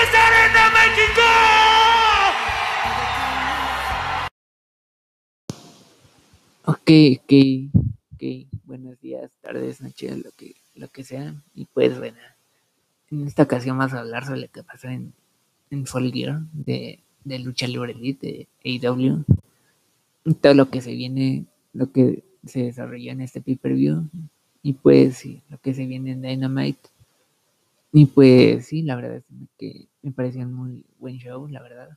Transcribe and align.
¡Desde 0.00 0.16
Arena 0.16 0.64
México! 0.80 1.26
Ok, 6.64 6.90
ok, 7.20 7.32
ok. 8.14 8.22
Buenos 8.64 8.98
días, 9.02 9.30
tardes, 9.42 9.82
noches, 9.82 10.24
lo 10.24 10.30
que, 10.30 10.54
lo 10.74 10.88
que 10.88 11.04
sea. 11.04 11.34
Y 11.54 11.66
pues 11.66 11.98
bueno, 11.98 12.16
en 13.10 13.26
esta 13.26 13.42
ocasión 13.42 13.76
vamos 13.76 13.92
a 13.92 14.00
hablar 14.00 14.24
sobre 14.24 14.40
lo 14.40 14.48
que 14.48 14.62
pasó 14.62 14.88
en, 14.88 15.12
en 15.68 15.84
Fall 15.84 16.10
Gear 16.10 16.40
de, 16.54 17.00
de 17.24 17.38
Lucha 17.38 17.66
Libre 17.66 17.92
Elite 17.92 18.26
de 18.26 18.48
AEW. 18.64 19.22
Y 20.24 20.34
todo 20.34 20.54
lo 20.54 20.70
que 20.70 20.80
se 20.80 20.94
viene, 20.94 21.44
lo 21.74 21.92
que 21.92 22.24
se 22.46 22.62
desarrolló 22.62 23.12
en 23.12 23.20
este 23.20 23.42
pay-per-view. 23.42 24.08
Y 24.62 24.72
pues 24.72 25.18
sí, 25.18 25.42
lo 25.50 25.58
que 25.58 25.74
se 25.74 25.84
viene 25.84 26.12
en 26.12 26.22
Dynamite. 26.22 26.88
Y 27.92 28.06
pues 28.06 28.66
sí, 28.66 28.82
la 28.82 28.96
verdad 28.96 29.16
es 29.16 29.24
que 29.58 29.88
me 30.02 30.12
pareció 30.12 30.42
un 30.42 30.54
muy 30.54 30.86
buen 30.98 31.16
show, 31.18 31.48
la 31.48 31.60
verdad. 31.60 31.88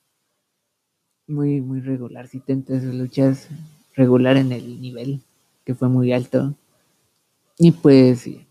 Muy, 1.27 1.61
muy 1.61 1.81
regular. 1.81 2.27
Si 2.27 2.41
entre 2.47 2.81
sus 2.81 2.93
luchas 2.93 3.47
regular 3.95 4.38
en 4.38 4.52
el 4.52 4.81
nivel, 4.81 5.21
que 5.63 5.75
fue 5.75 5.89
muy 5.89 6.11
alto. 6.11 6.55
Y 7.57 7.71
pues 7.71 8.21
sí. 8.21 8.45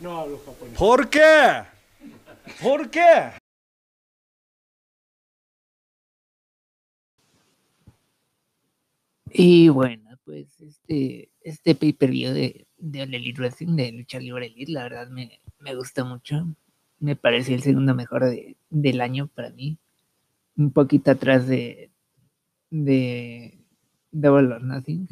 No 0.00 0.18
hablo 0.18 0.38
japonés. 0.44 0.78
¿Por 0.78 1.08
qué? 1.10 1.64
¿Por 2.62 2.90
qué? 2.90 3.32
Y 9.34 9.68
bueno, 9.68 10.18
pues 10.24 10.60
este, 10.60 11.30
este 11.42 11.74
pay-per-view 11.74 12.32
de, 12.32 12.66
de 12.82 13.02
All 13.02 13.14
Elite 13.14 13.40
Wrestling, 13.40 13.76
de 13.76 13.92
Lucha 13.92 14.18
Libre 14.18 14.52
la 14.66 14.82
verdad 14.82 15.08
me, 15.08 15.38
me 15.60 15.74
gusta 15.74 16.04
mucho. 16.04 16.48
Me 16.98 17.14
pareció 17.16 17.54
el 17.54 17.62
segundo 17.62 17.94
mejor 17.94 18.24
de, 18.24 18.56
del 18.70 19.00
año 19.00 19.28
para 19.28 19.50
mí. 19.50 19.78
Un 20.56 20.72
poquito 20.72 21.12
atrás 21.12 21.46
de, 21.46 21.90
de 22.70 23.58
Double 24.10 24.54
or 24.54 24.62
Nothing. 24.62 25.08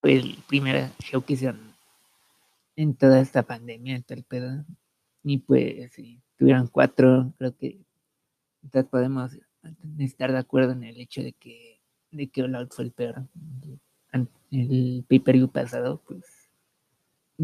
Fue 0.00 0.16
el 0.16 0.38
primer 0.46 0.90
show 1.00 1.22
que 1.22 1.32
hicieron 1.32 1.74
en 2.76 2.94
toda 2.94 3.20
esta 3.20 3.42
pandemia, 3.42 3.96
en 3.96 4.02
todo 4.02 4.18
el 4.18 4.24
pedo. 4.24 4.64
Y 5.24 5.38
pues 5.38 5.90
sí, 5.92 6.20
tuvieron 6.36 6.68
cuatro, 6.68 7.32
creo 7.38 7.56
que 7.56 7.80
podemos 8.90 9.36
estar 9.98 10.30
de 10.30 10.38
acuerdo 10.38 10.72
en 10.72 10.84
el 10.84 11.00
hecho 11.00 11.22
de 11.22 11.32
que, 11.32 11.80
de 12.10 12.28
que 12.28 12.42
All 12.42 12.54
Out 12.54 12.74
fue 12.74 12.84
el 12.84 12.92
peor. 12.92 13.26
El 14.50 15.04
pay-per-view 15.08 15.48
pasado, 15.48 16.02
pues, 16.06 16.37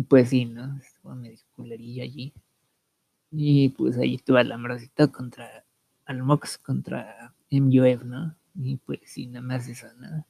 pues 0.03 0.31
sí, 0.31 0.45
¿no? 0.45 0.79
Estuvo 0.79 1.15
medio 1.15 1.39
culerillo 1.55 2.03
allí. 2.03 2.33
Y 3.31 3.71
pues 3.71 3.99
ahí 3.99 4.17
estuvo 4.17 4.39
el 4.39 4.53
Ambrosito 4.53 5.11
contra 5.11 5.65
Almox 6.07 6.59
contra 6.59 7.35
MUF, 7.51 8.05
¿no? 8.05 8.37
Y 8.55 8.77
pues 8.77 9.01
sí, 9.07 9.27
nada 9.27 9.45
más 9.47 9.69
eso, 9.69 9.87
¿no? 9.99 10.27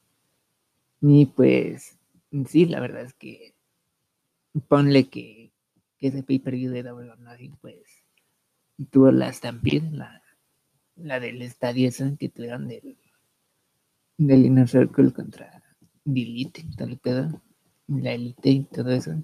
Y 1.00 1.26
pues 1.26 1.98
sí, 2.46 2.66
la 2.66 2.80
verdad 2.80 3.02
es 3.02 3.14
que 3.14 3.54
ponle 4.68 5.08
que, 5.08 5.52
que 5.98 6.08
ese 6.08 6.22
pay-per-view 6.22 6.70
de 6.70 6.82
Double 6.82 7.10
or 7.10 7.18
Nothing, 7.18 7.56
pues 7.60 7.82
tuvo 8.90 9.10
la 9.10 9.32
Stampede, 9.32 9.90
la, 9.90 10.22
la 10.96 11.20
del 11.20 11.42
estadio 11.42 11.88
esa 11.88 12.16
que 12.16 12.28
tuvieron 12.28 12.68
del, 12.68 12.96
del 14.16 14.46
Inner 14.46 14.68
Circle 14.68 15.12
contra 15.12 15.62
The 16.04 16.22
Elite 16.22 16.60
y 16.62 16.76
todo 16.76 16.88
el 16.88 16.98
pedo, 16.98 17.42
la 17.88 18.12
Elite 18.12 18.50
y 18.50 18.64
todo 18.64 18.90
eso. 18.90 19.22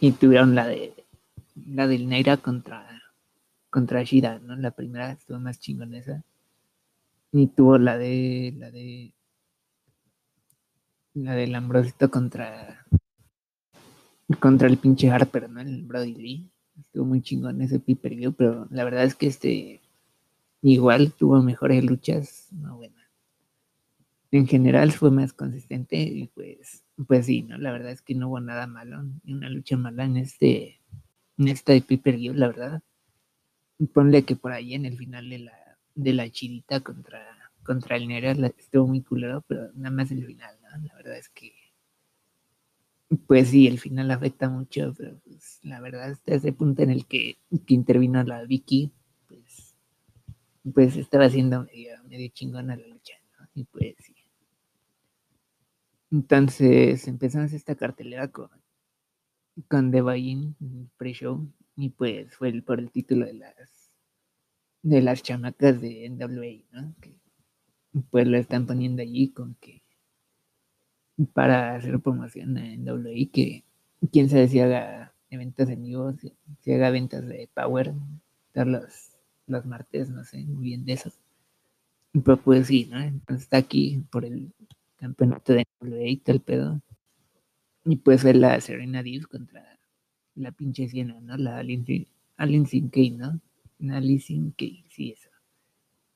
Y 0.00 0.12
tuvieron 0.12 0.54
la 0.54 0.66
de 0.66 0.94
la 1.66 1.86
del 1.86 2.08
Neira 2.08 2.36
contra 2.36 3.02
contra 3.70 4.02
Shida, 4.04 4.38
¿no? 4.38 4.54
La 4.56 4.70
primera 4.70 5.12
estuvo 5.12 5.38
más 5.40 5.58
chingona 5.58 5.98
esa. 5.98 6.22
Y 7.32 7.48
tuvo 7.48 7.78
la 7.78 7.98
de 7.98 8.54
la 8.56 8.70
de 8.70 9.12
la 11.14 11.34
del 11.34 11.54
Ambrosito 11.54 12.10
contra 12.10 12.86
contra 14.40 14.68
el 14.68 14.78
pinche 14.78 15.10
Harper, 15.10 15.50
¿no? 15.50 15.60
El 15.60 15.82
Brody 15.82 16.14
Lee. 16.14 16.50
Estuvo 16.78 17.04
muy 17.04 17.22
chingón 17.22 17.60
ese 17.62 17.78
pay 17.80 17.96
pero 18.36 18.66
la 18.70 18.84
verdad 18.84 19.04
es 19.04 19.14
que 19.14 19.26
este 19.26 19.80
igual 20.62 21.12
tuvo 21.12 21.42
mejores 21.42 21.84
luchas, 21.84 22.48
no 22.52 22.76
buena. 22.76 23.10
En 24.30 24.46
general 24.46 24.92
fue 24.92 25.10
más 25.10 25.32
consistente 25.32 25.96
y 25.96 26.28
pues 26.28 26.83
pues 27.06 27.26
sí, 27.26 27.42
¿no? 27.42 27.58
La 27.58 27.72
verdad 27.72 27.92
es 27.92 28.02
que 28.02 28.14
no 28.14 28.28
hubo 28.28 28.40
nada 28.40 28.66
malo, 28.66 29.02
ni 29.24 29.32
una 29.34 29.48
lucha 29.50 29.76
mala 29.76 30.04
en 30.04 30.16
este 30.16 30.80
en 31.38 31.48
esta 31.48 31.72
pay 31.80 31.98
per 31.98 32.16
view, 32.16 32.34
la 32.34 32.48
verdad. 32.48 32.82
Ponle 33.92 34.24
que 34.24 34.34
por 34.36 34.52
ahí 34.52 34.74
en 34.74 34.84
el 34.84 34.96
final 34.98 35.30
de 35.30 35.38
la 35.38 35.78
de 35.94 36.12
la 36.12 36.28
chidita 36.30 36.80
contra 36.80 37.20
contra 37.62 37.96
el 37.96 38.08
Nera 38.08 38.32
estuvo 38.58 38.88
muy 38.88 39.02
culero, 39.02 39.42
pero 39.46 39.72
nada 39.74 39.90
más 39.94 40.10
el 40.10 40.26
final, 40.26 40.54
¿no? 40.62 40.86
La 40.86 40.94
verdad 40.96 41.16
es 41.16 41.28
que 41.28 41.52
pues 43.26 43.48
sí, 43.48 43.66
el 43.66 43.78
final 43.78 44.10
afecta 44.10 44.48
mucho, 44.48 44.92
pero 44.96 45.18
pues 45.24 45.60
la 45.62 45.80
verdad 45.80 46.10
hasta 46.10 46.34
ese 46.34 46.52
punto 46.52 46.82
en 46.82 46.90
el 46.90 47.06
que, 47.06 47.38
que 47.66 47.74
intervino 47.74 48.22
la 48.24 48.44
Vicky, 48.44 48.90
pues, 49.28 49.74
pues 50.74 50.96
estaba 50.96 51.26
haciendo 51.26 51.64
medio, 51.64 51.92
medio 52.08 52.28
chingona 52.28 52.76
la 52.76 52.86
lucha, 52.86 53.14
¿no? 53.38 53.48
Y 53.54 53.64
pues 53.64 53.94
sí. 54.00 54.13
Entonces 56.14 57.06
empezamos 57.08 57.52
esta 57.52 57.74
cartelera 57.74 58.28
con, 58.28 58.48
con 59.68 59.90
The 59.90 60.00
el 60.00 60.88
pre-show, 60.96 61.46
y 61.76 61.90
pues 61.90 62.34
fue 62.36 62.48
el- 62.48 62.62
por 62.62 62.78
el 62.78 62.90
título 62.90 63.26
de 63.26 63.34
las 63.34 63.90
de 64.82 65.02
las 65.02 65.22
chamacas 65.22 65.80
de 65.80 66.06
NWA, 66.06 66.80
¿no? 66.80 66.94
Que 67.00 67.16
pues 68.10 68.26
lo 68.28 68.38
están 68.38 68.66
poniendo 68.66 69.02
allí 69.02 69.30
con 69.32 69.56
que 69.56 69.82
para 71.32 71.74
hacer 71.76 72.00
promoción 72.00 72.56
en 72.58 72.82
NWA, 72.84 73.32
que 73.32 73.64
quién 74.12 74.28
sabe 74.28 74.48
si 74.48 74.60
haga 74.60 75.12
eventos 75.30 75.68
en 75.68 75.82
vivo, 75.82 76.12
si, 76.60 76.72
haga 76.72 76.90
ventas 76.90 77.26
de 77.26 77.48
Power, 77.54 77.92
todos 78.52 78.66
los, 78.68 79.10
los 79.46 79.64
martes, 79.66 80.10
no 80.10 80.24
sé 80.24 80.44
muy 80.44 80.64
bien 80.64 80.84
de 80.84 80.94
eso. 80.94 81.10
Pero 82.24 82.38
pues 82.40 82.68
sí, 82.68 82.86
¿no? 82.86 82.98
Entonces 82.98 83.42
está 83.44 83.58
aquí 83.58 84.02
por 84.10 84.24
el 84.24 84.50
campeonato 85.04 85.52
de 85.52 85.66
todo 86.24 86.34
el 86.34 86.40
pedo. 86.40 86.80
Y 87.84 87.96
pues 87.96 88.22
fue 88.22 88.32
la 88.32 88.58
Serena 88.60 89.02
Deeb 89.02 89.28
contra 89.28 89.78
la 90.34 90.50
pinche 90.52 90.88
Siena, 90.88 91.20
¿no? 91.20 91.36
La 91.36 91.62
Lindsay 91.62 92.08
Kay, 92.90 93.10
¿no? 93.10 93.40
Lindsay 93.78 94.52
Kay, 94.56 94.84
sí, 94.88 95.12
eso. 95.12 95.28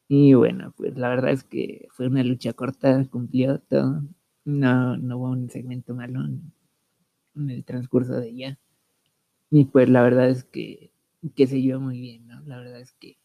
Y 0.09 0.32
bueno, 0.32 0.72
pues 0.75 0.97
la 0.97 1.10
verdad 1.10 1.32
es 1.32 1.44
que 1.44 1.88
fue 1.91 2.06
una 2.06 2.25
lucha 2.25 2.54
corta, 2.54 3.04
cumplió 3.10 3.59
todo. 3.60 4.03
No, 4.47 4.97
no 4.97 5.19
hubo 5.19 5.31
un 5.31 5.50
segmento 5.50 5.94
malo 5.94 6.25
en, 6.25 6.50
en 7.37 7.50
el 7.50 7.65
transcurso 7.65 8.15
de 8.15 8.28
ella. 8.31 8.59
Y 9.50 9.66
pues 9.66 9.91
la 9.91 10.03
verdad 10.03 10.31
es 10.31 10.44
que, 10.44 10.93
que 11.37 11.47
se 11.47 11.60
llevó 11.60 11.81
muy 11.81 12.00
bien, 12.00 12.27
¿no? 12.27 12.41
La 12.47 12.59
verdad 12.59 12.81
es 12.81 12.93
que 12.93 13.19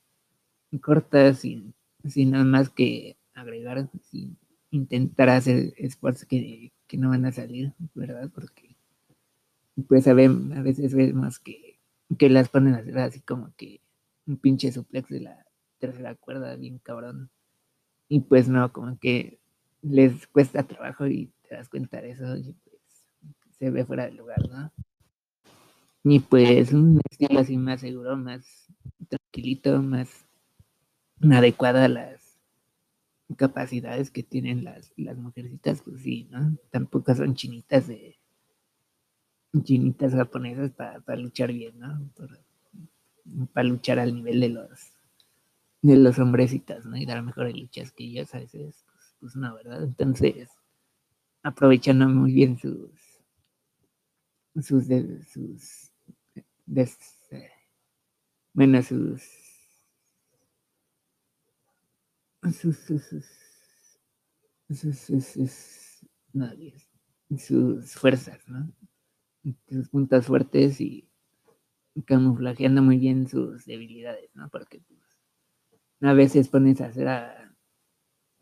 corta, 0.82 1.34
sin, 1.34 1.74
sin 2.04 2.32
nada 2.32 2.44
más 2.44 2.70
que 2.70 3.18
agregar, 3.34 3.90
sin 4.02 4.38
intentar 4.74 5.30
hacer 5.30 5.74
esfuerzos 5.78 6.26
que, 6.26 6.74
que 6.88 6.98
no 6.98 7.10
van 7.10 7.26
a 7.26 7.32
salir, 7.32 7.74
¿verdad? 7.94 8.30
Porque 8.34 8.76
pues 9.88 10.08
a, 10.08 10.14
ver, 10.14 10.32
a 10.56 10.62
veces 10.62 10.94
vemos 10.94 11.40
que, 11.40 11.80
que 12.18 12.30
las 12.30 12.50
ponen 12.50 12.74
a 12.74 12.78
hacer 12.78 12.98
así 13.00 13.22
como 13.22 13.54
que 13.56 13.82
un 14.26 14.38
pinche 14.38 14.72
suplex 14.72 15.10
de 15.10 15.22
la 15.22 15.46
tercera 15.80 16.16
cuerda, 16.16 16.56
bien 16.56 16.80
cabrón. 16.80 17.30
Y 18.10 18.22
pues 18.22 18.50
no, 18.50 18.72
como 18.72 18.98
que 19.00 19.40
les 19.82 20.28
cuesta 20.28 20.64
trabajo 20.64 21.08
y 21.08 21.32
te 21.48 21.56
das 21.56 21.70
cuenta 21.70 22.02
de 22.02 22.12
eso 22.12 22.36
y 22.38 22.54
pues 22.54 22.82
se 23.58 23.70
ve 23.70 23.86
fuera 23.86 24.06
de 24.06 24.14
lugar, 24.14 24.48
¿no? 24.50 24.72
Y 26.04 26.20
pues 26.20 26.74
un 26.74 27.00
estilo 27.10 27.40
así 27.40 27.58
más 27.58 27.82
seguro, 27.82 28.18
más 28.18 28.68
tranquilito, 29.08 29.82
más 29.82 30.10
adecuado 31.22 31.80
a 31.80 31.88
las 31.88 32.23
capacidades 33.38 34.12
que 34.12 34.24
tienen 34.24 34.64
las, 34.64 34.94
las 34.98 35.18
mujercitas, 35.18 35.82
pues 35.82 36.02
sí, 36.02 36.28
¿no? 36.32 36.58
Tampoco 36.72 37.16
son 37.16 37.36
chinitas 37.36 37.88
de 37.88 38.18
chinitas 39.64 40.14
japonesas 40.14 40.72
para 40.72 41.16
luchar 41.18 41.52
bien, 41.54 41.80
¿no? 41.80 42.10
Para 43.54 43.68
luchar 43.68 44.00
al 44.00 44.14
nivel 44.14 44.40
de 44.40 44.50
los 44.50 44.94
de 45.82 45.98
los 45.98 46.18
hombrecitas, 46.20 46.86
¿no? 46.86 46.98
Y 46.98 47.06
dar 47.06 47.22
mejores 47.24 47.56
luchas 47.58 47.92
que 47.92 48.06
ellos 48.06 48.34
a 48.34 48.40
veces, 48.40 48.86
pues, 48.92 49.16
pues 49.20 49.36
no, 49.36 49.54
¿verdad? 49.56 49.84
Entonces, 49.84 50.50
aprovechando 51.44 52.08
muy 52.10 52.34
bien 52.34 52.58
sus 52.58 52.92
sus 54.62 54.86
sus 55.34 55.92
de, 56.66 56.90
bueno 58.54 58.82
sus 58.84 59.22
sus 62.52 62.78
sus, 62.78 63.04
sus, 63.06 63.26
sus, 64.70 65.00
sus, 65.00 65.26
sus, 67.38 67.94
fuerzas, 67.94 68.40
¿no? 68.48 68.72
Sus 69.70 69.90
puntos 69.90 70.26
fuertes 70.26 70.82
y 70.82 71.08
camuflajeando 72.06 72.82
muy 72.82 72.98
bien 72.98 73.28
sus 73.28 73.66
debilidades, 73.66 74.30
¿no? 74.36 74.50
Porque 74.50 74.82
pues, 74.82 75.00
a 76.02 76.14
veces 76.14 76.50
pones 76.50 76.82
a 76.82 76.88
hacer 76.88 77.08
a, 77.08 77.56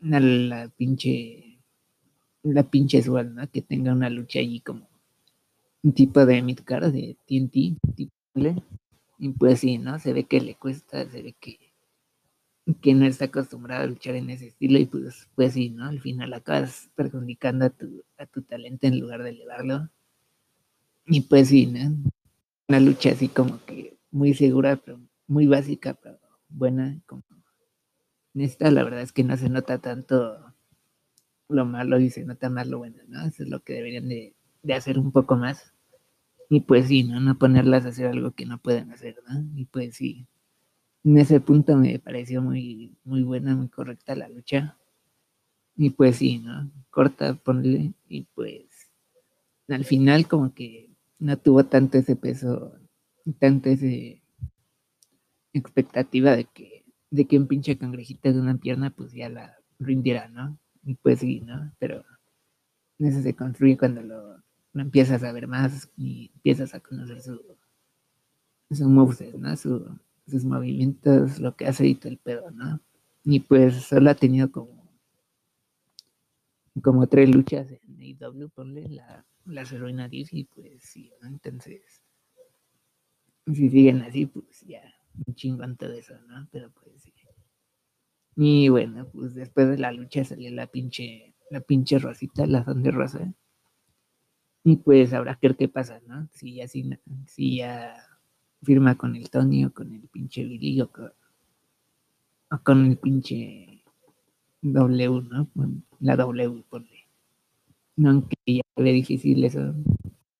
la 0.00 0.68
pinche 0.76 1.60
la 2.42 2.68
pinche 2.68 3.02
Swal, 3.02 3.34
¿no? 3.34 3.48
Que 3.50 3.62
tenga 3.62 3.92
una 3.92 4.10
lucha 4.10 4.40
allí 4.40 4.60
como 4.60 4.88
un 5.82 5.92
tipo 5.92 6.26
de 6.26 6.42
midcard 6.42 6.92
de 6.92 7.16
TNT, 7.26 7.78
tipo, 7.94 8.14
y 9.18 9.28
pues 9.28 9.60
sí, 9.60 9.78
¿no? 9.78 9.98
Se 9.98 10.12
ve 10.12 10.24
que 10.24 10.40
le 10.40 10.56
cuesta, 10.56 11.08
se 11.08 11.22
ve 11.22 11.34
que, 11.38 11.61
que 12.80 12.94
no 12.94 13.06
está 13.06 13.26
acostumbrado 13.26 13.84
a 13.84 13.86
luchar 13.86 14.14
en 14.16 14.30
ese 14.30 14.48
estilo 14.48 14.78
y 14.78 14.86
pues, 14.86 15.28
pues 15.34 15.54
sí, 15.54 15.70
¿no? 15.70 15.86
Al 15.86 16.00
final 16.00 16.32
acabas 16.32 16.90
perjudicando 16.94 17.66
a 17.66 17.70
tu, 17.70 18.04
a 18.18 18.26
tu 18.26 18.42
talento 18.42 18.86
en 18.86 19.00
lugar 19.00 19.22
de 19.22 19.30
elevarlo. 19.30 19.90
Y 21.06 21.22
pues 21.22 21.48
sí, 21.48 21.66
¿no? 21.66 22.10
Una 22.68 22.80
lucha 22.80 23.10
así 23.10 23.28
como 23.28 23.64
que 23.64 23.96
muy 24.10 24.34
segura, 24.34 24.76
pero 24.76 25.00
muy 25.26 25.46
básica, 25.46 25.94
pero 25.94 26.18
buena. 26.48 27.00
Como 27.06 27.22
en 28.34 28.40
esta 28.42 28.70
la 28.70 28.84
verdad 28.84 29.02
es 29.02 29.12
que 29.12 29.24
no 29.24 29.36
se 29.36 29.48
nota 29.48 29.78
tanto 29.78 30.54
lo 31.48 31.64
malo 31.66 32.00
y 32.00 32.10
se 32.10 32.24
nota 32.24 32.48
más 32.50 32.66
lo 32.66 32.78
bueno, 32.78 32.96
¿no? 33.08 33.24
Eso 33.26 33.42
es 33.42 33.48
lo 33.48 33.60
que 33.60 33.74
deberían 33.74 34.08
de, 34.08 34.34
de 34.62 34.74
hacer 34.74 34.98
un 34.98 35.12
poco 35.12 35.36
más. 35.36 35.74
Y 36.50 36.60
pues 36.60 36.88
sí, 36.88 37.04
¿no? 37.04 37.20
No 37.20 37.38
ponerlas 37.38 37.86
a 37.86 37.88
hacer 37.90 38.06
algo 38.08 38.32
que 38.32 38.46
no 38.46 38.58
pueden 38.58 38.92
hacer, 38.92 39.16
¿no? 39.28 39.44
Y 39.56 39.66
pues 39.66 39.96
sí. 39.96 40.26
En 41.04 41.18
ese 41.18 41.40
punto 41.40 41.76
me 41.76 41.98
pareció 41.98 42.42
muy, 42.42 42.96
muy 43.04 43.22
buena, 43.22 43.56
muy 43.56 43.68
correcta 43.68 44.14
la 44.14 44.28
lucha. 44.28 44.78
Y 45.76 45.90
pues 45.90 46.16
sí, 46.16 46.38
¿no? 46.38 46.70
Corta, 46.90 47.34
ponle. 47.34 47.94
Y 48.08 48.22
pues 48.34 48.90
al 49.68 49.84
final 49.84 50.28
como 50.28 50.54
que 50.54 50.90
no 51.18 51.36
tuvo 51.38 51.64
tanto 51.64 51.98
ese 51.98 52.16
peso, 52.16 52.78
tanto 53.38 53.68
ese 53.70 54.22
expectativa 55.52 56.34
de 56.36 56.44
que, 56.44 56.84
de 57.10 57.26
que 57.26 57.38
un 57.38 57.46
pinche 57.46 57.76
cangrejito 57.76 58.32
de 58.32 58.40
una 58.40 58.56
pierna 58.56 58.90
pues 58.90 59.12
ya 59.12 59.28
la 59.28 59.56
rindiera, 59.78 60.28
¿no? 60.28 60.58
Y 60.84 60.94
pues 60.94 61.20
sí, 61.20 61.40
¿no? 61.40 61.72
Pero 61.78 62.04
eso 62.98 63.22
se 63.22 63.34
construye 63.34 63.76
cuando 63.76 64.02
lo 64.02 64.42
empiezas 64.74 65.22
a 65.22 65.32
ver 65.32 65.46
más 65.46 65.90
y 65.96 66.30
empiezas 66.34 66.74
a 66.74 66.80
conocer 66.80 67.20
su, 67.20 67.40
su 68.70 68.88
¿no? 68.88 69.56
Sus 70.26 70.44
movimientos, 70.44 71.38
lo 71.38 71.56
que 71.56 71.66
hace 71.66 71.86
y 71.86 71.94
todo 71.94 72.10
el 72.12 72.18
pedo, 72.18 72.50
¿no? 72.50 72.80
Y 73.24 73.40
pues 73.40 73.74
solo 73.84 74.10
ha 74.10 74.14
tenido 74.14 74.50
como 74.50 74.82
como 76.82 77.06
tres 77.06 77.28
luchas 77.34 77.70
en 77.70 78.00
AEW, 78.00 78.48
ponle 78.50 78.88
la, 78.88 79.26
la 79.46 79.62
heroína 79.62 80.08
y 80.10 80.44
pues 80.44 80.82
sí, 80.82 81.12
¿no? 81.20 81.28
Entonces, 81.28 82.02
si 83.46 83.68
siguen 83.70 84.02
así, 84.02 84.26
pues 84.26 84.60
ya, 84.62 84.82
un 85.26 85.34
chingón 85.34 85.76
todo 85.76 85.92
eso, 85.92 86.14
¿no? 86.28 86.48
Pero 86.50 86.70
pues 86.72 87.02
sí. 87.02 87.12
Y 88.36 88.68
bueno, 88.68 89.08
pues 89.12 89.34
después 89.34 89.68
de 89.68 89.78
la 89.78 89.92
lucha 89.92 90.24
salió 90.24 90.50
la 90.50 90.66
pinche, 90.66 91.34
la 91.50 91.60
pinche 91.60 91.98
rosita, 91.98 92.46
la 92.46 92.62
de 92.62 92.90
rosa. 92.90 93.32
Y 94.64 94.76
pues 94.76 95.12
habrá 95.12 95.36
que 95.36 95.48
ver 95.48 95.56
qué 95.56 95.68
pasa, 95.68 96.00
¿no? 96.06 96.28
Si 96.32 96.54
ya, 96.54 96.68
si, 96.68 96.88
si 97.26 97.56
ya 97.58 97.94
firma 98.62 98.96
con 98.96 99.16
el 99.16 99.30
Tony 99.30 99.64
o 99.64 99.72
con 99.72 99.92
el 99.94 100.08
pinche 100.08 100.44
Billy 100.44 100.80
o 100.80 100.90
con, 102.62 102.86
el 102.86 102.96
pinche 102.96 103.82
W, 104.62 105.22
¿no? 105.22 105.48
La 106.00 106.16
W, 106.16 106.64
ponle. 106.68 107.06
No, 107.96 108.10
aunque 108.10 108.36
ya 108.46 108.62
ve 108.76 108.92
difícil 108.92 109.44
eso. 109.44 109.74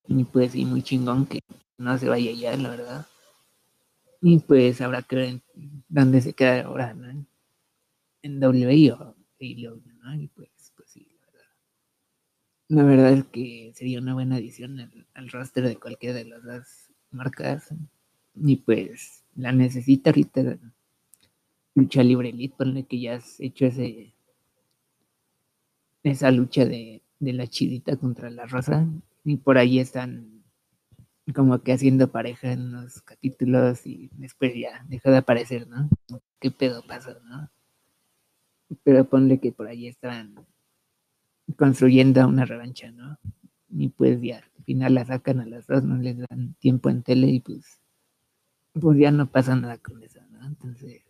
Y 0.07 0.23
pues 0.25 0.51
sí, 0.51 0.65
muy 0.65 0.81
chingón 0.81 1.25
que 1.25 1.41
no 1.77 1.97
se 1.97 2.09
vaya 2.09 2.31
ya, 2.31 2.55
la 2.57 2.69
verdad. 2.69 3.07
Y 4.21 4.39
pues 4.39 4.79
habrá 4.81 5.01
que 5.01 5.15
ver 5.15 5.41
dónde 5.89 6.21
se 6.21 6.33
queda 6.33 6.63
ahora, 6.63 6.93
¿no? 6.93 7.25
En 8.21 8.39
W 8.39 8.91
o 8.93 9.15
¿no? 10.03 10.15
Y 10.15 10.27
pues 10.27 10.49
la 12.69 12.83
verdad 12.83 13.11
es 13.13 13.25
que 13.25 13.71
sería 13.75 13.99
una 13.99 14.15
buena 14.15 14.37
adición 14.37 14.79
al, 15.13 15.29
roster 15.29 15.67
de 15.67 15.75
cualquiera 15.77 16.15
de 16.15 16.25
las 16.25 16.43
dos 16.43 16.89
marcas. 17.11 17.69
Y 18.35 18.57
pues 18.57 19.23
la 19.35 19.51
necesita 19.51 20.09
ahorita 20.09 20.57
lucha 21.75 22.03
libre 22.03 22.29
elite, 22.29 22.55
ponle 22.57 22.83
que 22.85 22.99
ya 22.99 23.15
has 23.15 23.39
hecho 23.39 23.65
ese 23.65 24.13
esa 26.03 26.31
lucha 26.31 26.65
de, 26.65 27.01
de 27.19 27.33
la 27.33 27.47
chidita 27.47 27.95
contra 27.97 28.29
la 28.29 28.45
rosa. 28.45 28.87
Y 29.23 29.37
por 29.37 29.57
ahí 29.57 29.79
están 29.79 30.43
como 31.33 31.63
que 31.63 31.71
haciendo 31.71 32.11
pareja 32.11 32.51
en 32.51 32.73
los 32.73 33.01
capítulos 33.01 33.85
y 33.87 34.09
después 34.17 34.53
ya 34.55 34.85
deja 34.89 35.09
de 35.11 35.17
aparecer, 35.17 35.67
¿no? 35.67 35.89
¿Qué 36.39 36.51
pedo 36.51 36.83
pasa, 36.85 37.17
no? 37.23 37.49
Pero 38.83 39.07
ponle 39.07 39.39
que 39.39 39.53
por 39.53 39.67
ahí 39.67 39.87
están 39.87 40.35
construyendo 41.55 42.27
una 42.27 42.45
revancha, 42.45 42.91
¿no? 42.91 43.17
Y 43.69 43.89
pues 43.89 44.21
ya, 44.21 44.37
al 44.37 44.63
final 44.65 44.95
la 44.95 45.05
sacan 45.05 45.39
a 45.39 45.45
las 45.45 45.67
dos, 45.67 45.83
no 45.83 45.95
les 45.97 46.17
dan 46.17 46.55
tiempo 46.55 46.89
en 46.89 47.03
tele 47.03 47.27
y 47.27 47.39
pues, 47.39 47.79
pues 48.79 48.97
ya 48.97 49.11
no 49.11 49.29
pasa 49.29 49.55
nada 49.55 49.77
con 49.77 50.01
eso, 50.03 50.19
¿no? 50.31 50.45
Entonces, 50.45 51.03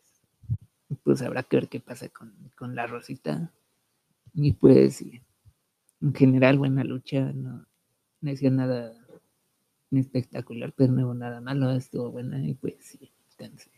pues 1.04 1.22
habrá 1.22 1.44
que 1.44 1.58
ver 1.58 1.70
qué 1.70 1.80
pasa 1.80 2.10
con, 2.10 2.34
con 2.56 2.76
la 2.76 2.88
Rosita. 2.88 3.52
Y 4.34 4.54
pues, 4.54 4.98
sí, 4.98 5.22
en 6.02 6.14
general, 6.14 6.58
buena 6.58 6.84
lucha, 6.84 7.32
no, 7.34 7.66
no 8.22 8.32
hacía 8.32 8.52
nada 8.52 8.94
espectacular, 9.92 10.74
pero 10.76 10.92
no 10.92 11.06
hubo 11.06 11.14
nada 11.14 11.40
malo, 11.40 11.72
estuvo 11.72 12.12
buena 12.12 12.44
y 12.44 12.56
pues 12.56 12.76
sí, 12.80 13.12
entonces. 13.38 13.72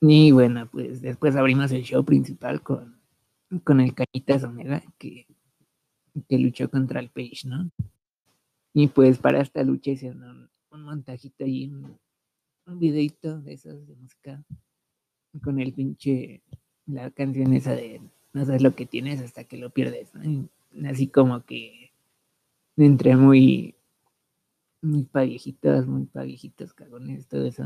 Y 0.00 0.32
bueno, 0.32 0.68
pues 0.70 1.00
después 1.00 1.34
abrimos 1.34 1.72
el 1.72 1.82
show 1.82 2.04
principal 2.04 2.62
con 2.62 2.94
con 3.62 3.80
el 3.80 3.94
Cañitas 3.94 4.44
Omega 4.44 4.82
que, 4.98 5.26
que 6.28 6.38
luchó 6.38 6.70
contra 6.70 7.00
el 7.00 7.10
Page, 7.10 7.46
¿no? 7.46 7.70
Y 8.74 8.88
pues 8.88 9.18
para 9.18 9.40
esta 9.40 9.62
lucha 9.62 9.92
hicieron 9.92 10.50
un, 10.70 10.82
montajito 10.82 11.46
y 11.46 11.68
un, 11.68 11.98
videito 12.66 13.40
de 13.40 13.54
esos 13.54 13.86
de 13.86 13.94
música 13.94 14.44
con 15.42 15.60
el 15.60 15.72
pinche, 15.72 16.42
la 16.86 17.10
canción 17.10 17.52
esa 17.52 17.72
de 17.72 18.00
no 18.32 18.44
sabes 18.44 18.62
lo 18.62 18.74
que 18.74 18.84
tienes 18.84 19.20
hasta 19.20 19.44
que 19.44 19.56
lo 19.56 19.70
pierdes, 19.70 20.12
¿no? 20.14 20.48
así 20.88 21.06
como 21.06 21.44
que 21.44 21.92
entre 22.76 23.16
muy, 23.16 23.76
muy 24.82 25.04
pa' 25.04 25.22
viejitos, 25.22 25.86
muy 25.86 26.06
pa' 26.06 26.24
viejitos, 26.24 26.74
cagones, 26.74 27.28
todo 27.28 27.46
eso. 27.46 27.64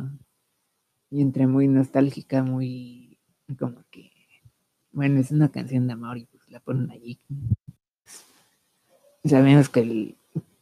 Y 1.10 1.22
entre 1.22 1.46
muy 1.46 1.68
nostálgica, 1.68 2.42
muy 2.42 3.18
como 3.58 3.82
que 3.90 4.12
bueno, 4.92 5.20
es 5.20 5.30
una 5.30 5.50
canción 5.50 5.86
de 5.86 5.92
amor 5.94 6.18
y 6.18 6.26
pues 6.26 6.50
la 6.50 6.60
ponen 6.60 6.90
allí. 6.90 7.20
Sabemos 9.24 9.68
que 9.68 9.80
el, 9.80 10.17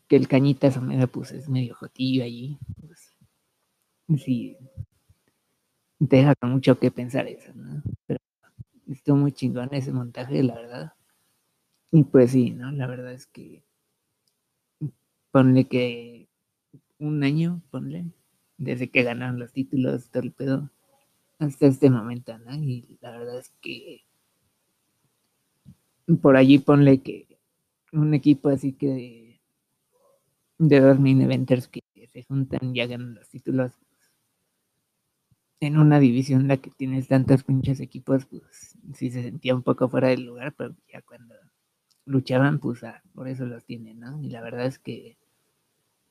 que 0.08 0.16
el 0.16 0.28
cañita 0.28 0.70
Someda 0.70 1.06
pues 1.06 1.32
es 1.32 1.48
medio 1.48 1.74
jotillo 1.74 2.24
allí. 2.24 2.58
Pues, 2.80 3.16
sí, 4.24 4.56
deja 5.98 6.34
mucho 6.42 6.78
que 6.78 6.90
pensar 6.90 7.26
eso, 7.26 7.52
¿no? 7.54 7.82
Pero 8.06 8.20
estuvo 8.88 9.16
muy 9.16 9.32
chingón 9.32 9.68
ese 9.72 9.92
montaje, 9.92 10.42
la 10.42 10.54
verdad. 10.54 10.92
Y 11.90 12.04
pues 12.04 12.32
sí, 12.32 12.50
¿no? 12.50 12.70
La 12.72 12.86
verdad 12.86 13.12
es 13.12 13.26
que 13.26 13.64
ponle 15.30 15.66
que 15.66 16.28
un 16.98 17.22
año, 17.24 17.62
ponle, 17.70 18.06
desde 18.58 18.88
que 18.90 19.02
ganaron 19.02 19.38
los 19.38 19.52
títulos, 19.52 20.10
todo 20.10 20.22
el 20.22 20.32
pedo, 20.32 20.70
hasta 21.38 21.66
este 21.66 21.90
momento, 21.90 22.38
¿no? 22.38 22.54
Y 22.54 22.98
la 23.00 23.10
verdad 23.10 23.38
es 23.38 23.50
que 23.60 24.04
por 26.22 26.36
allí 26.36 26.58
ponle 26.58 27.02
que 27.02 27.38
un 27.92 28.14
equipo 28.14 28.48
así 28.48 28.72
que 28.72 29.25
de, 30.58 30.80
dos 30.80 30.98
mini 30.98 31.24
eventers 31.24 31.68
que 31.68 31.82
se 32.12 32.22
juntan 32.24 32.74
y 32.74 32.80
hagan 32.80 33.14
los 33.14 33.28
títulos 33.28 33.72
en 35.60 35.78
una 35.78 35.98
división 35.98 36.42
en 36.42 36.48
la 36.48 36.56
que 36.58 36.70
tienes 36.70 37.08
tantos 37.08 37.44
pinches 37.44 37.80
equipos, 37.80 38.26
pues 38.26 38.76
sí 38.94 39.10
se 39.10 39.22
sentía 39.22 39.54
un 39.54 39.62
poco 39.62 39.88
fuera 39.88 40.08
del 40.08 40.24
lugar, 40.24 40.54
pero 40.54 40.74
ya 40.92 41.00
cuando 41.02 41.34
luchaban, 42.04 42.58
pues 42.58 42.84
ah, 42.84 43.02
por 43.14 43.28
eso 43.28 43.46
los 43.46 43.64
tienen, 43.64 44.00
¿no? 44.00 44.20
Y 44.22 44.28
la 44.28 44.42
verdad 44.42 44.66
es 44.66 44.78
que 44.78 45.16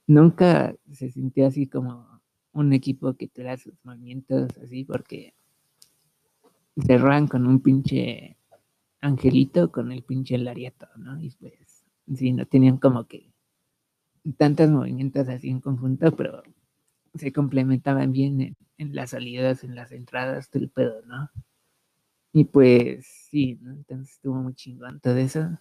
nunca 0.07 0.75
se 0.91 1.11
sintió 1.11 1.47
así 1.47 1.67
como 1.67 2.21
un 2.53 2.73
equipo 2.73 3.13
que 3.15 3.27
tuviera 3.27 3.57
sus 3.57 3.73
movimientos 3.83 4.49
así, 4.63 4.83
porque 4.83 5.33
cerran 6.85 7.27
con 7.27 7.45
un 7.47 7.59
pinche 7.61 8.37
Angelito 9.01 9.71
con 9.71 9.91
el 9.91 10.03
pinche 10.03 10.37
Lariato, 10.37 10.87
¿no? 10.97 11.21
Y 11.21 11.29
pues, 11.39 11.85
sí, 12.15 12.33
no 12.33 12.47
tenían 12.47 12.77
como 12.77 13.05
que 13.05 13.31
tantos 14.34 14.70
movimientos 14.70 15.27
así 15.29 15.50
en 15.50 15.62
conjunto, 15.62 16.15
pero 16.15 16.44
se 17.13 17.32
complementaban 17.32 18.12
bien 18.12 18.55
en, 18.77 18.96
las 18.96 19.12
salidas, 19.12 19.63
en 19.63 19.75
las 19.75 19.91
entradas, 19.91 20.50
todo 20.50 20.63
el 20.63 20.70
pedo, 20.70 21.01
¿no? 21.05 21.29
Y 22.34 22.46
pues, 22.46 23.05
sí, 23.29 23.58
¿no? 23.62 23.72
Entonces 23.72 24.12
estuvo 24.12 24.36
muy 24.36 24.53
chingón 24.53 25.00
todo 25.00 25.15
eso. 25.17 25.58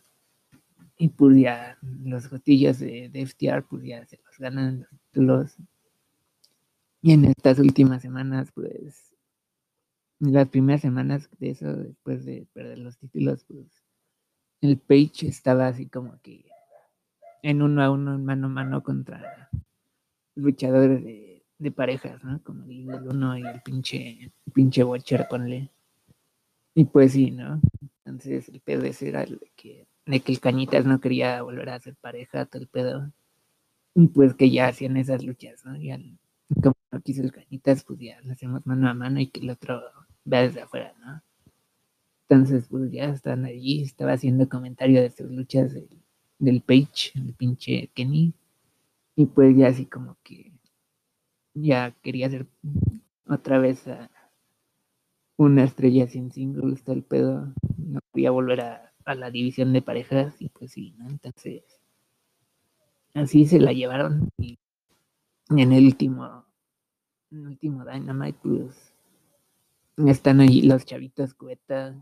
Y 0.97 1.09
pues 1.09 1.37
ya 1.37 1.79
los 1.83 2.29
gotillas 2.29 2.79
de, 2.79 3.09
de 3.09 3.27
FTR, 3.27 3.63
pues 3.69 3.85
ya 3.85 4.05
se 4.07 4.19
los 4.25 4.39
ganan 4.39 4.81
los 4.81 5.01
títulos. 5.01 5.57
Y 7.03 7.13
en 7.13 7.27
estas 7.27 7.59
últimas 7.59 8.03
semanas, 8.03 8.51
pues, 8.55 9.15
las 10.21 10.49
primeras 10.49 10.81
semanas 10.81 11.29
de 11.39 11.51
eso, 11.51 11.77
después 11.77 12.25
de 12.25 12.47
perder 12.53 12.79
los 12.79 12.97
títulos, 12.97 13.45
pues, 13.45 13.67
el 14.61 14.79
Page 14.79 15.29
estaba 15.29 15.67
así 15.69 15.87
como 15.87 16.19
que 16.23 16.47
en 17.45 17.61
uno 17.61 17.83
a 17.83 17.91
uno, 17.91 18.15
en 18.15 18.25
mano 18.25 18.47
a 18.47 18.51
mano 18.51 18.83
contra 18.83 19.51
luchadores 20.35 21.05
de, 21.05 21.71
parejas, 21.73 22.25
¿no? 22.25 22.43
Como 22.43 22.65
el 22.65 22.89
uno 22.89 23.37
y 23.37 23.43
el 23.43 23.61
pinche, 23.61 24.25
el 24.25 24.53
pinche 24.53 24.83
Watcher, 24.83 25.27
ponle. 25.29 25.71
Y 26.75 26.87
pues 26.87 27.13
sí, 27.13 27.31
¿no? 27.31 27.61
Entonces 28.07 28.49
el 28.49 28.61
pedo 28.61 28.85
ese 28.85 29.09
era 29.11 29.25
el 29.25 29.39
de 29.39 29.53
que, 29.57 29.87
el 30.07 30.41
Cañitas 30.41 30.87
no 30.87 31.01
quería 31.01 31.43
volver 31.43 31.69
a 31.69 31.81
ser 31.81 31.97
pareja, 31.97 32.47
todo 32.47 32.63
el 32.63 32.69
pedo. 32.69 33.13
Y 33.95 34.09
pues 34.09 34.35
que 34.35 34.51
ya 34.51 34.69
hacían 34.69 34.97
esas 34.97 35.23
luchas, 35.23 35.67
¿no? 35.67 35.77
Ya, 35.77 35.99
como 36.63 36.77
no 36.93 37.01
quiso 37.03 37.23
el 37.23 37.33
Cañitas, 37.33 37.85
pues 37.85 37.99
ya 38.01 38.23
lo 38.23 38.33
hacemos 38.33 38.67
mano 38.67 38.89
a 38.89 38.95
mano 38.95 39.21
y 39.21 39.27
que 39.27 39.41
el 39.41 39.51
otro 39.51 39.83
vea 40.25 40.43
desde 40.43 40.63
afuera, 40.63 40.95
¿no? 40.99 41.23
Entonces, 42.27 42.69
pues 42.69 42.91
ya 42.91 43.05
están 43.05 43.45
allí, 43.45 43.83
estaba 43.83 44.13
haciendo 44.13 44.49
comentario 44.49 45.03
de 45.03 45.11
sus 45.11 45.31
luchas 45.31 45.75
del, 45.75 46.04
del 46.39 46.63
Page, 46.63 47.13
el 47.15 47.35
pinche 47.35 47.91
Kenny. 47.95 48.33
Y 49.17 49.27
pues 49.27 49.57
ya 49.57 49.69
así 49.69 49.87
como 49.87 50.17
que 50.23 50.53
ya 51.55 51.93
quería 52.03 52.27
hacer 52.27 52.47
otra 53.29 53.59
vez 53.59 53.87
a 53.87 54.11
una 55.37 55.65
estrella 55.65 56.07
sin 56.09 56.33
singles, 56.33 56.83
todo 56.83 56.97
el 56.97 57.05
pedo. 57.05 57.53
No 57.79 58.01
quería 58.13 58.31
volver 58.31 58.61
a, 58.61 58.93
a 59.05 59.15
la 59.15 59.31
división 59.31 59.73
de 59.73 59.83
parejas 59.83 60.41
y 60.41 60.49
pues 60.49 60.73
sí, 60.73 60.95
¿no? 60.99 61.09
Entonces, 61.09 61.63
así 63.15 63.47
se 63.47 63.61
la 63.61 63.73
llevaron 63.73 64.31
y 64.39 64.59
en 65.51 65.73
el 65.73 65.87
último, 65.87 66.45
en 67.31 67.39
el 67.39 67.47
último 67.49 67.85
Dynamite, 67.85 68.39
pues 68.43 68.95
están 69.97 70.41
ahí 70.41 70.63
los 70.63 70.85
chavitos 70.85 71.35
cueta 71.35 71.95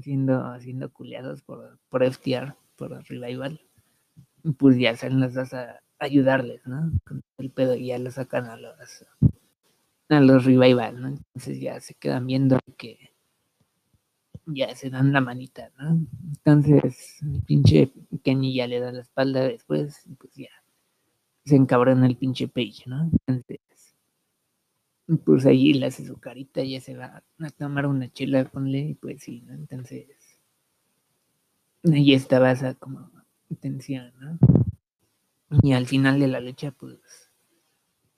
siendo, 0.00 0.60
siendo 0.60 0.92
culeados 0.92 1.42
por, 1.42 1.78
por 1.88 2.02
FTR, 2.02 2.54
por 2.78 2.92
Revival. 3.08 3.60
Pues 4.58 4.78
ya 4.78 4.96
salen 4.96 5.20
los 5.20 5.34
dos 5.34 5.54
a 5.54 5.80
ayudarles, 5.98 6.66
¿no? 6.66 6.92
Con 7.06 7.22
el 7.38 7.50
pedo 7.50 7.74
y 7.76 7.88
ya 7.88 7.98
lo 7.98 8.10
sacan 8.10 8.46
a 8.46 8.56
los 8.56 9.06
a 10.10 10.20
los 10.20 10.44
Revival, 10.44 11.00
¿no? 11.02 11.08
Entonces 11.08 11.60
ya 11.60 11.80
se 11.80 11.94
quedan 11.94 12.26
viendo 12.26 12.58
que 12.78 13.10
ya 14.46 14.74
se 14.74 14.90
dan 14.90 15.12
la 15.12 15.20
manita, 15.20 15.70
¿no? 15.78 16.06
Entonces, 16.44 17.20
el 17.22 17.42
pinche 17.42 17.92
Kenny 18.24 18.54
ya 18.54 18.66
le 18.66 18.80
da 18.80 18.92
la 18.92 19.00
espalda 19.02 19.42
después, 19.42 20.06
y 20.06 20.14
pues 20.14 20.34
ya 20.34 20.48
se 21.44 21.56
encabrona 21.56 22.06
el 22.06 22.16
pinche 22.16 22.48
Page, 22.48 22.84
¿no? 22.86 23.10
Entonces, 23.26 23.60
pues 25.24 25.46
allí 25.46 25.74
le 25.74 25.86
hace 25.86 26.06
su 26.06 26.18
carita, 26.18 26.62
ya 26.62 26.80
se 26.80 26.96
va 26.96 27.22
a 27.40 27.50
tomar 27.50 27.86
una 27.86 28.12
chela, 28.12 28.44
ponle, 28.44 28.78
y 28.80 28.94
pues 28.94 29.22
sí, 29.22 29.42
¿no? 29.42 29.54
Entonces, 29.54 30.06
ahí 31.84 32.14
estaba 32.14 32.50
esa 32.52 32.74
como 32.74 33.10
tensión, 33.60 34.12
¿no? 34.20 34.38
Y 35.62 35.72
al 35.72 35.86
final 35.86 36.20
de 36.20 36.28
la 36.28 36.40
lucha, 36.40 36.72
pues, 36.72 37.30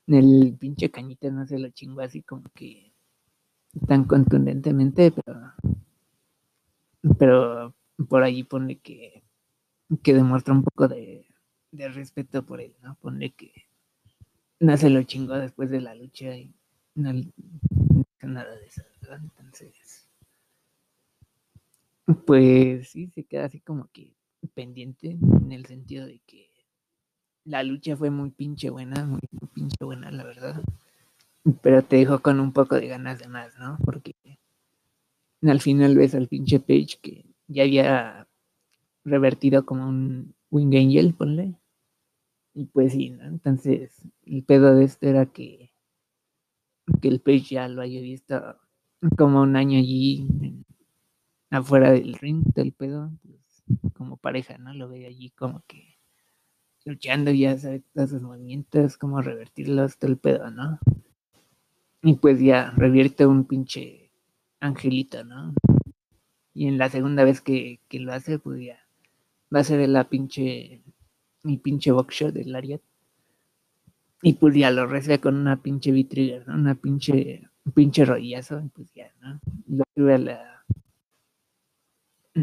el 0.06 0.56
pinche 0.58 0.90
cañita 0.90 1.30
no 1.30 1.46
se 1.46 1.58
lo 1.58 1.70
chingó 1.70 2.00
así 2.00 2.22
como 2.22 2.44
que 2.54 2.92
tan 3.86 4.04
contundentemente, 4.04 5.12
pero 5.12 5.52
pero 7.18 7.74
por 8.08 8.22
allí 8.22 8.44
pone 8.44 8.78
que, 8.78 9.22
que 10.02 10.14
demuestra 10.14 10.54
un 10.54 10.64
poco 10.64 10.88
de, 10.88 11.26
de 11.70 11.88
respeto 11.88 12.44
por 12.44 12.60
él, 12.60 12.74
¿no? 12.82 12.96
Pone 12.96 13.32
que 13.32 13.52
no 14.58 14.76
se 14.76 14.90
lo 14.90 15.02
chingó 15.04 15.34
después 15.34 15.70
de 15.70 15.80
la 15.80 15.94
lucha 15.94 16.36
y 16.36 16.52
no, 16.94 17.12
nada 18.22 18.54
de 18.56 18.66
eso, 18.66 18.82
¿verdad? 19.00 19.20
Entonces, 19.22 20.08
pues 22.14 22.90
sí, 22.90 23.08
se 23.08 23.24
queda 23.24 23.46
así 23.46 23.60
como 23.60 23.88
que 23.92 24.14
pendiente 24.54 25.10
en 25.10 25.52
el 25.52 25.66
sentido 25.66 26.06
de 26.06 26.20
que 26.26 26.48
la 27.44 27.62
lucha 27.62 27.96
fue 27.96 28.10
muy 28.10 28.30
pinche 28.30 28.70
buena, 28.70 29.04
muy, 29.04 29.20
pinche 29.54 29.84
buena, 29.84 30.10
la 30.10 30.24
verdad. 30.24 30.62
Pero 31.62 31.82
te 31.82 31.96
dejó 31.96 32.20
con 32.20 32.38
un 32.38 32.52
poco 32.52 32.76
de 32.76 32.88
ganas 32.88 33.18
de 33.18 33.28
más, 33.28 33.58
¿no? 33.58 33.78
Porque 33.84 34.14
al 35.42 35.60
final 35.60 35.96
ves 35.96 36.14
al 36.14 36.28
pinche 36.28 36.60
Page 36.60 36.98
que 37.00 37.24
ya 37.48 37.62
había 37.62 38.28
revertido 39.04 39.64
como 39.64 39.88
un 39.88 40.34
Wing 40.50 40.76
Angel, 40.76 41.14
ponle. 41.14 41.54
Y 42.54 42.66
pues 42.66 42.92
sí, 42.92 43.10
¿no? 43.10 43.24
Entonces, 43.24 43.92
el 44.26 44.42
pedo 44.42 44.74
de 44.74 44.84
esto 44.84 45.06
era 45.06 45.26
que, 45.26 45.70
que 47.00 47.08
el 47.08 47.20
Page 47.20 47.54
ya 47.54 47.68
lo 47.68 47.80
haya 47.80 48.00
visto 48.00 48.56
como 49.16 49.40
un 49.40 49.56
año 49.56 49.78
allí 49.78 50.26
afuera 51.50 51.90
del 51.92 52.14
ring, 52.14 52.44
del 52.54 52.72
pedo, 52.72 53.10
pues, 53.22 53.64
como 53.94 54.16
pareja, 54.16 54.58
¿no? 54.58 54.72
Lo 54.74 54.88
ve 54.88 55.06
allí 55.06 55.30
como 55.30 55.62
que 55.66 55.98
luchando, 56.84 57.30
ya 57.30 57.58
sabe 57.58 57.82
todos 57.92 58.10
sus 58.10 58.22
movimientos, 58.22 58.96
cómo 58.96 59.20
revertirlos, 59.20 59.98
todo 59.98 60.10
el 60.10 60.16
pedo, 60.16 60.50
¿no? 60.50 60.78
Y 62.02 62.14
pues 62.14 62.40
ya 62.40 62.70
revierte 62.76 63.26
un 63.26 63.44
pinche 63.44 64.10
angelito, 64.60 65.24
¿no? 65.24 65.52
Y 66.54 66.66
en 66.66 66.78
la 66.78 66.88
segunda 66.88 67.24
vez 67.24 67.40
que, 67.40 67.80
que 67.88 68.00
lo 68.00 68.12
hace, 68.12 68.38
pues 68.38 68.64
ya 68.64 68.78
va 69.54 69.60
a 69.60 69.64
ser 69.64 69.86
la 69.88 70.08
pinche, 70.08 70.82
mi 71.42 71.58
pinche 71.58 71.92
boxshot 71.92 72.32
del 72.32 72.52
Lariat. 72.52 72.80
Y 74.22 74.34
pues 74.34 74.54
ya 74.54 74.70
lo 74.70 74.86
recibe 74.86 75.20
con 75.20 75.36
una 75.36 75.62
pinche 75.62 75.92
V-trigger, 75.92 76.46
¿no? 76.48 76.54
Una 76.54 76.74
pinche, 76.74 77.48
un 77.64 77.72
pinche 77.72 78.04
rodillazo, 78.04 78.60
y 78.60 78.68
pues 78.68 78.92
ya, 78.92 79.12
¿no? 79.20 79.40
Lo 79.66 79.84
sube 79.94 80.14
a 80.14 80.18
la, 80.18 80.59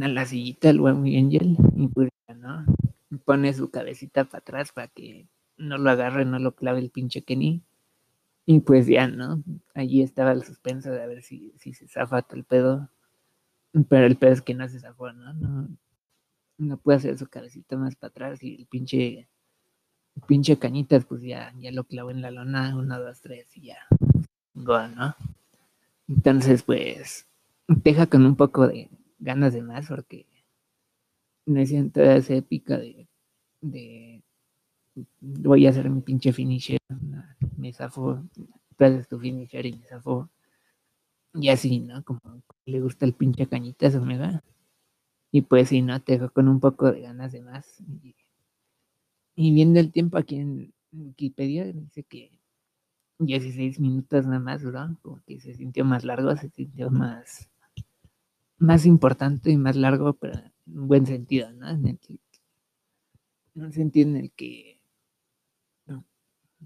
a 0.04 0.08
la 0.08 0.26
sillita 0.26 0.70
el 0.70 0.80
buen 0.80 0.98
Angel, 0.98 1.58
y 1.76 1.88
pues 1.88 2.10
ya, 2.28 2.36
¿no? 2.36 2.66
Pone 3.26 3.54
su 3.54 3.70
cabecita 3.70 4.26
para 4.26 4.40
atrás 4.40 4.72
para 4.72 4.88
que 4.88 5.28
no 5.58 5.78
lo 5.78 5.90
agarre, 5.90 6.26
no 6.26 6.40
lo 6.40 6.56
clave 6.56 6.80
el 6.80 6.90
pinche 6.90 7.24
Kenny. 7.24 7.62
Y 8.46 8.62
pues 8.62 8.88
ya, 8.88 9.08
¿no? 9.08 9.44
Allí 9.74 10.02
estaba 10.02 10.32
el 10.32 10.44
suspenso 10.44 10.92
de 10.92 11.04
a 11.04 11.08
ver 11.08 11.22
si, 11.22 11.54
si 11.58 11.74
se 11.74 11.88
zafa 11.88 12.26
el 12.32 12.44
pedo. 12.46 12.90
Pero 13.90 14.06
el 14.06 14.16
pedo 14.16 14.32
es 14.32 14.42
que 14.42 14.54
no 14.54 14.68
se 14.70 14.80
zafó, 14.80 15.12
¿no? 15.12 15.34
No, 15.34 15.68
no 16.58 16.78
puede 16.78 16.98
hacer 16.98 17.18
su 17.18 17.28
cabecita 17.28 17.78
más 17.78 17.96
para 17.96 18.10
atrás 18.10 18.42
y 18.42 18.56
el 18.56 18.66
pinche, 18.68 19.28
el 20.16 20.22
pinche 20.26 20.58
cañitas, 20.58 21.06
pues 21.06 21.22
ya, 21.22 21.54
ya 21.60 21.72
lo 21.72 21.84
clavó 21.84 22.12
en 22.12 22.22
la 22.22 22.32
lona, 22.32 22.76
uno, 22.76 23.00
dos, 23.00 23.22
tres 23.22 23.56
y 23.58 23.62
ya. 23.68 23.78
Go, 24.54 24.88
¿no? 24.88 25.16
Entonces, 26.08 26.64
pues, 26.64 27.28
deja 27.68 28.08
con 28.08 28.26
un 28.26 28.36
poco 28.36 28.68
de 28.68 28.90
ganas 29.20 29.54
de 29.54 29.62
más 29.62 29.88
porque 29.88 30.26
me 31.46 31.66
siento 31.66 32.02
esa 32.02 32.36
épica 32.36 32.78
de, 33.62 34.22
voy 35.22 35.66
a 35.66 35.70
hacer 35.70 35.90
mi 35.90 36.02
pinche 36.02 36.34
finisher, 36.34 36.80
me 37.58 37.74
zafó, 37.74 38.24
tú 38.78 38.86
haces 38.86 39.08
tu 39.08 39.20
finisher 39.20 39.66
y 39.66 39.74
me 39.74 39.86
zafó. 39.88 40.30
Y 41.34 41.50
así, 41.50 41.80
¿no? 41.80 42.04
Como 42.04 42.20
le 42.66 42.82
gusta 42.82 43.06
el 43.06 43.14
pinche 43.14 43.48
cañitas 43.48 43.96
Omega. 43.96 44.44
Y 45.32 45.42
pues 45.42 45.70
sí, 45.70 45.82
¿no? 45.82 46.02
Te 46.02 46.14
dejo 46.14 46.32
con 46.32 46.48
un 46.48 46.60
poco 46.60 46.92
de 46.92 47.02
ganas 47.02 47.32
de 47.32 47.42
más. 47.42 47.80
Y, 48.04 48.16
y 49.36 49.54
viendo 49.54 49.80
el 49.80 49.92
tiempo 49.92 50.18
aquí 50.18 50.38
en 50.38 50.74
Wikipedia, 50.92 51.72
dice 51.72 52.04
que 52.04 52.32
16 53.20 53.80
minutos 53.80 54.26
nada 54.26 54.40
más 54.40 54.62
duró, 54.62 54.98
como 55.02 55.22
que 55.26 55.40
se 55.40 55.54
sintió 55.54 55.86
más 55.86 56.04
largo, 56.04 56.36
se 56.36 56.50
sintió 56.50 56.90
más, 56.90 57.50
más 58.58 58.86
importante 58.86 59.52
y 59.52 59.58
más 59.58 59.76
largo, 59.76 60.14
pero 60.14 60.40
en 60.66 60.80
un 60.80 60.88
buen 60.88 61.06
sentido, 61.06 61.52
¿no? 61.54 61.70
En 61.70 61.86
el, 61.88 62.00
en 63.56 63.64
un 63.64 63.74
sentido 63.74 64.10
en 64.10 64.18
el 64.18 64.32
que 64.32 64.78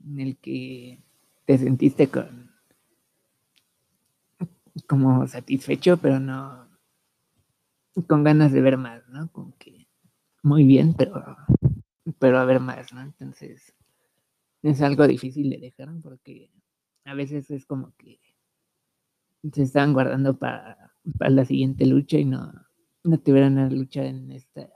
en 0.05 0.19
el 0.19 0.37
que 0.37 1.03
te 1.45 1.57
sentiste 1.57 2.07
con 2.09 2.49
como 4.87 5.27
satisfecho, 5.27 5.97
pero 5.97 6.19
no 6.19 6.69
con 8.07 8.23
ganas 8.23 8.53
de 8.53 8.61
ver 8.61 8.77
más, 8.77 9.07
¿no? 9.09 9.29
Como 9.31 9.57
que 9.57 9.87
muy 10.43 10.63
bien, 10.63 10.93
pero 10.93 11.35
pero 12.19 12.39
a 12.39 12.45
ver 12.45 12.59
más, 12.59 12.93
¿no? 12.93 13.01
Entonces 13.01 13.73
es 14.63 14.81
algo 14.81 15.07
difícil 15.07 15.49
de 15.49 15.57
dejar 15.57 15.89
porque 16.01 16.51
a 17.05 17.13
veces 17.13 17.49
es 17.51 17.65
como 17.65 17.93
que 17.97 18.19
se 19.51 19.63
están 19.63 19.93
guardando 19.93 20.37
para 20.37 20.90
la 21.19 21.45
siguiente 21.45 21.85
lucha 21.85 22.17
y 22.17 22.25
no 22.25 22.51
no 23.03 23.19
tuvieran 23.19 23.53
una 23.53 23.69
lucha 23.69 24.03
en 24.05 24.31
este 24.31 24.69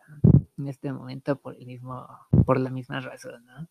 en 0.58 0.68
este 0.68 0.92
momento 0.94 1.36
por 1.40 1.56
el 1.56 1.66
mismo 1.68 2.08
por 2.46 2.60
la 2.60 2.70
misma 2.72 3.00
razón, 3.02 3.46
¿no? 3.46 3.68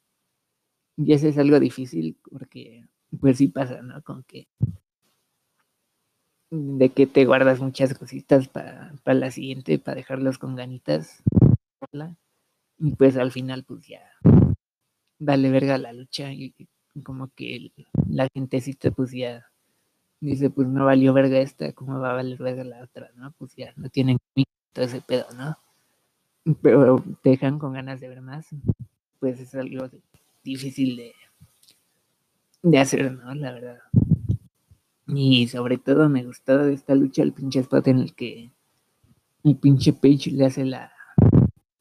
Y 0.96 1.12
eso 1.12 1.28
es 1.28 1.38
algo 1.38 1.60
difícil 1.60 2.18
porque 2.30 2.84
pues 3.20 3.38
sí 3.38 3.48
pasa, 3.48 3.82
¿no? 3.82 4.02
Con 4.02 4.24
que 4.24 4.48
de 6.50 6.88
que 6.90 7.06
te 7.06 7.26
guardas 7.26 7.60
muchas 7.60 7.92
cositas 7.92 8.48
para, 8.48 8.94
para 9.04 9.18
la 9.18 9.30
siguiente, 9.30 9.78
para 9.78 9.96
dejarlos 9.96 10.38
con 10.38 10.56
ganitas. 10.56 11.22
Y 12.78 12.94
pues 12.94 13.16
al 13.16 13.32
final, 13.32 13.64
pues 13.64 13.86
ya 13.88 14.00
vale 15.18 15.50
verga 15.50 15.76
la 15.78 15.92
lucha 15.92 16.32
y 16.32 16.54
como 17.02 17.28
que 17.34 17.56
el- 17.56 17.72
la 18.08 18.28
gentecita 18.32 18.90
pues 18.92 19.10
ya 19.12 19.44
dice, 20.20 20.50
pues 20.50 20.68
no 20.68 20.84
valió 20.84 21.12
verga 21.12 21.38
esta, 21.38 21.72
¿cómo 21.72 21.98
va 21.98 22.12
a 22.12 22.14
valer 22.14 22.38
verga 22.38 22.64
la 22.64 22.82
otra? 22.82 23.10
¿No? 23.16 23.32
Pues 23.38 23.54
ya 23.56 23.72
no 23.76 23.88
tienen 23.88 24.18
todo 24.72 24.84
ese 24.84 25.00
pedo, 25.00 25.26
¿no? 25.36 25.56
Pero 26.62 27.02
te 27.22 27.30
dejan 27.30 27.58
con 27.58 27.72
ganas 27.72 28.00
de 28.00 28.08
ver 28.08 28.20
más. 28.20 28.48
Pues 29.20 29.40
es 29.40 29.54
algo 29.54 29.88
difícil 30.42 30.96
de, 30.96 31.12
de 32.62 32.78
hacer, 32.78 33.12
¿no? 33.12 33.34
La 33.34 33.52
verdad. 33.52 33.78
Y 35.06 35.48
sobre 35.48 35.78
todo 35.78 36.08
me 36.08 36.24
gustó 36.24 36.58
de 36.58 36.74
esta 36.74 36.94
lucha 36.94 37.22
el 37.22 37.32
pinche 37.32 37.60
spot 37.60 37.88
en 37.88 37.98
el 37.98 38.14
que 38.14 38.50
el 39.44 39.56
pinche 39.56 39.92
Page 39.92 40.30
le 40.30 40.46
hace 40.46 40.64
la, 40.64 40.92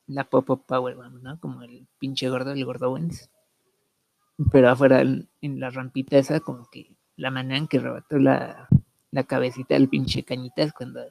la 0.07 0.25
pop-up 0.25 0.65
powerbomb, 0.65 1.21
¿no? 1.21 1.39
Como 1.39 1.63
el 1.63 1.87
pinche 1.99 2.29
gordo, 2.29 2.51
el 2.51 2.65
gordo 2.65 2.91
Wens. 2.91 3.29
Pero 4.51 4.69
afuera 4.69 5.01
en 5.01 5.59
la 5.59 5.69
rampita 5.69 6.17
esa, 6.17 6.39
como 6.39 6.67
que 6.69 6.95
la 7.15 7.31
manera 7.31 7.57
en 7.57 7.67
que 7.67 7.79
rebotó 7.79 8.17
la, 8.17 8.67
la 9.11 9.23
cabecita 9.23 9.75
del 9.75 9.89
pinche 9.89 10.23
cañitas 10.23 10.73
cuando 10.73 11.01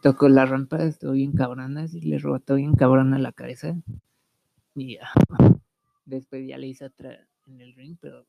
tocó 0.00 0.28
la 0.28 0.46
rampa, 0.46 0.82
estuvo 0.84 1.12
bien 1.12 1.32
cabrona, 1.32 1.82
así 1.82 2.00
le 2.00 2.18
rebotó 2.18 2.54
bien 2.54 2.74
cabrona 2.74 3.18
la 3.18 3.32
cabeza. 3.32 3.76
Y 4.74 4.94
ya. 4.96 5.10
Después 6.04 6.46
ya 6.46 6.58
le 6.58 6.68
hizo 6.68 6.86
otra 6.86 7.26
en 7.46 7.60
el 7.60 7.74
ring, 7.74 7.96
pero 8.00 8.26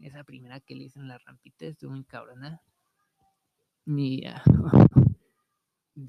esa 0.00 0.24
primera 0.24 0.60
que 0.60 0.74
le 0.74 0.84
hizo 0.84 1.00
en 1.00 1.08
la 1.08 1.18
rampita 1.18 1.66
estuvo 1.66 1.92
muy 1.92 2.04
cabrona. 2.04 2.60
Y 3.86 4.22
ya. 4.22 4.42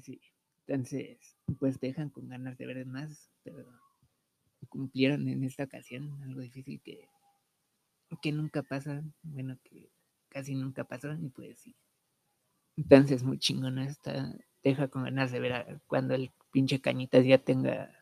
Sí. 0.02 0.20
Entonces, 0.66 1.34
pues 1.58 1.80
dejan 1.80 2.10
con 2.10 2.28
ganas 2.28 2.58
de 2.58 2.66
ver 2.66 2.84
más, 2.84 3.30
pero 3.42 3.64
cumplieron 4.68 5.26
en 5.26 5.42
esta 5.42 5.64
ocasión 5.64 6.22
algo 6.22 6.42
difícil 6.42 6.78
que, 6.82 7.08
que 8.16 8.32
nunca 8.32 8.62
pasa, 8.62 9.02
bueno, 9.22 9.58
que 9.64 9.90
casi 10.28 10.54
nunca 10.54 10.84
pasa, 10.84 11.18
y 11.20 11.28
pues 11.28 11.60
sí. 11.60 11.76
Entonces, 12.76 13.22
muy 13.24 13.38
chingona 13.38 13.86
esta, 13.86 14.34
deja 14.62 14.88
con 14.88 15.04
ganas 15.04 15.32
de 15.32 15.40
ver 15.40 15.80
cuando 15.86 16.14
el 16.14 16.30
pinche 16.52 16.80
Cañitas 16.80 17.24
ya 17.26 17.38
tenga 17.38 17.92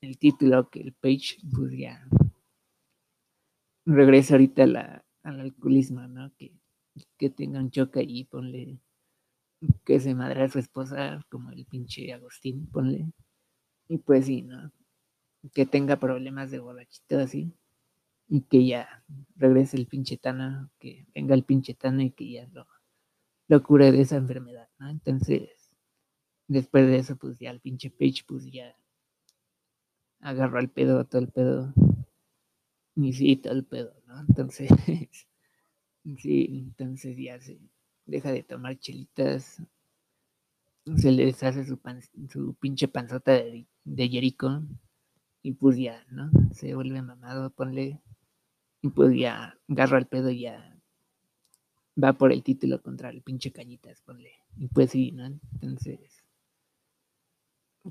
el 0.00 0.18
título, 0.18 0.70
que 0.70 0.80
el 0.80 0.92
Page, 0.94 1.38
pues 1.54 1.72
ya 1.76 2.08
regresa 3.86 4.34
ahorita 4.34 4.64
a 4.64 4.66
la, 4.66 5.04
al 5.22 5.40
alcoholismo, 5.40 6.06
¿no? 6.06 6.32
Que, 6.36 6.52
que 7.16 7.30
tenga 7.30 7.58
un 7.58 7.70
choque 7.70 8.00
allí, 8.00 8.24
ponle 8.24 8.80
que 9.84 9.98
se 9.98 10.14
madre 10.14 10.42
a 10.42 10.48
su 10.48 10.58
esposa, 10.58 11.24
como 11.30 11.50
el 11.50 11.66
pinche 11.66 12.12
Agustín, 12.12 12.66
ponle. 12.70 13.10
Y 13.88 13.98
pues 13.98 14.26
sí, 14.26 14.42
¿no? 14.42 14.70
Que 15.52 15.66
tenga 15.66 15.96
problemas 15.96 16.50
de 16.50 16.60
borrachito 16.60 17.18
así. 17.18 17.52
Y 18.28 18.42
que 18.42 18.64
ya 18.66 19.04
regrese 19.36 19.76
el 19.76 19.86
pinche 19.88 20.16
Tana, 20.18 20.70
que 20.78 21.06
venga 21.14 21.34
el 21.34 21.44
pinche 21.44 21.74
Tana 21.74 22.04
y 22.04 22.10
que 22.12 22.30
ya 22.30 22.46
lo, 22.52 22.66
lo 23.48 23.62
cure 23.62 23.92
de 23.92 24.02
esa 24.02 24.16
enfermedad, 24.16 24.68
¿no? 24.78 24.90
Entonces, 24.90 25.50
después 26.48 26.86
de 26.88 26.98
eso, 26.98 27.16
pues 27.16 27.38
ya 27.38 27.50
el 27.50 27.60
pinche 27.60 27.90
Page, 27.90 28.24
pues 28.26 28.50
ya 28.52 28.76
agarró 30.20 30.60
el 30.60 30.70
pedo, 30.70 31.04
todo 31.06 31.22
el 31.22 31.28
pedo. 31.32 31.72
Y 32.96 33.14
sí, 33.14 33.36
todo 33.36 33.54
el 33.54 33.64
pedo, 33.64 33.94
¿no? 34.06 34.20
Entonces, 34.20 34.68
sí, 36.18 36.46
entonces 36.50 37.16
ya 37.16 37.40
se 37.40 37.60
deja 38.06 38.32
de 38.32 38.42
tomar 38.42 38.78
chelitas, 38.78 39.62
se 40.96 41.12
le 41.12 41.26
deshace 41.26 41.64
su, 41.64 41.78
pan- 41.78 42.02
su 42.32 42.54
pinche 42.54 42.88
panzota 42.88 43.32
de, 43.32 43.66
de 43.84 44.08
Jericho 44.08 44.62
y 45.42 45.52
pues 45.52 45.78
ya, 45.78 46.04
¿no? 46.10 46.30
Se 46.52 46.74
vuelve 46.74 47.02
mamado, 47.02 47.50
ponle, 47.50 48.00
y 48.82 48.88
pues 48.90 49.16
ya 49.16 49.58
agarra 49.68 49.98
el 49.98 50.06
pedo 50.06 50.30
y 50.30 50.42
ya 50.42 50.78
va 52.02 52.12
por 52.12 52.32
el 52.32 52.42
título 52.42 52.80
contra 52.80 53.10
el 53.10 53.22
pinche 53.22 53.52
Cañitas, 53.52 54.00
ponle. 54.02 54.32
Y 54.56 54.68
pues 54.68 54.90
sí, 54.90 55.12
¿no? 55.12 55.26
Entonces, 55.26 56.24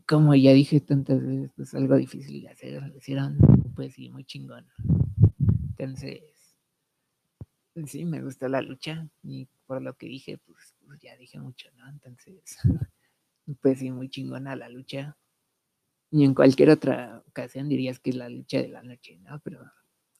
como 0.05 0.35
ya 0.35 0.53
dije 0.53 0.79
tantas 0.79 1.21
veces, 1.21 1.51
pues 1.55 1.73
algo 1.73 1.95
difícil 1.95 2.41
de 2.41 2.49
hacer, 2.49 2.81
lo 2.81 2.97
hicieron, 2.97 3.37
pues 3.75 3.93
sí, 3.93 4.09
muy 4.09 4.23
chingón. 4.23 4.67
Entonces, 5.77 6.23
sí, 7.85 8.05
me 8.05 8.21
gustó 8.21 8.47
la 8.47 8.61
lucha 8.61 9.07
y 9.23 9.47
por 9.65 9.81
lo 9.81 9.95
que 9.97 10.07
dije, 10.07 10.37
pues, 10.37 10.75
pues 10.85 11.01
ya 11.01 11.15
dije 11.17 11.39
mucho, 11.39 11.69
¿no? 11.75 11.89
Entonces, 11.89 12.57
pues 13.61 13.79
sí, 13.79 13.91
muy 13.91 14.09
chingona 14.09 14.55
la 14.55 14.69
lucha. 14.69 15.17
Y 16.09 16.23
en 16.23 16.33
cualquier 16.33 16.69
otra 16.69 17.21
ocasión 17.27 17.67
dirías 17.67 17.99
que 17.99 18.11
es 18.11 18.15
la 18.15 18.29
lucha 18.29 18.59
de 18.59 18.69
la 18.69 18.81
noche, 18.81 19.19
¿no? 19.19 19.39
Pero 19.43 19.59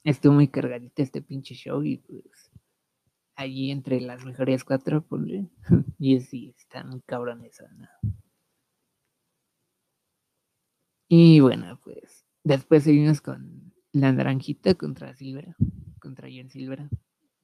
estuvo 0.07 0.33
muy 0.33 0.47
cargadita 0.47 1.03
este 1.03 1.21
pinche 1.21 1.55
show 1.55 1.83
y 1.83 1.97
pues 1.97 2.49
allí 3.35 3.71
entre 3.71 4.01
las 4.01 4.25
mejores 4.25 4.63
cuatro, 4.65 5.03
ponle. 5.03 5.49
Y 5.99 6.19
sí, 6.21 6.53
está 6.57 6.83
muy 6.83 7.01
cabrón 7.01 7.45
eso, 7.45 7.65
¿no? 7.77 7.87
Y 11.09 11.39
bueno, 11.41 11.79
pues 11.83 12.25
después 12.43 12.83
seguimos 12.83 13.21
con 13.21 13.73
la 13.91 14.11
naranjita 14.13 14.75
contra 14.75 15.13
Silvera, 15.15 15.55
contra 15.99 16.29
John 16.33 16.49
Silvera. 16.49 16.89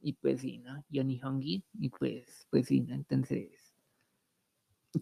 Y 0.01 0.13
pues 0.13 0.41
sí, 0.41 0.59
¿no? 0.59 0.83
Johnny 0.93 1.19
Hongi. 1.23 1.63
Y 1.79 1.89
pues, 1.89 2.47
pues 2.49 2.67
sí, 2.67 2.81
¿no? 2.81 2.93
Entonces, 2.95 3.73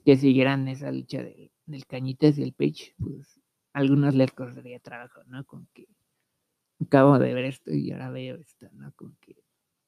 que 0.06 0.18
siguieran 0.18 0.68
esa 0.68 0.92
lucha 0.92 1.22
de- 1.24 1.52
del 1.66 1.86
Cañitas 1.86 2.38
y 2.38 2.44
el 2.44 2.54
Page, 2.54 2.94
pues 2.98 3.40
algunos 3.74 4.16
les 4.16 4.32
costaría 4.34 4.80
trabajo, 4.80 5.24
¿no? 5.28 5.46
Con 5.46 5.68
que 5.74 5.88
acabo 6.82 7.20
de 7.20 7.34
ver 7.34 7.46
esto 7.46 7.72
y 7.74 7.92
ahora 7.92 8.10
veo 8.12 8.38
esto, 8.38 8.68
¿no? 8.74 8.92
Con 8.96 9.16
que 9.22 9.38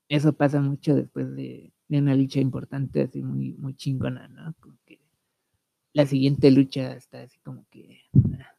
eso 0.09 0.33
pasa 0.33 0.61
mucho 0.61 0.95
después 0.95 1.35
de, 1.35 1.73
de 1.87 1.99
una 1.99 2.15
lucha 2.15 2.39
importante, 2.39 3.03
así 3.03 3.23
muy, 3.23 3.53
muy 3.55 3.75
chingona, 3.75 4.27
¿no? 4.29 4.53
Con 4.59 4.79
que 4.85 4.99
la 5.93 6.05
siguiente 6.05 6.51
lucha 6.51 6.95
está 6.95 7.21
así 7.23 7.39
como 7.39 7.65
que. 7.71 8.01
ah, 8.39 8.55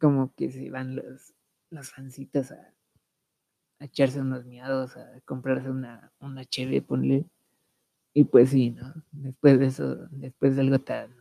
Como 0.00 0.34
que 0.34 0.50
se 0.50 0.70
van 0.70 0.96
los, 0.96 1.34
los 1.70 1.90
fancitos 1.90 2.50
a, 2.50 2.74
a 3.80 3.84
echarse 3.84 4.20
unos 4.20 4.44
miados, 4.44 4.96
a 4.96 5.20
comprarse 5.22 5.70
una, 5.70 6.12
una 6.20 6.42
ponle. 6.86 7.26
Y 8.14 8.24
pues 8.24 8.50
sí, 8.50 8.70
¿no? 8.72 8.94
Después 9.12 9.58
de 9.60 9.66
eso, 9.66 9.96
después 10.10 10.56
de 10.56 10.62
algo 10.62 10.80
tan, 10.80 11.14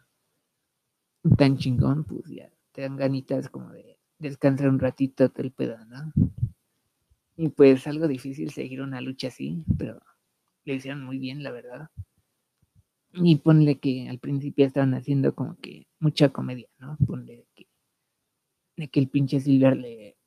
tan 1.38 1.58
chingón, 1.58 2.03
pues 2.03 2.25
ya 2.25 2.51
te 2.73 2.82
dan 2.82 2.97
ganitas 2.97 3.49
como 3.49 3.71
de 3.71 3.98
descansar 4.19 4.69
un 4.69 4.79
ratito 4.79 5.29
todo 5.29 5.43
el 5.43 5.51
pedo, 5.51 5.77
¿no? 5.86 6.13
Y 7.38 7.49
pues 7.49 7.88
algo 7.88 8.08
difícil 8.08 8.51
seguir 8.51 8.82
una 8.82 9.01
lucha 9.01 9.29
así, 9.29 9.63
pero 9.77 10.01
le 10.65 10.75
hicieron 10.75 11.03
muy 11.03 11.17
bien, 11.19 11.41
la 11.41 11.51
verdad. 11.51 11.89
Y 13.13 13.38
ponle 13.38 13.79
que 13.79 14.08
al 14.10 14.19
principio 14.19 14.65
estaban 14.65 14.93
haciendo 14.93 15.34
como 15.34 15.58
que 15.58 15.88
mucha 15.99 16.29
comedia, 16.29 16.67
¿no? 16.77 16.97
Ponle 17.08 17.47
que, 17.55 17.67
de 18.75 18.88
que 18.89 18.99
el 18.99 19.10
pinche 19.10 19.39
Silver 19.39 19.77
le, 19.77 20.17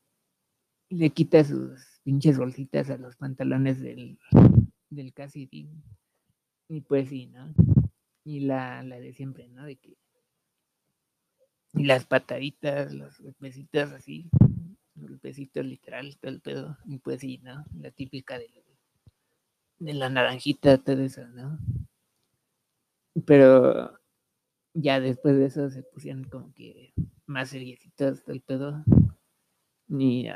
le 0.88 1.10
quita 1.10 1.44
sus 1.44 2.00
pinches 2.02 2.38
bolsitas 2.38 2.90
a 2.90 2.96
los 2.96 3.16
pantalones 3.16 3.80
del, 3.80 4.18
del 4.90 5.12
Cassidy. 5.12 5.68
Y 6.68 6.80
pues 6.80 7.08
sí, 7.08 7.26
¿no? 7.26 7.54
Y 8.24 8.40
la, 8.40 8.82
la 8.82 8.98
de 8.98 9.12
siempre, 9.12 9.48
¿no? 9.48 9.64
De 9.64 9.76
que. 9.76 9.96
Y 11.74 11.84
las 11.84 12.04
pataditas, 12.04 12.92
los 12.92 13.18
golpecitos 13.20 13.92
así. 13.92 14.28
Golpecitos 14.94 15.64
literal, 15.64 16.16
todo 16.18 16.30
el 16.30 16.40
pedo. 16.40 16.78
Y 16.86 16.98
pues 16.98 17.20
sí, 17.20 17.38
¿no? 17.38 17.64
La 17.80 17.90
típica 17.90 18.38
de 18.38 18.50
la 19.78 20.08
naranjita, 20.08 20.78
todo 20.78 21.00
eso, 21.00 21.26
¿no? 21.28 21.58
Pero 23.26 23.98
ya 24.74 25.00
después 25.00 25.36
de 25.36 25.46
eso 25.46 25.70
se 25.70 25.82
pusieron 25.82 26.24
como 26.24 26.52
que 26.54 26.92
más 27.26 27.50
seriecitos 27.50 28.22
todo 28.22 28.34
el 28.34 28.42
pedo. 28.42 28.84
Y 29.88 30.28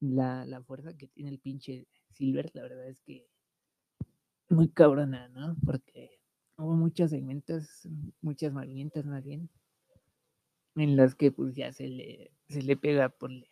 la, 0.00 0.44
la 0.46 0.62
fuerza 0.62 0.96
que 0.96 1.08
tiene 1.08 1.30
el 1.30 1.38
pinche 1.38 1.86
Silver, 2.10 2.50
la 2.54 2.62
verdad 2.62 2.88
es 2.88 3.00
que 3.02 3.28
muy 4.48 4.68
cabrona, 4.68 5.28
¿no? 5.28 5.56
Porque 5.64 6.18
hubo 6.56 6.74
muchos 6.74 7.10
segmentos, 7.10 7.88
muchos 8.20 8.52
movimientos 8.52 9.04
más 9.04 9.24
bien, 9.24 9.48
en 10.78 10.96
los 10.96 11.14
que 11.14 11.32
pues 11.32 11.54
ya 11.54 11.72
se 11.72 11.88
le, 11.88 12.32
se 12.48 12.62
le 12.62 12.76
pega 12.76 13.08
por 13.08 13.30
le, 13.30 13.50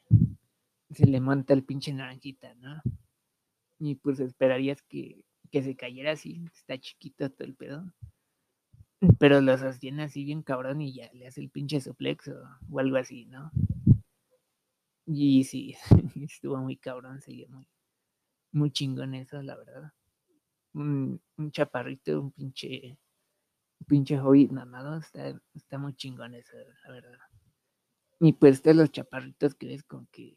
se 0.90 1.06
le 1.06 1.20
monta 1.20 1.54
el 1.54 1.64
pinche 1.64 1.92
naranjita, 1.92 2.54
¿no? 2.54 2.80
Y 3.78 3.96
pues 3.96 4.20
esperarías 4.20 4.82
que, 4.82 5.24
que 5.50 5.62
se 5.62 5.76
cayera 5.76 6.12
así, 6.12 6.44
está 6.54 6.78
chiquito 6.78 7.30
todo 7.30 7.46
el 7.46 7.54
pedo. 7.54 7.92
Pero 9.18 9.40
lo 9.40 9.56
sostiene 9.58 10.04
así 10.04 10.24
bien 10.24 10.42
cabrón 10.42 10.80
y 10.80 10.94
ya 10.94 11.10
le 11.12 11.26
hace 11.26 11.40
el 11.40 11.50
pinche 11.50 11.80
suplex 11.80 12.28
o, 12.28 12.78
algo 12.78 12.96
así, 12.96 13.26
¿no? 13.26 13.50
Y 15.06 15.44
sí, 15.44 15.76
estuvo 16.16 16.56
muy 16.56 16.76
cabrón, 16.76 17.20
seguía 17.20 17.46
muy, 17.48 17.66
muy 18.52 18.70
chingón 18.70 19.14
eso, 19.14 19.42
la 19.42 19.56
verdad. 19.56 19.92
Un, 20.72 21.20
un 21.36 21.50
chaparrito, 21.50 22.20
un 22.20 22.32
pinche, 22.32 22.98
pinche 23.86 24.18
hobbit 24.18 24.50
mamado, 24.50 24.98
está, 24.98 25.40
está 25.54 25.78
muy 25.78 25.94
chingón 25.94 26.34
eso, 26.34 26.56
la 26.84 26.92
verdad. 26.92 27.18
Y 28.20 28.32
pues 28.32 28.62
todos 28.62 28.76
los 28.76 28.90
chaparritos 28.90 29.54
que 29.54 29.66
ves 29.66 29.82
con 29.82 30.06
que. 30.06 30.36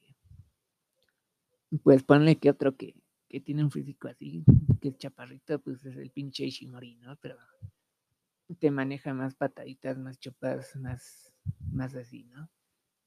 Pues 1.83 2.03
ponle 2.03 2.37
que 2.37 2.49
otro 2.49 2.75
que, 2.75 2.95
que 3.29 3.39
tiene 3.39 3.63
un 3.63 3.71
físico 3.71 4.07
así, 4.07 4.43
que 4.81 4.89
es 4.89 4.97
chaparrito, 4.97 5.59
pues 5.59 5.85
es 5.85 5.95
el 5.97 6.09
pinche 6.09 6.45
Ishimori, 6.45 6.95
¿no? 6.95 7.15
Pero 7.17 7.37
te 8.59 8.71
maneja 8.71 9.13
más 9.13 9.35
pataditas, 9.35 9.97
más 9.97 10.19
chopas, 10.19 10.75
más, 10.75 11.31
más 11.71 11.95
así, 11.95 12.23
¿no? 12.25 12.49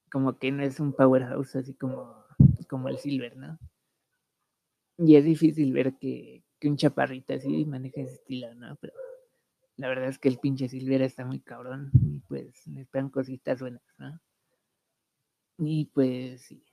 Como 0.09 0.37
que 0.37 0.51
no 0.51 0.63
es 0.63 0.79
un 0.79 0.93
powerhouse 0.93 1.57
así 1.57 1.73
como, 1.73 2.15
como 2.69 2.87
el 2.87 2.97
Silver, 2.97 3.35
¿no? 3.35 3.59
Y 4.97 5.15
es 5.17 5.25
difícil 5.25 5.73
ver 5.73 5.97
que, 5.97 6.43
que 6.59 6.69
un 6.69 6.77
chaparrito 6.77 7.33
así 7.33 7.65
maneja 7.65 8.01
ese 8.01 8.13
estilo, 8.13 8.55
¿no? 8.55 8.77
Pero 8.77 8.93
la 9.77 9.87
verdad 9.87 10.09
es 10.09 10.19
que 10.19 10.29
el 10.29 10.39
pinche 10.39 10.69
Silver 10.69 11.01
está 11.01 11.25
muy 11.25 11.39
cabrón 11.39 11.91
y 11.93 12.19
pues 12.21 12.67
le 12.67 12.81
esperan 12.81 13.09
cositas 13.09 13.59
buenas, 13.59 13.83
¿no? 13.97 14.19
Y 15.57 15.85
pues 15.85 16.41
sí, 16.41 16.63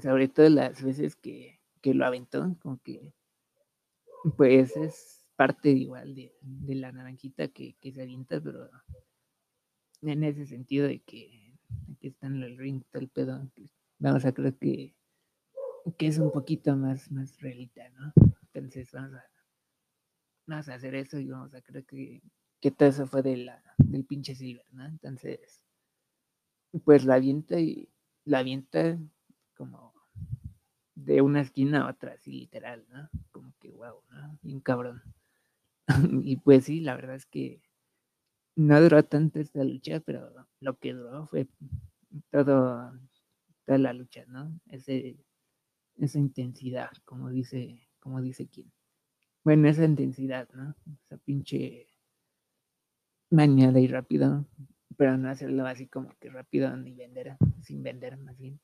sobre 0.00 0.28
todo 0.28 0.48
las 0.48 0.82
veces 0.82 1.16
que, 1.16 1.60
que 1.80 1.94
lo 1.94 2.04
aventó, 2.06 2.56
como 2.62 2.80
que 2.82 3.12
pues 4.36 4.76
es 4.76 5.26
parte 5.36 5.70
igual 5.70 6.14
de, 6.14 6.34
de 6.42 6.74
la 6.74 6.92
naranjita 6.92 7.48
que, 7.48 7.74
que, 7.80 7.92
se 7.92 8.02
avienta, 8.02 8.40
pero 8.40 8.70
en 10.02 10.24
ese 10.24 10.46
sentido 10.46 10.86
de 10.86 11.00
que 11.00 11.58
aquí 11.92 12.08
está 12.08 12.26
en 12.26 12.42
el 12.42 12.58
ring, 12.58 12.82
todo 12.90 13.02
el 13.02 13.08
pedo, 13.08 13.50
vamos 13.98 14.24
a 14.24 14.32
creer 14.32 14.56
que, 14.58 14.94
que 15.96 16.06
es 16.06 16.18
un 16.18 16.30
poquito 16.30 16.76
más, 16.76 17.10
más 17.10 17.40
realita, 17.40 17.88
¿no? 17.90 18.12
Entonces 18.52 18.90
vamos 18.92 19.14
a, 19.14 19.39
vamos 20.50 20.68
a 20.68 20.74
hacer 20.74 20.94
eso 20.94 21.18
y 21.18 21.28
vamos 21.28 21.54
a 21.54 21.62
creer 21.62 21.84
que, 21.86 22.22
que 22.60 22.70
todo 22.70 22.88
eso 22.88 23.06
fue 23.06 23.22
de 23.22 23.36
la, 23.38 23.62
del 23.78 24.04
pinche 24.04 24.34
Silver, 24.34 24.66
¿no? 24.72 24.86
Entonces, 24.86 25.60
pues 26.84 27.04
la 27.04 27.14
avienta 27.14 27.58
y 27.58 27.88
la 28.24 28.38
avienta 28.40 28.98
como 29.56 29.92
de 30.94 31.22
una 31.22 31.40
esquina 31.40 31.82
a 31.82 31.90
otra, 31.90 32.12
así 32.12 32.32
literal, 32.32 32.86
¿no? 32.90 33.08
Como 33.30 33.52
que 33.58 33.70
wow, 33.70 34.02
¿no? 34.10 34.38
Bien 34.42 34.60
cabrón. 34.60 35.02
y 36.24 36.36
pues 36.36 36.64
sí, 36.64 36.80
la 36.80 36.94
verdad 36.94 37.16
es 37.16 37.26
que 37.26 37.62
no 38.56 38.80
duró 38.80 39.02
tanto 39.04 39.40
esta 39.40 39.64
lucha, 39.64 40.00
pero 40.00 40.46
lo 40.60 40.78
que 40.78 40.92
duró 40.92 41.26
fue 41.26 41.48
todo, 42.30 42.92
toda 43.64 43.78
la 43.78 43.92
lucha, 43.92 44.24
¿no? 44.26 44.60
Ese, 44.66 45.16
esa 45.96 46.18
intensidad, 46.18 46.90
como 47.04 47.30
dice, 47.30 47.88
como 48.00 48.20
dice 48.20 48.48
quien. 48.48 48.70
Bueno, 49.42 49.68
esa 49.68 49.84
intensidad, 49.84 50.48
¿no? 50.52 50.74
Esa 51.06 51.16
pinche 51.18 51.86
de 53.30 53.80
ir 53.80 53.92
rápido, 53.92 54.44
pero 54.96 55.16
no 55.16 55.30
hacerlo 55.30 55.66
así 55.66 55.86
como 55.86 56.10
que 56.18 56.28
rápido 56.28 56.76
ni 56.76 56.92
vender, 56.92 57.36
sin 57.62 57.82
vender 57.82 58.18
más 58.18 58.36
bien. 58.36 58.60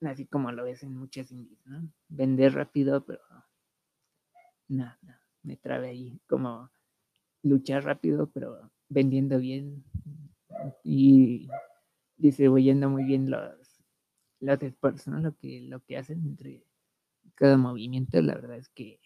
Así 0.00 0.26
como 0.26 0.52
lo 0.52 0.64
ves 0.64 0.82
en 0.82 0.96
muchas 0.96 1.30
indies, 1.30 1.64
¿no? 1.66 1.88
Vender 2.08 2.54
rápido, 2.54 3.04
pero 3.04 3.20
no, 4.68 4.86
no, 5.02 5.14
me 5.42 5.56
trabe 5.56 5.90
ahí. 5.90 6.20
Como 6.26 6.70
luchar 7.42 7.84
rápido, 7.84 8.30
pero 8.32 8.70
vendiendo 8.88 9.38
bien 9.38 9.84
y 10.82 11.48
distribuyendo 12.16 12.88
muy 12.90 13.04
bien 13.04 13.30
los, 13.30 13.84
los 14.40 15.06
¿no? 15.06 15.20
Lo 15.20 15.36
que, 15.36 15.60
lo 15.60 15.80
que 15.80 15.96
hacen 15.96 16.24
entre 16.24 16.64
cada 17.34 17.56
movimiento, 17.56 18.20
la 18.22 18.34
verdad 18.34 18.56
es 18.56 18.68
que, 18.70 19.00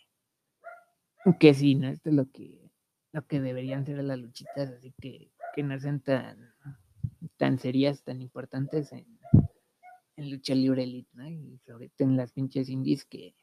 que 1.38 1.54
sí, 1.54 1.74
¿no? 1.74 1.88
Esto 1.88 2.10
es 2.10 2.14
lo 2.14 2.30
que, 2.30 2.70
lo 3.12 3.26
que 3.26 3.40
deberían 3.40 3.86
ser 3.86 4.02
las 4.02 4.18
luchitas, 4.18 4.70
así 4.70 4.92
que, 5.00 5.30
que 5.54 5.62
no 5.62 5.78
sean 5.78 6.00
tan, 6.00 6.52
tan 7.36 7.58
serias, 7.58 8.02
tan 8.02 8.20
importantes 8.20 8.92
en, 8.92 9.06
lucha 10.16 10.54
libre 10.54 10.84
elite, 10.84 11.10
¿no? 11.14 11.28
Y 11.28 11.58
sobre 11.66 11.88
todo 11.88 12.06
en 12.08 12.16
las 12.16 12.32
pinches 12.32 12.68
indies 12.68 13.04
que, 13.04 13.34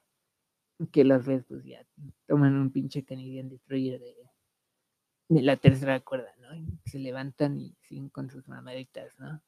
que 0.93 1.03
las 1.03 1.25
ves, 1.25 1.43
pues 1.43 1.65
ya 1.65 1.85
toman 2.25 2.55
un 2.55 2.71
pinche 2.71 3.03
Canadian 3.03 3.49
Destroyer 3.49 3.99
de, 3.99 5.41
la 5.41 5.57
tercera 5.57 5.99
cuerda, 5.99 6.31
¿no? 6.39 6.55
Y 6.55 6.79
se 6.85 6.99
levantan 6.99 7.59
y 7.59 7.75
siguen 7.81 8.09
con 8.09 8.29
sus 8.29 8.47
mamaditas, 8.47 9.13
¿no? 9.19 9.41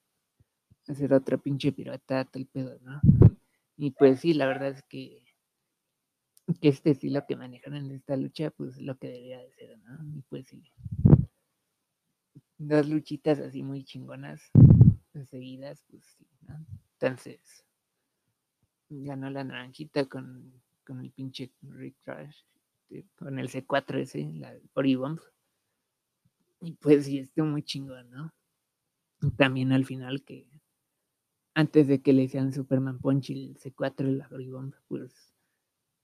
Hacer 0.88 1.14
otra 1.14 1.38
pinche 1.38 1.72
pirata, 1.72 2.28
el 2.34 2.48
pedo, 2.48 2.78
¿no? 2.82 3.00
Y 3.78 3.92
pues 3.92 4.20
sí, 4.20 4.34
la 4.34 4.46
verdad 4.46 4.70
es 4.70 4.84
que, 4.84 5.24
que 6.60 6.70
este 6.70 6.92
estilo 6.92 7.26
que 7.28 7.36
manejan 7.36 7.76
en 7.76 7.92
esta 7.92 8.16
lucha, 8.18 8.52
pues 8.52 8.78
es 8.78 8.82
lo 8.82 8.98
que 8.98 9.08
debería 9.08 9.40
de 9.40 9.52
ser, 9.52 9.78
¿no? 9.80 10.18
Y 10.18 10.22
pues 10.24 10.48
sí. 10.48 10.64
Dos 12.58 12.88
luchitas 12.88 13.40
así 13.40 13.64
muy 13.64 13.84
chingonas, 13.84 14.42
seguidas, 15.30 15.84
pues 15.90 16.06
sí, 16.06 16.28
¿no? 16.48 16.66
Entonces, 16.94 17.66
ganó 18.90 19.30
la 19.30 19.44
naranjita 19.44 20.06
con, 20.06 20.54
con 20.86 21.00
el 21.00 21.12
pinche 21.12 21.52
Rick 21.62 21.96
Trash, 22.04 22.36
con 23.16 23.40
el 23.40 23.50
C4 23.50 24.00
ese, 24.00 24.32
la 24.34 24.54
Body 24.76 24.96
Bomb. 24.96 25.20
Y 26.62 26.74
pues 26.74 27.06
sí, 27.06 27.20
estuvo 27.20 27.48
muy 27.48 27.64
chingón, 27.64 28.10
¿no? 28.12 28.34
También 29.38 29.72
al 29.72 29.86
final 29.86 30.24
que 30.24 30.48
antes 31.54 31.88
de 31.88 32.02
que 32.02 32.14
le 32.14 32.24
hicieran 32.24 32.54
Superman 32.54 33.00
Punch 33.00 33.32
el 33.32 33.58
C4 33.58 34.10
y 34.10 34.16
la 34.16 34.28
Body 34.28 34.50
Bomb, 34.50 34.74
pues 34.88 35.31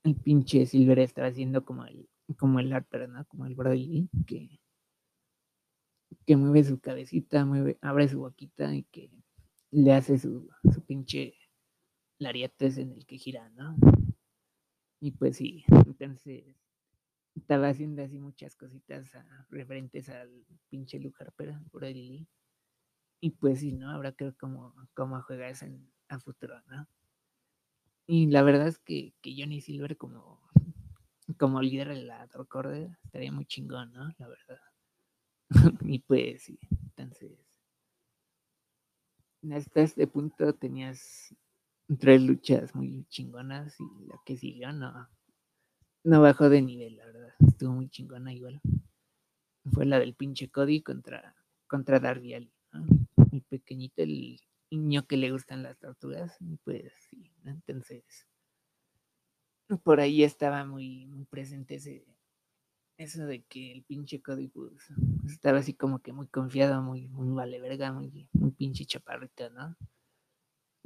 el 0.03 0.15
pinche 0.15 0.65
Silver 0.65 0.99
estaba 0.99 1.27
haciendo 1.27 1.65
como 1.65 1.85
el, 1.85 2.07
como 2.37 2.59
el 2.59 2.71
Harper, 2.71 3.09
¿no? 3.09 3.25
Como 3.25 3.45
el 3.45 3.55
Brody 3.55 4.09
que, 4.25 4.59
que 6.25 6.35
mueve 6.35 6.63
su 6.63 6.79
cabecita, 6.79 7.45
mueve, 7.45 7.77
abre 7.81 8.07
su 8.07 8.19
boquita 8.19 8.73
y 8.73 8.83
que 8.83 9.11
le 9.71 9.93
hace 9.93 10.17
su, 10.17 10.49
su 10.73 10.85
pinche 10.85 11.35
larietes 12.19 12.77
en 12.77 12.91
el 12.91 13.05
que 13.05 13.17
gira, 13.17 13.49
¿no? 13.49 13.75
Y 14.99 15.11
pues 15.11 15.37
sí, 15.37 15.63
entonces 15.69 16.55
estaba 17.35 17.69
haciendo 17.69 18.01
así 18.01 18.17
muchas 18.19 18.55
cositas 18.55 19.13
a, 19.13 19.45
referentes 19.49 20.09
al 20.09 20.45
pinche 20.69 20.99
Luke 20.99 21.17
Harper, 21.23 21.55
Brody 21.71 21.93
Lee. 21.93 22.27
Y 23.19 23.31
pues 23.31 23.59
sí, 23.59 23.73
¿no? 23.73 23.91
Habrá 23.91 24.11
que 24.11 24.25
ver 24.25 24.35
cómo, 24.37 24.73
cómo 24.93 25.21
juega 25.21 25.49
eso 25.49 25.65
en, 25.65 25.91
a 26.09 26.19
futuro, 26.19 26.61
¿no? 26.67 26.87
Y 28.07 28.27
la 28.27 28.41
verdad 28.41 28.67
es 28.67 28.79
que, 28.79 29.13
que 29.21 29.35
Johnny 29.37 29.61
Silver 29.61 29.97
como, 29.97 30.41
como 31.37 31.61
líder 31.61 31.89
de 31.89 32.03
la 32.03 32.27
Order 32.51 32.97
estaría 33.03 33.31
muy 33.31 33.45
chingón, 33.45 33.91
¿no? 33.91 34.09
La 34.17 34.27
verdad. 34.27 34.61
y 35.81 35.99
pues 35.99 36.43
sí, 36.43 36.59
entonces 36.71 37.37
hasta 39.51 39.81
este 39.81 40.07
punto 40.07 40.53
tenías 40.53 41.33
tres 41.99 42.21
luchas 42.21 42.75
muy 42.75 43.05
chingonas 43.09 43.75
y 43.79 44.07
la 44.07 44.19
que 44.25 44.35
siguió 44.37 44.71
no, 44.73 45.07
no 46.03 46.21
bajó 46.21 46.49
de 46.49 46.61
nivel, 46.61 46.97
la 46.97 47.05
verdad. 47.05 47.33
Estuvo 47.47 47.73
muy 47.73 47.89
chingona 47.89 48.33
igual. 48.33 48.61
Fue 49.71 49.85
la 49.85 49.99
del 49.99 50.15
pinche 50.15 50.49
Cody 50.49 50.81
contra, 50.81 51.35
contra 51.67 51.99
Darby 51.99 52.33
Allin, 52.33 52.53
¿no? 52.73 52.85
El 53.31 53.41
pequeñito, 53.43 54.01
el 54.01 54.39
niño 54.71 55.07
que 55.07 55.17
le 55.17 55.31
gustan 55.31 55.63
las 55.63 55.77
tortugas. 55.77 56.37
Pues 56.63 56.91
sí, 57.09 57.31
¿no? 57.43 57.51
entonces 57.51 58.27
por 59.83 59.99
ahí 59.99 60.23
estaba 60.23 60.63
muy, 60.65 61.07
muy 61.07 61.25
presente 61.25 61.75
ese, 61.75 62.05
eso 62.97 63.25
de 63.25 63.43
que 63.43 63.73
el 63.73 63.83
pinche 63.83 64.21
Cody 64.21 64.51
estaba 65.25 65.59
así 65.59 65.73
como 65.73 65.99
que 65.99 66.13
muy 66.13 66.27
confiado, 66.27 66.81
muy, 66.81 67.07
muy 67.09 67.35
vale 67.35 67.59
verga, 67.59 67.91
muy, 67.91 68.29
muy 68.31 68.51
pinche 68.51 68.85
chaparrito, 68.85 69.49
¿no? 69.49 69.75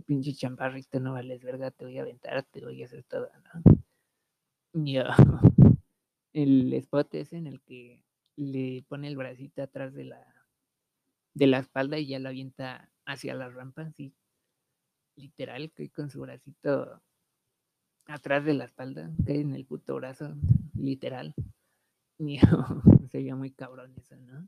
Pinche 0.06 0.34
chaparrito, 0.34 1.00
no 1.00 1.14
vales 1.14 1.44
verga, 1.44 1.70
te 1.70 1.86
voy 1.86 2.00
a 2.00 2.02
aventar, 2.02 2.44
te 2.44 2.62
voy 2.62 2.82
a 2.82 2.86
hacer 2.86 3.04
todo, 3.04 3.30
¿no? 3.54 3.84
El 6.34 6.74
spot 6.74 7.14
ese 7.16 7.38
en 7.38 7.48
el 7.48 7.62
que 7.62 8.06
le 8.38 8.86
pone 8.88 9.10
el 9.10 9.18
bracito 9.18 9.62
atrás 9.62 9.94
de 9.94 10.06
la 10.06 10.26
de 11.34 11.48
la 11.48 11.60
espalda 11.60 11.98
y 11.98 12.08
ya 12.08 12.20
lo 12.20 12.30
avienta 12.30 12.90
hacia 13.06 13.36
la 13.36 13.50
rampa, 13.50 13.84
así 13.84 14.14
literal, 15.16 15.72
que 15.72 15.90
con 15.90 16.10
su 16.10 16.22
bracito 16.22 17.02
atrás 18.06 18.46
de 18.46 18.54
la 18.54 18.66
espalda, 18.66 19.12
que 19.26 19.40
en 19.40 19.56
el 19.56 19.66
puto 19.66 19.96
brazo, 19.96 20.36
literal. 20.76 21.34
se 23.10 23.18
veía 23.18 23.36
muy 23.36 23.52
cabrón 23.52 23.94
eso, 23.98 24.16
¿no? 24.16 24.48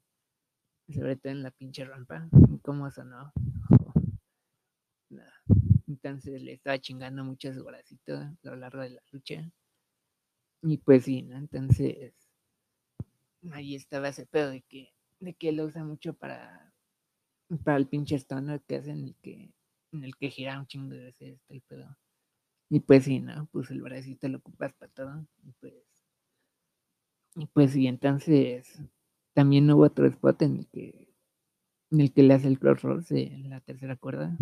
Sobre 0.94 1.16
todo 1.16 1.32
en 1.32 1.44
la 1.44 1.52
pinche 1.52 1.86
rampa. 1.86 2.30
¿Cómo 2.62 2.92
sonó? 2.92 3.32
Entonces 5.88 6.42
le 6.42 6.54
estaba 6.54 6.80
chingando 6.80 7.24
mucho 7.24 7.54
su 7.54 7.64
bracito 7.64 8.18
a 8.18 8.36
lo 8.44 8.56
largo 8.56 8.82
de 8.82 8.92
la 8.92 9.02
lucha. 9.12 9.50
Y 10.62 10.78
pues 10.78 11.06
sí, 11.06 11.24
¿no? 11.24 11.38
Entonces 11.38 12.14
ahí 13.52 13.76
estaba 13.76 14.10
ese 14.10 14.26
pedo 14.26 14.52
de 14.52 14.62
que, 14.62 14.94
de 15.20 15.34
que 15.34 15.52
lo 15.52 15.66
usa 15.66 15.84
mucho 15.84 16.14
para, 16.14 16.73
para 17.64 17.78
el 17.78 17.88
pinche 17.88 18.16
stoner 18.18 18.62
que 18.64 18.78
hace 18.78 18.92
en 18.92 19.04
el 19.06 19.16
que, 19.22 19.54
en 19.92 20.04
el 20.04 20.16
que 20.18 20.30
gira 20.30 20.60
un 20.60 20.68
chingo 20.68 20.90
de 20.96 21.06
veces 21.06 21.40
el 21.50 21.62
pedo. 21.62 21.98
Y 22.70 22.82
pues 22.82 23.06
sí, 23.06 23.20
¿no? 23.22 23.48
Pues 23.52 23.72
el 23.72 23.82
bracito 23.82 24.28
lo 24.30 24.40
ocupas 24.40 24.74
para 24.74 24.92
todo. 24.92 25.28
Y 25.44 25.52
pues 25.54 25.76
y 27.36 27.46
pues 27.48 27.72
sí, 27.72 27.88
entonces 27.88 28.82
también 29.34 29.70
hubo 29.72 29.84
otro 29.84 30.06
spot 30.08 30.42
en 30.44 30.58
el 30.58 30.68
que, 30.68 31.10
en 31.92 32.02
el 32.02 32.14
que 32.14 32.24
le 32.24 32.34
hace 32.36 32.48
el 32.48 32.60
crossroads 32.60 33.12
en 33.12 33.50
la 33.50 33.62
tercera 33.62 33.96
cuerda. 33.96 34.38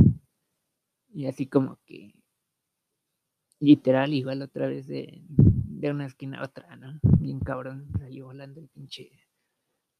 Y 1.14 1.28
así 1.28 1.46
como 1.48 1.80
que 1.86 2.16
literal, 3.60 4.14
igual 4.14 4.42
otra 4.42 4.68
vez 4.68 4.88
de, 4.88 5.22
de 5.28 5.92
una 5.92 6.06
esquina 6.08 6.40
a 6.40 6.46
otra, 6.46 6.76
¿no? 6.76 7.00
Bien 7.20 7.40
cabrón, 7.40 7.88
salió 8.00 8.26
volando 8.26 8.60
el 8.60 8.68
pinche, 8.68 9.10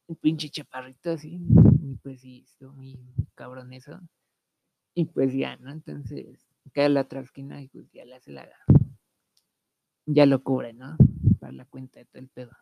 el 0.08 0.16
pinche 0.16 0.50
chaparrito 0.50 1.12
así. 1.12 1.40
Y 1.82 1.96
pues 1.96 2.20
sí, 2.20 2.44
estuvo 2.46 2.72
muy 2.74 2.96
cabrón 3.34 3.72
eso. 3.72 4.00
Y 4.94 5.06
pues 5.06 5.34
ya, 5.34 5.56
¿no? 5.56 5.72
Entonces 5.72 6.46
cae 6.72 6.88
la 6.88 7.00
otra 7.00 7.20
esquina 7.20 7.60
y 7.60 7.68
pues 7.68 7.90
ya 7.90 8.04
le 8.04 8.14
hace 8.14 8.30
la. 8.30 8.48
Ya 10.06 10.26
lo 10.26 10.44
cubre, 10.44 10.74
¿no? 10.74 10.96
Para 11.40 11.52
la 11.52 11.64
cuenta 11.64 11.98
de 11.98 12.06
todo 12.06 12.20
el 12.20 12.28
pedo. 12.28 12.52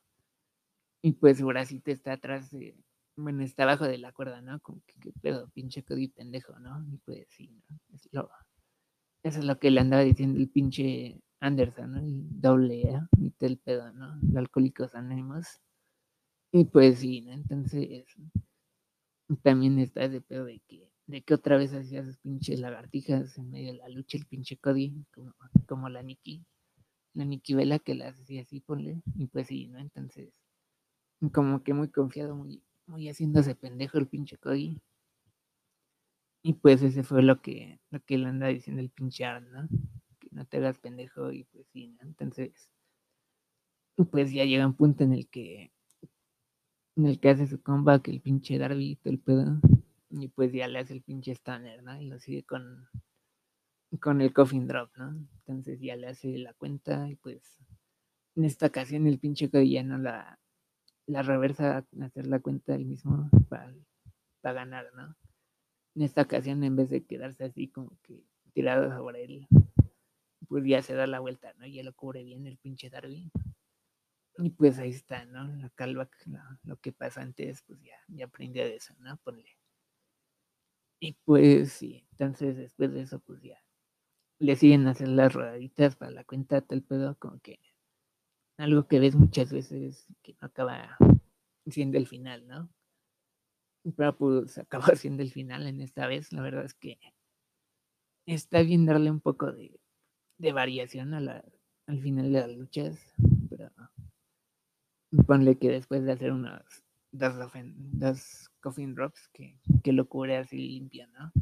Y 1.02 1.12
pues 1.12 1.38
su 1.38 1.46
bracito 1.46 1.90
está 1.90 2.14
atrás 2.14 2.50
de. 2.50 2.74
Bueno, 3.16 3.42
está 3.42 3.64
abajo 3.64 3.84
de 3.84 3.98
la 3.98 4.12
cuerda, 4.12 4.40
¿no? 4.40 4.58
Como 4.60 4.80
que 4.86 4.94
qué 4.98 5.12
pedo, 5.20 5.50
pinche 5.50 5.84
Cody 5.84 6.08
pendejo, 6.08 6.58
¿no? 6.58 6.82
Y 6.90 6.96
pues 6.98 7.26
sí, 7.28 7.50
¿no? 7.68 7.78
Es 7.92 8.08
lo, 8.12 8.30
eso 9.22 9.40
es 9.40 9.44
lo 9.44 9.58
que 9.58 9.70
le 9.70 9.80
andaba 9.80 10.02
diciendo 10.02 10.38
el 10.38 10.48
pinche 10.48 11.20
Anderson, 11.40 11.92
¿no? 11.92 11.98
El 11.98 12.40
doble 12.40 12.94
A 12.94 13.08
y 13.18 13.32
todo 13.32 13.50
el 13.50 13.58
pedo, 13.58 13.92
¿no? 13.92 14.16
Los 14.22 14.36
alcohólicos 14.36 14.94
anónimos. 14.94 15.60
Y 16.52 16.64
pues 16.64 17.00
sí, 17.00 17.20
¿no? 17.20 17.32
Entonces 17.32 18.06
también 19.36 19.78
está 19.78 20.04
ese 20.04 20.20
pedo 20.20 20.44
de 20.44 20.60
que, 20.66 20.90
de 21.06 21.22
que 21.22 21.34
otra 21.34 21.56
vez 21.56 21.72
hacía 21.72 22.04
sus 22.04 22.18
pinches 22.18 22.60
lagartijas 22.60 23.36
en 23.38 23.50
medio 23.50 23.72
de 23.72 23.78
la 23.78 23.88
lucha, 23.88 24.18
el 24.18 24.26
pinche 24.26 24.56
Cody, 24.56 25.04
como, 25.66 25.88
la 25.88 26.02
Nikki, 26.02 26.44
la 27.14 27.24
Nikki 27.24 27.54
Vela 27.54 27.78
que 27.78 27.94
la 27.94 28.08
hacía 28.08 28.42
así, 28.42 28.60
ponle, 28.60 29.02
y 29.16 29.26
pues 29.26 29.48
sí, 29.48 29.68
¿no? 29.68 29.78
Entonces, 29.78 30.32
como 31.32 31.62
que 31.62 31.74
muy 31.74 31.90
confiado, 31.90 32.34
muy, 32.34 32.62
muy 32.86 33.08
haciéndose 33.08 33.54
pendejo 33.54 33.98
el 33.98 34.08
pinche 34.08 34.36
Cody. 34.38 34.80
Y 36.42 36.54
pues 36.54 36.82
ese 36.82 37.02
fue 37.02 37.22
lo 37.22 37.42
que, 37.42 37.80
lo 37.90 38.00
que 38.00 38.16
le 38.16 38.26
anda 38.26 38.46
diciendo 38.46 38.80
el 38.80 38.90
pinche 38.90 39.24
Aaron, 39.24 39.52
¿no? 39.52 39.68
Que 40.18 40.28
no 40.32 40.46
te 40.46 40.56
hagas 40.56 40.78
pendejo 40.78 41.32
y 41.32 41.44
pues 41.44 41.66
sí, 41.68 41.88
¿no? 41.88 42.02
Entonces, 42.02 42.70
pues 44.10 44.32
ya 44.32 44.44
llega 44.44 44.66
un 44.66 44.74
punto 44.74 45.04
en 45.04 45.12
el 45.12 45.28
que 45.28 45.72
en 46.96 47.06
el 47.06 47.20
que 47.20 47.30
hace 47.30 47.46
su 47.46 47.62
comeback 47.62 48.08
el 48.08 48.20
pinche 48.20 48.58
Darby 48.58 48.96
todo 48.96 49.12
el 49.12 49.18
pedo. 49.20 49.60
Y 50.10 50.28
pues 50.28 50.52
ya 50.52 50.66
le 50.68 50.80
hace 50.80 50.92
el 50.94 51.02
pinche 51.02 51.32
Stanner, 51.32 51.82
¿no? 51.82 52.00
Y 52.00 52.06
lo 52.08 52.18
sigue 52.18 52.42
con, 52.42 52.88
con 54.00 54.20
el 54.20 54.32
coffin 54.32 54.66
drop, 54.66 54.90
¿no? 54.96 55.10
Entonces 55.38 55.80
ya 55.80 55.96
le 55.96 56.08
hace 56.08 56.38
la 56.38 56.52
cuenta 56.54 57.08
y 57.08 57.16
pues 57.16 57.58
en 58.36 58.44
esta 58.44 58.66
ocasión 58.66 59.06
el 59.06 59.18
pinche 59.18 59.50
Cody 59.50 59.72
ya 59.72 59.82
no 59.82 59.98
la, 59.98 60.38
la 61.06 61.22
reversa 61.22 61.84
hacer 62.00 62.26
la 62.26 62.40
cuenta 62.40 62.74
él 62.74 62.86
mismo 62.86 63.28
para, 63.48 63.74
para 64.40 64.54
ganar, 64.54 64.86
¿no? 64.94 65.16
En 65.94 66.02
esta 66.02 66.22
ocasión 66.22 66.62
en 66.64 66.76
vez 66.76 66.90
de 66.90 67.04
quedarse 67.04 67.44
así 67.44 67.68
como 67.68 67.98
que 68.02 68.24
tirado 68.52 68.90
sobre 68.96 69.24
él, 69.24 69.48
pues 70.48 70.64
ya 70.64 70.82
se 70.82 70.94
da 70.94 71.06
la 71.06 71.20
vuelta, 71.20 71.52
¿no? 71.58 71.66
Ya 71.66 71.82
lo 71.82 71.92
cubre 71.92 72.24
bien 72.24 72.46
el 72.46 72.58
pinche 72.58 72.90
Darby. 72.90 73.30
Y 74.42 74.50
pues 74.50 74.78
ahí 74.78 74.90
está, 74.90 75.24
¿no? 75.26 75.44
La 75.56 75.68
callback, 75.70 76.26
lo 76.64 76.76
que 76.78 76.92
pasa 76.92 77.20
antes, 77.20 77.62
pues 77.62 77.80
ya, 77.82 77.96
ya 78.08 78.24
aprendió 78.24 78.64
de 78.64 78.76
eso, 78.76 78.94
¿no? 78.98 79.16
Ponle. 79.18 79.56
Y 80.98 81.12
pues 81.24 81.72
sí, 81.72 82.06
entonces 82.12 82.56
después 82.56 82.92
de 82.92 83.02
eso, 83.02 83.20
pues 83.20 83.42
ya 83.42 83.58
le 84.38 84.56
siguen 84.56 84.86
a 84.86 84.92
hacer 84.92 85.08
las 85.08 85.32
rodaditas 85.32 85.96
para 85.96 86.10
la 86.10 86.24
cuenta 86.24 86.62
tal 86.62 86.82
pedo, 86.82 87.16
como 87.18 87.38
que 87.40 87.60
algo 88.56 88.88
que 88.88 88.98
ves 88.98 89.14
muchas 89.14 89.52
veces 89.52 90.06
que 90.22 90.34
no 90.40 90.46
acaba 90.46 90.96
siendo 91.66 91.98
el 91.98 92.06
final, 92.06 92.46
¿no? 92.48 92.70
Pero 93.96 94.16
pues 94.16 94.58
acabó 94.58 94.84
siendo 94.96 95.22
el 95.22 95.30
final 95.30 95.66
en 95.66 95.80
esta 95.80 96.06
vez. 96.06 96.32
La 96.32 96.42
verdad 96.42 96.64
es 96.64 96.74
que 96.74 96.98
está 98.26 98.62
bien 98.62 98.86
darle 98.86 99.10
un 99.10 99.20
poco 99.20 99.52
de, 99.52 99.78
de 100.38 100.52
variación 100.52 101.14
a 101.14 101.20
la, 101.20 101.44
al 101.86 102.00
final 102.00 102.32
de 102.32 102.40
las 102.40 102.50
luchas, 102.50 103.14
ponle 105.26 105.58
que 105.58 105.68
después 105.68 106.04
de 106.04 106.12
hacer 106.12 106.32
unas 106.32 106.62
dos, 107.12 108.50
coffin 108.60 108.94
drops 108.94 109.28
que, 109.32 109.58
que 109.82 109.92
lo 109.92 110.08
cubre 110.08 110.36
así 110.36 110.56
limpia, 110.56 111.06
¿no? 111.08 111.32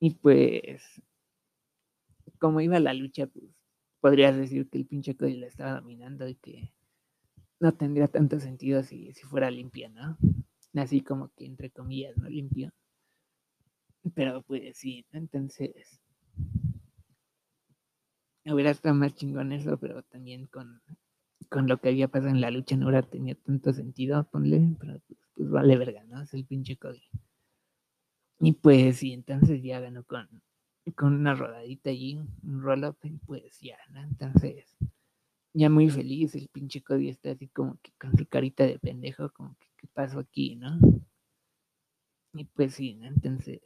Y 0.00 0.10
pues, 0.10 0.82
como 2.38 2.60
iba 2.60 2.78
la 2.80 2.92
lucha, 2.92 3.26
pues 3.26 3.46
podrías 4.00 4.36
decir 4.36 4.68
que 4.68 4.78
el 4.78 4.86
pinche 4.86 5.16
Cody 5.16 5.36
la 5.36 5.46
estaba 5.46 5.80
dominando 5.80 6.28
y 6.28 6.34
que 6.36 6.74
no 7.60 7.72
tendría 7.72 8.08
tanto 8.08 8.38
sentido 8.38 8.82
si, 8.82 9.12
si 9.12 9.22
fuera 9.24 9.50
limpia, 9.50 9.88
¿no? 9.88 10.18
Así 10.74 11.00
como 11.00 11.30
que 11.34 11.46
entre 11.46 11.70
comillas, 11.70 12.16
¿no? 12.18 12.28
Limpio. 12.28 12.70
Pero 14.14 14.42
pues 14.42 14.76
sí, 14.76 15.06
entonces 15.12 16.00
hubiera 18.44 18.70
estado 18.70 18.94
más 18.94 19.14
chingón 19.14 19.52
eso, 19.52 19.78
pero 19.78 20.02
también 20.02 20.46
con 20.46 20.80
con 21.48 21.68
lo 21.68 21.78
que 21.78 21.88
había 21.90 22.08
pasado 22.08 22.30
en 22.30 22.40
la 22.40 22.50
lucha 22.50 22.76
no 22.76 22.86
hubiera 22.86 23.02
tenido 23.02 23.36
tanto 23.44 23.72
sentido, 23.72 24.24
ponle, 24.30 24.76
pero 24.78 25.00
pues, 25.06 25.20
pues, 25.34 25.50
vale 25.50 25.76
verga, 25.76 26.04
¿no? 26.04 26.22
Es 26.22 26.34
el 26.34 26.44
pinche 26.44 26.76
Cody. 26.76 27.02
Y 28.40 28.52
pues 28.52 28.98
sí, 28.98 29.12
entonces 29.12 29.62
ya 29.62 29.80
ganó 29.80 30.04
con, 30.04 30.28
con 30.94 31.14
una 31.14 31.34
rodadita 31.34 31.90
allí, 31.90 32.18
un 32.42 32.62
roll-up, 32.62 32.98
y 33.02 33.18
pues 33.18 33.60
ya, 33.60 33.78
¿no? 33.92 34.02
Entonces, 34.02 34.76
ya 35.54 35.70
muy 35.70 35.88
feliz, 35.88 36.34
el 36.34 36.48
pinche 36.48 36.82
Cody 36.82 37.08
está 37.08 37.30
así 37.30 37.48
como 37.48 37.78
que 37.82 37.92
con 37.98 38.16
su 38.16 38.26
carita 38.26 38.64
de 38.64 38.78
pendejo, 38.78 39.30
como 39.32 39.56
que, 39.58 39.68
¿qué 39.78 39.86
pasó 39.86 40.18
aquí, 40.18 40.56
no? 40.56 40.78
Y 42.34 42.44
pues 42.44 42.74
sí, 42.74 42.94
¿no? 42.94 43.06
Entonces, 43.06 43.60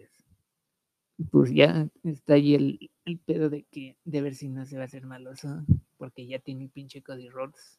pues 1.30 1.52
ya 1.52 1.88
está 2.02 2.34
ahí 2.34 2.54
el, 2.54 2.90
el 3.04 3.18
pedo 3.18 3.50
de 3.50 3.64
que, 3.64 3.96
de 4.04 4.22
ver 4.22 4.34
si 4.34 4.48
no 4.48 4.64
se 4.66 4.76
va 4.76 4.82
a 4.82 4.86
hacer 4.86 5.06
maloso 5.06 5.64
porque 5.96 6.26
ya 6.26 6.38
tiene 6.38 6.64
el 6.64 6.70
pinche 6.70 7.02
Cody 7.02 7.28
Rhodes. 7.28 7.76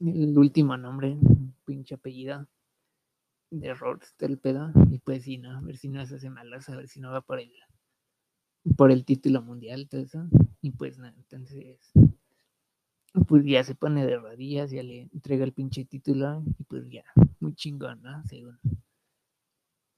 El 0.00 0.36
último 0.38 0.76
nombre, 0.76 1.16
pinche 1.64 1.94
apellido 1.94 2.46
de 3.50 3.74
Rhodes 3.74 4.14
del 4.18 4.38
pedo. 4.38 4.70
Y 4.90 4.98
pues 4.98 5.24
sí, 5.24 5.38
¿no? 5.38 5.56
A 5.56 5.60
ver 5.60 5.76
si 5.76 5.88
no 5.88 6.04
se 6.06 6.16
hace 6.16 6.30
malos, 6.30 6.68
a 6.68 6.76
ver 6.76 6.88
si 6.88 7.00
no 7.00 7.10
va 7.10 7.20
por 7.20 7.40
el 7.40 7.52
por 8.76 8.90
el 8.90 9.04
título 9.04 9.40
mundial, 9.42 9.88
todo 9.88 10.02
eso. 10.02 10.26
Y 10.60 10.72
pues 10.72 10.98
nada, 10.98 11.14
entonces 11.16 11.92
pues 13.26 13.44
ya 13.44 13.64
se 13.64 13.74
pone 13.74 14.06
de 14.06 14.18
rodillas, 14.18 14.70
ya 14.70 14.82
le 14.82 15.08
entrega 15.12 15.44
el 15.44 15.52
pinche 15.52 15.84
título 15.84 16.42
y 16.58 16.64
pues 16.64 16.88
ya, 16.90 17.04
muy 17.40 17.54
chingón, 17.54 18.02
¿no? 18.02 18.22
Según. 18.24 18.58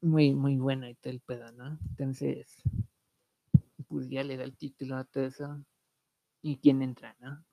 Muy, 0.02 0.34
muy 0.34 0.56
bueno 0.56 0.88
y 0.88 0.94
todo 0.94 1.12
el 1.12 1.20
pedo, 1.20 1.52
¿no? 1.52 1.78
Entonces, 1.90 2.62
pues 3.88 4.08
ya 4.08 4.24
le 4.24 4.36
da 4.38 4.44
el 4.44 4.56
título 4.56 4.96
a 4.96 5.04
todo 5.04 5.24
eso. 5.26 5.62
¿Y 6.42 6.56
quién 6.58 6.82
entra, 6.82 7.16
no? 7.20 7.44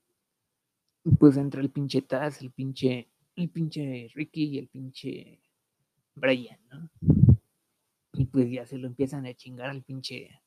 Pues 1.20 1.38
entra 1.38 1.62
el 1.62 1.70
pinche 1.72 2.02
Taz, 2.02 2.42
el 2.42 2.52
pinche, 2.52 3.10
el 3.36 3.50
pinche 3.50 4.10
Ricky 4.14 4.44
y 4.46 4.58
el 4.60 4.68
pinche 4.68 5.40
Brian, 6.16 6.60
¿no? 6.70 6.90
Y 8.14 8.26
pues 8.26 8.50
ya 8.50 8.66
se 8.66 8.78
lo 8.78 8.88
empiezan 8.88 9.26
a 9.26 9.34
chingar 9.34 9.70
al 9.70 9.84
pinche, 9.84 10.42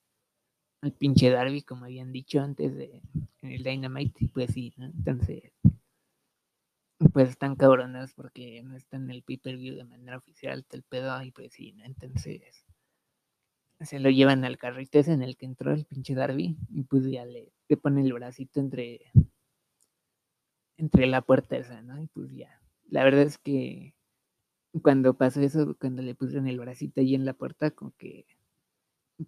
al 0.82 0.92
pinche 0.92 1.30
Darby, 1.30 1.62
como 1.62 1.84
habían 1.86 2.12
dicho 2.12 2.40
antes 2.40 2.76
de 2.76 3.02
en 3.42 3.52
el 3.52 3.62
Dynamite, 3.64 4.24
y 4.24 4.28
pues 4.28 4.52
sí, 4.52 4.74
¿no? 4.76 4.86
Entonces, 4.86 5.52
pues 7.08 7.30
están 7.30 7.56
cabronas 7.56 8.12
porque 8.14 8.62
no 8.62 8.76
están 8.76 9.04
en 9.04 9.10
el 9.10 9.22
pay-per-view 9.22 9.74
de 9.76 9.84
manera 9.84 10.18
oficial, 10.18 10.66
el 10.70 10.82
pedo, 10.82 11.22
y 11.22 11.30
pues 11.30 11.52
sí, 11.52 11.72
¿no? 11.72 11.84
Entonces, 11.84 12.66
se 13.80 13.98
lo 13.98 14.10
llevan 14.10 14.44
al 14.44 14.58
carrito 14.58 14.98
ese 14.98 15.12
en 15.12 15.22
el 15.22 15.36
que 15.36 15.46
entró 15.46 15.72
el 15.72 15.86
pinche 15.86 16.14
Darby, 16.14 16.56
y 16.68 16.82
pues 16.82 17.04
ya 17.06 17.24
le, 17.24 17.52
le 17.68 17.76
pone 17.76 18.02
el 18.02 18.12
bracito 18.12 18.60
entre, 18.60 19.00
entre 20.76 21.06
la 21.06 21.22
puerta 21.22 21.56
esa, 21.56 21.80
¿no? 21.82 22.00
Y 22.02 22.06
pues 22.08 22.32
ya. 22.32 22.60
La 22.88 23.04
verdad 23.04 23.22
es 23.22 23.38
que 23.38 23.94
cuando 24.82 25.14
pasó 25.14 25.40
eso, 25.40 25.76
cuando 25.80 26.02
le 26.02 26.14
pusieron 26.14 26.46
el 26.48 26.60
bracito 26.60 27.00
ahí 27.00 27.14
en 27.14 27.24
la 27.24 27.34
puerta, 27.34 27.70
como 27.70 27.92
que 27.96 28.26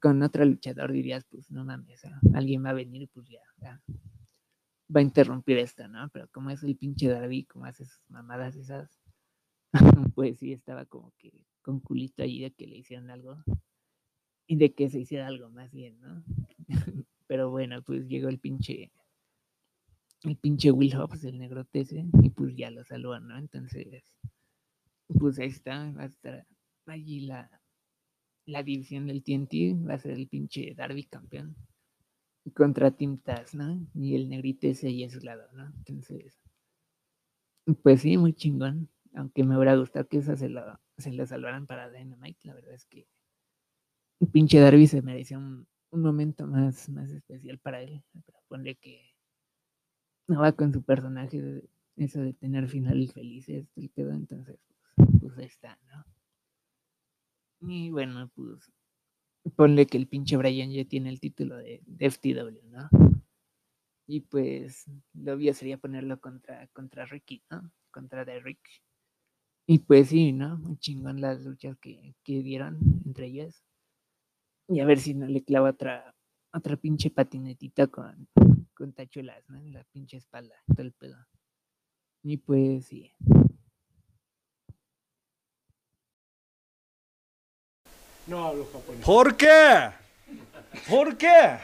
con 0.00 0.22
otro 0.22 0.44
luchador 0.44 0.92
dirías, 0.92 1.24
pues 1.24 1.50
no 1.50 1.64
mames, 1.64 2.02
alguien 2.34 2.64
va 2.64 2.70
a 2.70 2.74
venir, 2.74 3.08
pues 3.12 3.28
ya, 3.28 3.40
ya, 3.58 3.80
va 4.94 5.00
a 5.00 5.02
interrumpir 5.02 5.58
esto, 5.58 5.88
¿no? 5.88 6.08
Pero 6.10 6.28
como 6.28 6.50
es 6.50 6.62
el 6.62 6.76
pinche 6.76 7.08
Darby, 7.08 7.44
como 7.44 7.64
hace 7.64 7.84
sus 7.84 8.10
mamadas 8.10 8.56
esas, 8.56 9.00
pues 10.14 10.38
sí 10.38 10.52
estaba 10.52 10.84
como 10.86 11.12
que 11.18 11.46
con 11.62 11.80
culito 11.80 12.22
ahí 12.22 12.40
de 12.40 12.52
que 12.52 12.66
le 12.66 12.78
hicieron 12.78 13.10
algo 13.10 13.42
y 14.46 14.56
de 14.56 14.74
que 14.74 14.90
se 14.90 15.00
hiciera 15.00 15.26
algo 15.26 15.48
más 15.50 15.72
bien, 15.72 16.00
¿no? 16.00 16.24
Pero 17.26 17.50
bueno, 17.50 17.82
pues 17.82 18.06
llegó 18.08 18.28
el 18.28 18.38
pinche, 18.38 18.92
el 20.24 20.36
pinche 20.36 20.70
Will 20.70 20.94
Hobbs, 20.96 21.24
el 21.24 21.38
negro 21.38 21.66
ese, 21.72 22.04
y 22.22 22.30
pues 22.30 22.54
ya 22.56 22.70
lo 22.70 22.84
saludó, 22.84 23.20
¿no? 23.20 23.38
Entonces, 23.38 24.18
pues 25.06 25.38
ahí 25.38 25.48
está, 25.48 25.90
va 25.92 26.02
a 26.02 26.06
estar 26.06 26.46
allí 26.86 27.20
la, 27.20 27.62
la 28.44 28.62
división 28.62 29.06
del 29.06 29.22
TNT, 29.22 29.88
va 29.88 29.94
a 29.94 29.98
ser 29.98 30.12
el 30.12 30.28
pinche 30.28 30.74
Darby 30.74 31.04
campeón 31.04 31.56
contra 32.54 32.90
Team 32.90 33.18
Taz, 33.18 33.54
¿no? 33.54 33.86
Y 33.94 34.16
el 34.16 34.28
negrito 34.28 34.66
ese 34.66 34.88
ahí 34.88 35.04
a 35.04 35.10
su 35.10 35.20
lado, 35.20 35.44
¿no? 35.52 35.72
Entonces, 35.78 36.40
pues 37.82 38.00
sí, 38.00 38.16
muy 38.16 38.32
chingón, 38.34 38.88
aunque 39.14 39.44
me 39.44 39.56
hubiera 39.56 39.76
gustado 39.76 40.08
que 40.08 40.18
eso 40.18 40.36
se 40.36 40.48
lo, 40.48 40.80
se 40.98 41.12
lo 41.12 41.26
salvaran 41.26 41.66
para 41.66 41.90
Dynamite. 41.90 42.48
La 42.48 42.54
verdad 42.54 42.74
es 42.74 42.86
que 42.86 43.06
pinche 44.32 44.58
Darby 44.58 44.86
se 44.86 45.02
merecía 45.02 45.38
un, 45.38 45.66
un 45.90 46.02
momento 46.02 46.46
más, 46.46 46.88
más 46.88 47.10
especial 47.10 47.58
para 47.58 47.82
él. 47.82 48.02
Pero 48.26 48.38
ponle 48.48 48.74
que 48.76 49.14
no 50.26 50.40
va 50.40 50.52
con 50.52 50.72
su 50.72 50.82
personaje, 50.82 51.68
eso 51.96 52.20
de 52.20 52.32
tener 52.32 52.68
finales 52.68 53.12
felices, 53.12 53.66
el 53.76 53.90
pedo, 53.90 54.12
entonces, 54.12 54.58
pues, 54.96 55.08
pues 55.20 55.38
ahí 55.38 55.44
está, 55.44 55.78
¿no? 55.86 56.04
Y 57.68 57.90
bueno, 57.90 58.30
pues 58.34 58.72
ponle 59.50 59.86
que 59.86 59.98
el 59.98 60.06
pinche 60.06 60.36
Brian 60.36 60.70
ya 60.70 60.84
tiene 60.84 61.08
el 61.08 61.20
título 61.20 61.56
de, 61.56 61.82
FTW, 61.98 62.68
¿no? 62.70 62.88
Y 64.06 64.20
pues 64.20 64.86
lo 65.14 65.34
obvio 65.34 65.54
sería 65.54 65.78
ponerlo 65.78 66.20
contra, 66.20 66.66
contra 66.68 67.06
Ricky, 67.06 67.42
¿no? 67.50 67.70
Contra 67.90 68.24
Derrick. 68.24 68.60
Y 69.66 69.78
pues 69.78 70.08
sí, 70.08 70.32
¿no? 70.32 70.58
Muy 70.58 70.76
chingón 70.78 71.20
las 71.20 71.42
luchas 71.42 71.76
que, 71.78 72.14
que 72.24 72.42
dieron 72.42 72.78
entre 73.06 73.26
ellas. 73.26 73.64
Y 74.68 74.80
a 74.80 74.86
ver 74.86 74.98
si 74.98 75.14
no 75.14 75.26
le 75.26 75.42
clava 75.44 75.70
otra, 75.70 76.14
otra 76.52 76.76
pinche 76.76 77.10
patinetita 77.10 77.86
con, 77.86 78.28
con 78.74 78.92
tachuelas, 78.92 79.48
¿no? 79.48 79.58
En 79.58 79.72
la 79.72 79.84
pinche 79.92 80.16
espalda, 80.16 80.56
todo 80.66 80.82
el 80.82 80.92
pedo. 80.92 81.16
Y 82.22 82.36
pues 82.36 82.86
sí. 82.86 83.12
No 88.26 88.44
hablo 88.46 88.66
japonés. 88.72 89.04
¿Por 89.04 89.36
qué? 89.36 89.90
¿Por 90.88 91.16
qué? 91.16 91.58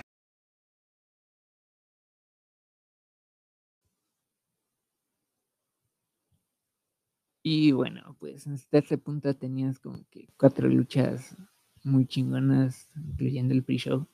Y 7.43 7.73
bueno, 7.73 8.17
pues 8.19 8.47
hasta 8.47 8.79
ese 8.79 8.99
punto 8.99 9.35
tenías 9.35 9.79
como 9.79 10.05
que 10.11 10.29
cuatro 10.37 10.69
luchas 10.69 11.37
muy 11.85 12.07
chingonas, 12.07 12.89
incluyendo 12.97 13.55
el 13.55 13.63
pre-show. 13.63 14.07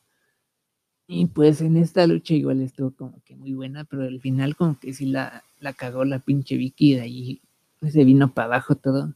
Y 1.07 1.27
pues 1.27 1.61
en 1.61 1.77
esta 1.77 2.07
lucha 2.07 2.35
igual 2.35 2.61
estuvo 2.61 2.93
como 2.93 3.23
que 3.25 3.37
muy 3.37 3.53
buena, 3.53 3.85
pero 3.85 4.03
al 4.03 4.21
final 4.21 4.57
como 4.57 4.79
que 4.79 4.93
sí 4.95 5.07
la, 5.07 5.45
la 5.61 5.73
cagó 5.73 6.05
la 6.05 6.19
pinche 6.19 6.57
Vicky 6.57 6.93
y 6.93 6.95
de 6.95 7.01
ahí 7.01 7.43
se 7.91 8.05
vino 8.05 8.33
para 8.33 8.47
abajo 8.47 8.75
todo. 8.77 9.15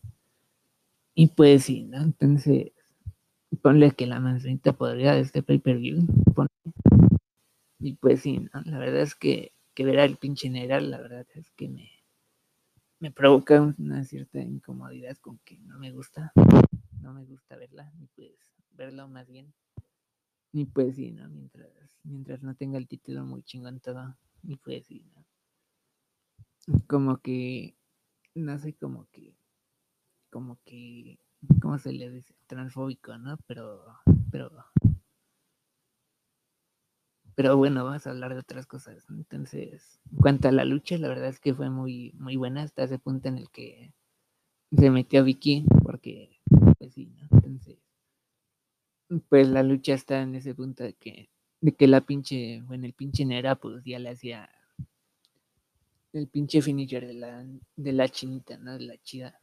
Y 1.14 1.29
pues 1.29 1.64
sí, 1.64 1.85
¿no? 1.85 2.03
Entonces, 2.03 2.73
ponle 3.57 3.93
que 3.93 4.07
la 4.07 4.21
manzanita 4.21 4.73
podría 4.73 5.15
de 5.15 5.21
este 5.21 5.43
pay-per-view. 5.43 6.07
Y 7.81 7.95
pues 7.95 8.21
sí, 8.21 8.39
¿no? 8.39 8.61
La 8.65 8.79
verdad 8.79 9.03
es 9.03 9.15
que, 9.15 9.53
que 9.75 9.85
ver 9.85 10.01
al 10.01 10.17
pinche 10.17 10.49
general, 10.49 10.91
la 10.91 10.99
verdad 10.99 11.27
es 11.35 11.51
que 11.53 11.69
me, 11.69 11.91
me 13.01 13.11
provoca 13.11 13.75
una 13.79 14.05
cierta 14.05 14.41
incomodidad 14.41 15.17
con 15.19 15.39
que 15.45 15.59
no 15.59 15.79
me 15.79 15.93
gusta, 15.93 16.33
no 17.01 17.13
me 17.15 17.25
gusta 17.25 17.57
verla, 17.57 17.93
ni 17.99 18.07
pues 18.09 18.33
verlo 18.73 19.09
más 19.09 19.29
bien. 19.29 19.53
Ni 20.53 20.65
pues 20.65 20.97
sí, 20.97 21.13
¿no? 21.13 21.29
Mientras, 21.29 21.71
mientras 22.05 22.43
no 22.43 22.55
tenga 22.55 22.79
el 22.79 22.89
título 22.89 23.25
muy 23.25 23.43
chingón 23.43 23.81
todo, 23.81 24.17
ni 24.43 24.57
pues 24.57 24.87
sí, 24.87 25.05
¿no? 25.15 25.25
Como 26.87 27.19
que, 27.19 27.77
no 28.35 28.59
sé, 28.59 28.75
como 28.75 29.07
que, 29.11 29.35
como 30.31 30.59
que, 30.65 31.19
¿cómo 31.61 31.79
se 31.79 31.92
le 31.92 32.11
dice? 32.11 32.35
Transfóbico, 32.46 33.16
¿no? 33.18 33.37
Pero, 33.46 33.85
pero, 34.31 34.51
pero 37.35 37.57
bueno, 37.57 37.85
vamos 37.85 38.07
a 38.07 38.11
hablar 38.11 38.35
de 38.35 38.40
otras 38.40 38.66
cosas. 38.66 39.07
Entonces, 39.11 40.01
en 40.11 40.18
cuanto 40.18 40.48
a 40.48 40.53
la 40.53 40.64
lucha, 40.64 40.98
la 40.98 41.09
verdad 41.09 41.29
es 41.29 41.40
que 41.40 41.55
fue 41.55 41.70
muy, 41.70 42.12
muy 42.18 42.37
buena 42.37 42.62
hasta 42.62 42.85
ese 42.85 42.98
punto 42.98 43.29
en 43.29 43.38
el 43.38 43.51
que 43.51 43.92
se 44.77 44.90
metió 44.90 45.24
Vicky, 45.24 45.64
porque, 45.85 46.40
pues 46.79 46.94
sí, 46.94 47.07
¿no? 47.16 47.29
Entonces, 47.33 47.79
pues 49.29 49.48
la 49.48 49.62
lucha 49.62 49.94
está 49.94 50.22
en 50.22 50.35
ese 50.35 50.55
punto 50.55 50.85
de 50.85 50.94
que, 50.94 51.31
de 51.61 51.72
que 51.72 51.87
la 51.87 52.01
pinche, 52.01 52.62
bueno, 52.62 52.87
el 52.87 52.92
pinche 52.94 53.24
Nera, 53.24 53.57
pues 53.57 53.83
ya 53.85 53.98
le 53.98 54.11
hacía 54.11 54.48
el 56.12 56.29
pinche 56.29 56.61
finisher 56.61 57.07
de 57.07 57.14
la, 57.14 57.46
de 57.77 57.92
la 57.94 58.09
chinita, 58.11 58.59
¿no? 58.59 58.74
De 58.74 58.81
la 58.81 58.98
chida. 58.98 59.38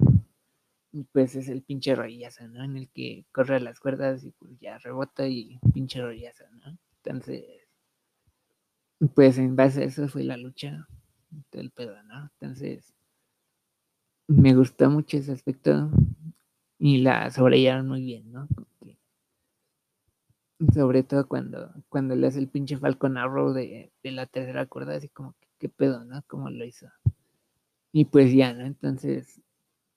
Pues 1.11 1.35
es 1.35 1.47
el 1.49 1.61
pinche 1.61 1.93
rollazo, 1.93 2.47
¿no? 2.47 2.63
En 2.63 2.75
el 2.75 2.89
que 2.89 3.27
corre 3.31 3.59
las 3.59 3.79
cuerdas 3.79 4.23
y 4.23 4.31
pues 4.31 4.57
ya 4.59 4.79
rebota 4.79 5.27
y 5.27 5.59
pinche 5.73 6.01
rollazo, 6.01 6.45
¿no? 6.53 6.75
Entonces, 7.03 7.45
pues 9.15 9.37
en 9.37 9.55
base 9.55 9.81
a 9.81 9.85
eso 9.85 10.07
fue 10.09 10.23
la 10.23 10.35
lucha 10.37 10.85
del 11.51 11.71
pedo, 11.71 12.01
¿no? 12.03 12.29
Entonces, 12.39 12.93
me 14.27 14.53
gustó 14.55 14.87
mucho 14.91 15.17
ese 15.17 15.31
aspecto 15.31 15.89
y 16.79 16.99
la 16.99 17.31
sobrellevaron 17.31 17.87
muy 17.87 18.01
bien, 18.03 18.31
¿no? 18.31 18.47
Como 18.55 18.67
que- 18.81 18.97
sobre 20.73 21.03
todo 21.03 21.27
cuando, 21.29 21.71
cuando 21.89 22.13
le 22.15 22.27
hace 22.27 22.39
el 22.39 22.49
pinche 22.49 22.77
Falcon 22.77 23.17
Arrow 23.17 23.53
de, 23.53 23.91
de 24.03 24.11
la 24.11 24.25
tercera 24.25 24.65
cuerda, 24.65 24.95
así 24.95 25.07
como 25.09 25.33
que, 25.39 25.47
¿qué 25.59 25.69
pedo, 25.69 26.03
no? 26.05 26.21
¿Cómo 26.27 26.49
lo 26.49 26.65
hizo? 26.65 26.87
Y 27.91 28.05
pues 28.05 28.31
ya, 28.33 28.53
¿no? 28.53 28.63
Entonces, 28.65 29.41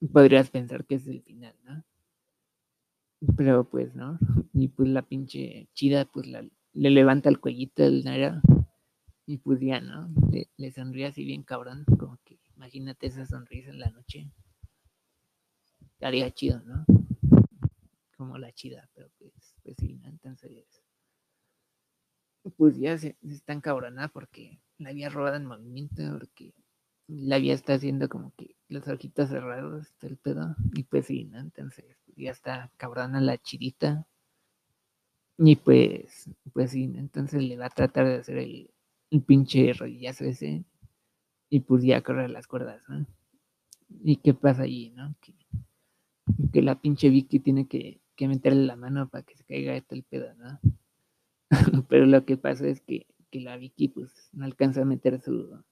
podrías 0.07 0.49
pensar 0.49 0.85
que 0.85 0.95
es 0.95 1.07
el 1.07 1.21
final, 1.21 1.55
¿no? 1.63 1.83
Pero 3.37 3.69
pues, 3.69 3.93
¿no? 3.95 4.17
Y 4.53 4.69
pues 4.69 4.89
la 4.89 5.01
pinche 5.03 5.69
chida, 5.73 6.05
pues 6.05 6.27
la, 6.27 6.43
le 6.73 6.89
levanta 6.89 7.29
el 7.29 7.39
cuellito 7.39 7.83
del 7.83 8.03
Naira 8.03 8.41
y 9.25 9.37
pues 9.37 9.59
ya, 9.59 9.79
¿no? 9.79 10.09
Le, 10.31 10.49
le 10.57 10.71
sonríe 10.71 11.05
así 11.05 11.23
bien 11.23 11.43
cabrón, 11.43 11.85
como 11.99 12.17
que 12.23 12.39
imagínate 12.55 13.07
esa 13.07 13.25
sonrisa 13.25 13.69
en 13.69 13.79
la 13.79 13.89
noche. 13.91 14.31
Estaría 15.81 16.31
chido, 16.31 16.61
¿no? 16.61 16.85
Como 18.17 18.37
la 18.37 18.51
chida, 18.51 18.89
pero 18.95 19.09
pues, 19.17 19.33
pues 19.63 19.77
sí, 19.77 19.97
¿no? 19.97 20.09
Entonces, 20.09 20.65
pues 22.57 22.77
ya 22.77 22.97
se, 22.97 23.17
se 23.21 23.33
está 23.35 23.53
encabronada 23.53 24.07
porque 24.07 24.59
la 24.77 24.89
había 24.89 25.09
robado 25.09 25.35
en 25.35 25.45
movimiento, 25.45 26.01
porque 26.17 26.53
la 27.09 27.37
había 27.37 27.53
está 27.55 27.73
haciendo 27.73 28.07
como 28.07 28.33
que 28.35 28.55
los 28.67 28.87
ojitos 28.87 29.29
cerrados, 29.29 29.91
todo 29.97 30.11
el 30.11 30.17
pedo, 30.17 30.55
y 30.75 30.83
pues 30.83 31.07
sí, 31.07 31.25
¿no? 31.25 31.39
Entonces, 31.39 31.85
ya 32.15 32.31
está 32.31 32.71
cabrona 32.77 33.19
la 33.19 33.37
chidita. 33.37 34.05
Y 35.37 35.55
pues, 35.55 36.29
pues 36.53 36.71
sí, 36.71 36.83
entonces 36.95 37.41
le 37.41 37.57
va 37.57 37.67
a 37.67 37.69
tratar 37.69 38.05
de 38.05 38.15
hacer 38.15 38.37
el, 38.37 38.69
el 39.09 39.21
pinche 39.23 39.73
rodillazo 39.73 40.25
ese, 40.25 40.65
y 41.49 41.61
pues 41.61 41.83
ya 41.83 42.01
correr 42.01 42.29
las 42.29 42.47
cuerdas, 42.47 42.83
¿no? 42.87 43.07
¿Y 44.03 44.17
qué 44.17 44.33
pasa 44.35 44.63
allí, 44.63 44.91
no? 44.91 45.15
Que, 45.19 45.33
que 46.53 46.61
la 46.61 46.79
pinche 46.79 47.09
Vicky 47.09 47.39
tiene 47.39 47.67
que, 47.67 48.01
que 48.15 48.27
meterle 48.27 48.65
la 48.65 48.75
mano 48.75 49.09
para 49.09 49.23
que 49.23 49.35
se 49.35 49.45
caiga 49.45 49.75
esto 49.75 49.95
el 49.95 50.03
pedo, 50.03 50.35
¿no? 50.35 50.59
Pero 51.89 52.05
lo 52.05 52.23
que 52.25 52.37
pasa 52.37 52.67
es 52.67 52.81
que, 52.81 53.07
que 53.31 53.39
la 53.39 53.57
Vicky 53.57 53.87
pues 53.87 54.29
no 54.33 54.45
alcanza 54.45 54.81
a 54.81 54.85
meter 54.85 55.19
su, 55.21 55.63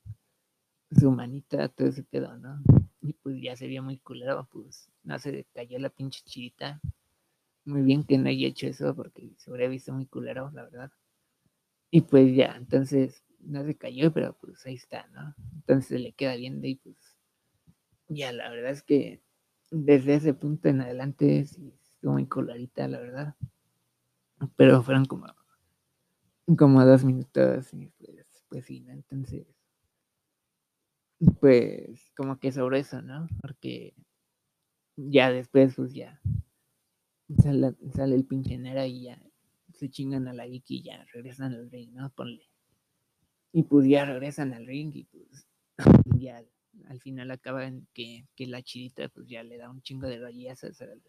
su 0.91 1.12
manita 1.12 1.67
todo 1.69 1.88
ese 1.88 2.04
pedo, 2.04 2.38
¿no? 2.38 2.62
Y 3.02 3.13
pues 3.13 3.41
ya 3.41 3.56
se 3.56 3.67
vio 3.67 3.84
muy 3.84 3.97
culero, 4.00 4.47
pues 4.52 4.89
no 5.04 5.17
se 5.19 5.45
cayó 5.54 5.80
la 5.80 5.89
pinche 5.89 6.21
chidita. 6.26 6.82
Muy 7.65 7.82
bien 7.82 8.04
que 8.04 8.17
no 8.17 8.30
haya 8.30 8.47
hecho 8.47 8.67
eso 8.67 8.95
porque 8.95 9.34
se 9.38 9.50
habría 9.50 9.67
visto 9.67 9.93
muy 9.93 10.06
culero, 10.06 10.52
la 10.54 10.63
verdad. 10.63 10.91
Y 11.91 12.02
pues 12.02 12.36
ya, 12.36 12.56
entonces 12.58 13.23
no 13.39 13.63
se 13.63 13.76
cayó, 13.76 14.12
pero 14.12 14.38
pues 14.39 14.65
ahí 14.65 14.76
está, 14.76 15.08
¿no? 15.08 15.36
Entonces 15.56 16.02
le 16.02 16.13
queda 16.13 16.36
viendo 16.36 16.67
y 16.67 16.76
pues 16.76 16.97
ya, 18.10 18.32
la 18.32 18.50
verdad 18.50 18.71
es 18.71 18.84
que 18.84 19.21
desde 19.69 20.15
ese 20.15 20.34
punto 20.34 20.69
en 20.69 20.82
adelante 20.82 21.45
sí 21.45 21.73
estuvo 21.84 22.13
muy 22.13 22.26
colorita, 22.26 22.88
la 22.88 23.00
verdad. 23.00 23.36
Pero 24.56 24.82
fueron 24.82 25.06
como, 25.06 25.28
como 26.58 26.86
dos 26.86 27.04
minutos 27.04 27.73
y 27.73 27.88
pues, 27.97 28.26
pues 28.50 28.65
sí, 28.65 28.82
¿no? 28.82 28.93
Entonces, 28.93 29.47
pues 31.39 32.12
como 32.15 32.39
que 32.39 32.51
sobre 32.51 32.80
eso, 32.80 33.01
¿no? 33.01 33.27
Porque 33.41 33.95
ya 34.95 35.32
después, 35.32 35.75
pues 35.75 35.93
ya 35.93 36.19
sale, 37.41 37.75
sale 37.94 38.15
el 38.15 38.25
pinche 38.25 38.58
Nera 38.58 38.87
y 38.87 39.04
ya 39.04 39.21
se 39.73 39.89
chingan 39.89 40.27
a 40.27 40.33
la 40.33 40.46
Vicky 40.46 40.77
y 40.77 40.83
ya 40.83 41.06
regresan 41.13 41.54
al 41.54 41.69
ring, 41.69 41.94
¿no? 41.94 42.10
Ponle. 42.12 42.50
Y 43.54 43.63
pues 43.63 43.87
ya 43.87 44.06
regresan 44.06 44.54
al 44.54 44.65
ring 44.65 44.91
y 44.96 45.04
pues 45.06 45.48
ya 46.19 46.44
al 46.87 47.02
final 47.02 47.31
acaba 47.31 47.65
en 47.65 47.87
que, 47.94 48.27
que 48.35 48.48
la 48.48 48.62
chidita 48.62 49.10
pues 49.10 49.27
ya 49.27 49.44
le 49.44 49.58
da 49.58 49.69
un 49.69 49.81
chingo 49.81 50.08
de 50.08 50.19
rollazos 50.19 50.81
al, 50.81 51.02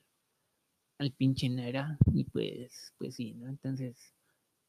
al 0.99 1.13
pinche 1.13 1.49
Nera 1.49 1.99
y 2.13 2.25
pues, 2.25 2.95
pues 2.99 3.15
sí, 3.15 3.35
¿no? 3.35 3.49
Entonces, 3.49 4.15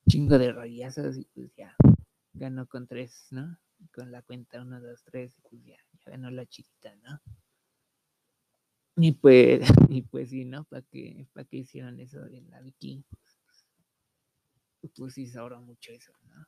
chingo 0.08 0.38
de 0.38 0.52
rollazos 0.52 1.18
y 1.18 1.26
pues 1.34 1.54
ya 1.56 1.76
ganó 2.34 2.68
con 2.68 2.88
tres, 2.88 3.28
¿no? 3.32 3.58
Con 3.94 4.12
la 4.12 4.22
cuenta 4.22 4.62
uno, 4.62 4.82
dos, 4.82 5.04
tres, 5.04 5.38
y 5.38 5.42
pues 5.42 5.64
ya, 5.66 5.78
ya 6.06 6.12
ganó 6.12 6.30
la 6.30 6.46
chidita, 6.46 6.96
¿no? 6.98 7.20
Y 8.98 9.14
pues, 9.14 9.62
y 9.90 10.02
pues 10.04 10.30
sí, 10.30 10.46
¿no? 10.46 10.66
¿Para 10.66 10.82
qué, 10.84 11.28
para 11.34 11.46
qué 11.46 11.58
hicieron 11.58 12.00
eso 12.00 12.20
de 12.22 12.42
la 12.42 12.62
Vicky? 12.62 13.06
Pues, 14.82 14.94
pues 14.96 15.14
sí, 15.14 15.28
sobró 15.28 15.62
mucho 15.62 15.92
eso, 15.92 16.12
¿no? 16.28 16.46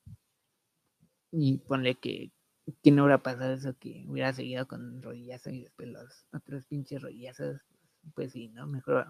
Y 1.32 1.60
ponle 1.60 1.96
que, 1.96 2.32
que 2.84 2.92
no 2.92 3.04
hubiera 3.04 3.24
pasado 3.24 3.54
eso, 3.54 3.78
que 3.80 4.06
hubiera 4.08 4.34
seguido 4.34 4.68
con 4.68 5.02
rodillazo 5.02 5.50
y 5.50 5.62
después 5.62 5.88
los 5.90 6.26
otros 6.34 6.66
pinches 6.66 7.02
rodillazos, 7.02 7.62
pues 8.14 8.34
sí, 8.34 8.50
¿no? 8.50 8.68
Mejor 8.68 9.08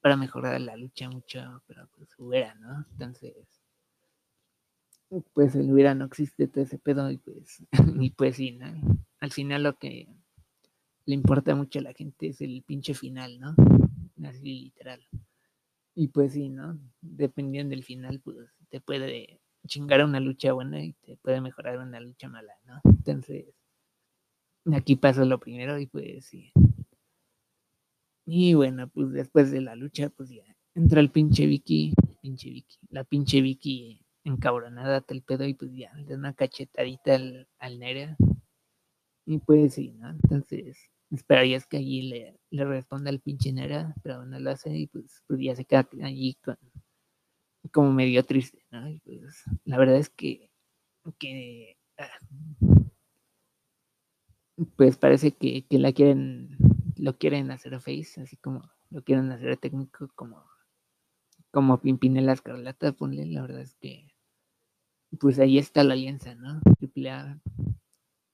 para 0.00 0.16
mejorar 0.16 0.60
la 0.60 0.76
lucha 0.76 1.10
mucho, 1.10 1.62
pero 1.66 1.88
pues 1.96 2.08
hubiera, 2.18 2.54
¿no? 2.54 2.86
Entonces, 2.92 3.59
pues 5.32 5.54
el 5.54 5.72
hubiera 5.72 5.94
no 5.94 6.04
existe 6.04 6.46
todo 6.46 6.62
ese 6.64 6.78
pedo 6.78 7.10
y 7.10 7.18
pues, 7.18 7.64
y 8.00 8.10
pues 8.16 8.36
sí, 8.36 8.52
¿no? 8.52 8.66
Al 9.20 9.32
final 9.32 9.64
lo 9.64 9.76
que 9.76 10.08
le 11.06 11.14
importa 11.14 11.54
mucho 11.54 11.80
a 11.80 11.82
la 11.82 11.92
gente 11.92 12.28
es 12.28 12.40
el 12.40 12.62
pinche 12.62 12.94
final, 12.94 13.40
¿no? 13.40 13.54
Así 14.24 14.44
literal. 14.44 15.00
Y 15.94 16.08
pues 16.08 16.32
sí, 16.32 16.48
¿no? 16.48 16.78
Dependiendo 17.00 17.70
del 17.70 17.84
final, 17.84 18.20
pues 18.20 18.36
te 18.68 18.80
puede 18.80 19.40
chingar 19.66 20.04
una 20.04 20.20
lucha 20.20 20.52
buena 20.52 20.82
y 20.82 20.92
te 20.92 21.16
puede 21.16 21.40
mejorar 21.40 21.78
una 21.78 22.00
lucha 22.00 22.28
mala, 22.28 22.54
¿no? 22.64 22.80
Entonces, 22.84 23.46
aquí 24.72 24.96
pasa 24.96 25.24
lo 25.24 25.40
primero 25.40 25.78
y 25.78 25.86
pues 25.86 26.26
sí. 26.26 26.52
Y 28.26 28.54
bueno, 28.54 28.88
pues 28.88 29.10
después 29.10 29.50
de 29.50 29.60
la 29.60 29.74
lucha, 29.74 30.08
pues 30.10 30.30
ya 30.30 30.44
entra 30.74 31.00
el 31.00 31.10
pinche 31.10 31.46
Vicky, 31.46 31.94
pinche 32.22 32.50
Vicky, 32.50 32.78
la 32.90 33.02
pinche 33.02 33.40
Vicky 33.40 34.04
encabronada 34.24 35.04
el 35.08 35.22
pedo 35.22 35.44
y 35.46 35.54
pues 35.54 35.72
ya 35.74 35.92
le 35.94 36.04
da 36.04 36.16
una 36.16 36.34
cachetadita 36.34 37.14
al, 37.14 37.48
al 37.58 37.78
Nera. 37.78 38.16
Y 39.26 39.38
pues 39.38 39.74
sí, 39.74 39.92
¿no? 39.92 40.10
Entonces, 40.10 40.78
esperarías 41.10 41.66
que 41.66 41.78
allí 41.78 42.02
le, 42.02 42.40
le 42.50 42.64
responda 42.64 43.10
al 43.10 43.20
pinche 43.20 43.52
Nera, 43.52 43.94
pero 44.02 44.24
no 44.24 44.38
lo 44.38 44.50
hace 44.50 44.76
y 44.76 44.86
pues, 44.86 45.22
pues 45.26 45.40
ya 45.40 45.54
se 45.56 45.64
queda 45.64 45.86
allí 46.02 46.34
con, 46.42 46.56
como 47.72 47.92
medio 47.92 48.24
triste, 48.24 48.64
¿no? 48.70 48.88
Y 48.88 49.00
pues 49.00 49.44
la 49.64 49.78
verdad 49.78 49.96
es 49.96 50.10
que, 50.10 50.50
que 51.18 51.76
ah, 51.98 52.08
pues 54.76 54.96
parece 54.96 55.32
que, 55.32 55.66
que, 55.66 55.78
la 55.78 55.92
quieren, 55.92 56.56
lo 56.96 57.16
quieren 57.18 57.50
hacer 57.50 57.80
face, 57.80 58.22
así 58.22 58.36
como 58.36 58.70
lo 58.90 59.02
quieren 59.02 59.30
hacer 59.32 59.56
técnico, 59.56 60.08
como, 60.14 60.44
como 61.50 61.80
Pimpinela 61.80 62.32
Escarlata, 62.32 62.92
ponle, 62.92 63.26
la 63.26 63.42
verdad 63.42 63.60
es 63.62 63.74
que, 63.74 64.09
pues 65.16 65.38
ahí 65.38 65.58
está 65.58 65.84
la 65.84 65.94
alianza, 65.94 66.34
¿no? 66.34 66.60
Triple 66.78 67.10
A, 67.10 67.40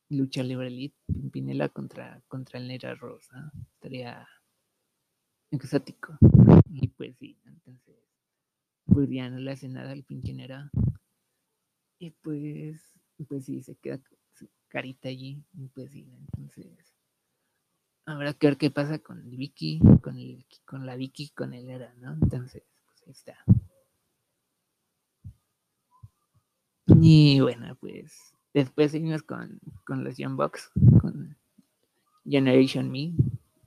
lucha 0.08 0.42
libre 0.42 0.68
elite, 0.68 0.96
Pimpinela 1.06 1.68
contra, 1.68 2.22
contra 2.28 2.58
el 2.58 2.68
Nera 2.68 2.94
Rosa, 2.94 3.52
estaría 3.74 4.28
exótico, 5.50 6.18
y 6.70 6.88
pues 6.88 7.16
sí, 7.18 7.38
entonces, 7.44 7.96
pues 8.84 9.08
ya 9.10 9.30
no 9.30 9.38
le 9.38 9.52
hace 9.52 9.68
nada 9.68 9.92
al 9.92 10.04
pinche 10.04 10.32
Nera, 10.32 10.70
y 11.98 12.10
pues, 12.10 12.92
pues 13.26 13.44
sí, 13.46 13.62
se 13.62 13.76
queda 13.76 14.00
carita 14.68 15.08
allí, 15.08 15.42
pues 15.74 15.90
sí, 15.90 16.06
entonces 16.36 16.96
habrá 18.06 18.32
que 18.34 18.46
ver 18.46 18.56
qué 18.56 18.70
pasa 18.70 19.00
con 19.00 19.28
Vicky, 19.30 19.80
con, 20.02 20.16
el, 20.16 20.46
con 20.64 20.86
la 20.86 20.96
Vicky, 20.96 21.30
con 21.30 21.52
el 21.52 21.68
Era, 21.68 21.92
¿no? 21.96 22.12
Entonces, 22.12 22.62
pues 22.86 23.02
ahí 23.04 23.10
está. 23.10 23.44
Y 27.00 27.40
bueno, 27.40 27.76
pues 27.80 28.34
después 28.54 28.92
seguimos 28.92 29.22
con, 29.22 29.60
con 29.84 30.04
los 30.04 30.16
Young 30.16 30.36
Bucks, 30.36 30.70
con 31.00 31.36
Generation 32.24 32.90
Me, 32.90 33.12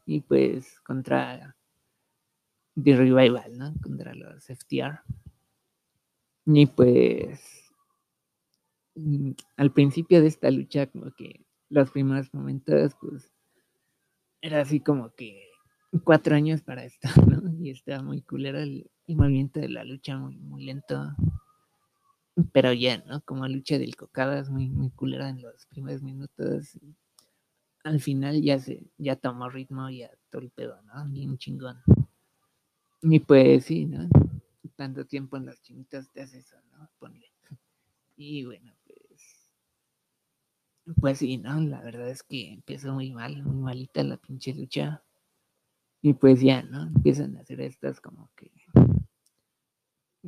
y 0.05 0.21
pues 0.21 0.79
contra 0.81 1.55
The 2.81 2.95
Revival, 2.95 3.57
¿no? 3.57 3.73
Contra 3.81 4.13
los 4.13 4.49
FTR. 4.49 5.01
Y 6.45 6.65
pues 6.65 7.59
Mm, 8.99 9.31
al 9.57 9.71
principio 9.71 10.21
de 10.21 10.27
esta 10.27 10.51
lucha, 10.51 10.87
como 10.87 11.11
que 11.11 11.45
los 11.69 11.89
primeros 11.91 12.33
momentos, 12.33 12.95
pues, 12.99 13.31
era 14.41 14.61
así 14.61 14.79
como 14.79 15.13
que 15.15 15.49
cuatro 16.03 16.35
años 16.35 16.61
para 16.61 16.83
esto, 16.85 17.07
¿no? 17.27 17.53
Y 17.63 17.71
estaba 17.71 18.03
muy 18.03 18.21
culero 18.21 18.59
el, 18.59 18.89
movimiento 19.07 19.59
de 19.59 19.69
la 19.69 19.83
lucha, 19.83 20.17
muy, 20.17 20.37
muy 20.37 20.65
lento. 20.65 21.15
Pero 22.53 22.73
ya, 22.73 22.97
¿no? 23.05 23.21
Como 23.21 23.47
lucha 23.47 23.77
del 23.77 23.95
cocadas, 23.95 24.49
muy, 24.49 24.69
muy 24.69 24.89
culera 24.91 25.29
en 25.29 25.41
los 25.41 25.65
primeros 25.67 26.01
minutos. 26.01 26.77
al 27.83 27.99
final 27.99 28.41
ya 28.41 28.59
se, 28.59 28.83
ya 28.97 29.15
tomó 29.15 29.49
ritmo, 29.49 29.89
ya 29.89 30.11
todo 30.29 30.41
el 30.41 30.51
pedo, 30.51 30.81
¿no? 30.83 31.05
Bien 31.09 31.37
chingón. 31.37 31.81
Y 33.01 33.19
pues 33.19 33.65
sí, 33.65 33.85
¿no? 33.85 34.07
Tanto 34.75 35.05
tiempo 35.05 35.37
en 35.37 35.45
los 35.45 35.61
chinitos 35.61 36.09
te 36.11 36.21
hace 36.21 36.39
eso, 36.39 36.57
¿no? 36.71 36.89
Ponle. 36.99 37.27
Y 38.21 38.43
bueno, 38.43 38.73
pues 40.99 41.19
sí, 41.19 41.37
no, 41.37 41.59
la 41.61 41.81
verdad 41.81 42.09
es 42.09 42.23
que 42.23 42.53
empieza 42.53 42.91
muy 42.91 43.11
mal, 43.11 43.43
muy 43.43 43.55
malita 43.55 44.03
la 44.03 44.17
pinche 44.17 44.53
lucha. 44.53 45.03
Y 46.01 46.13
pues 46.13 46.41
ya, 46.41 46.63
¿no? 46.63 46.83
Empiezan 46.83 47.37
a 47.37 47.41
hacer 47.41 47.61
estas 47.61 48.01
como 48.01 48.29
que 48.35 48.51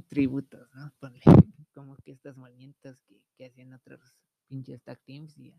tributos, 0.07 0.67
¿no? 0.75 0.91
Como 1.71 1.95
que 1.97 2.11
estas 2.11 2.37
movimientos 2.37 2.99
que, 3.07 3.21
que 3.35 3.45
hacían 3.45 3.73
otros 3.73 4.01
pinches 4.47 4.81
tag 4.83 4.99
teams 5.05 5.37
y 5.37 5.53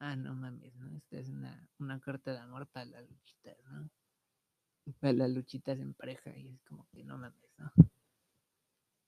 ah, 0.00 0.16
no 0.16 0.34
mames, 0.34 0.74
¿no? 0.76 0.96
Esta 0.96 1.18
es 1.18 1.28
una, 1.28 1.68
una 1.78 2.00
carta 2.00 2.32
de 2.32 2.38
amor 2.38 2.66
para 2.68 2.86
las 2.86 3.08
luchitas, 3.08 3.56
¿no? 3.64 3.90
Para 5.00 5.12
las 5.12 5.30
luchitas 5.30 5.78
en 5.78 5.94
pareja 5.94 6.36
y 6.36 6.48
es 6.48 6.62
como 6.62 6.86
que 6.88 7.04
no 7.04 7.18
mames, 7.18 7.50
¿no? 7.58 7.70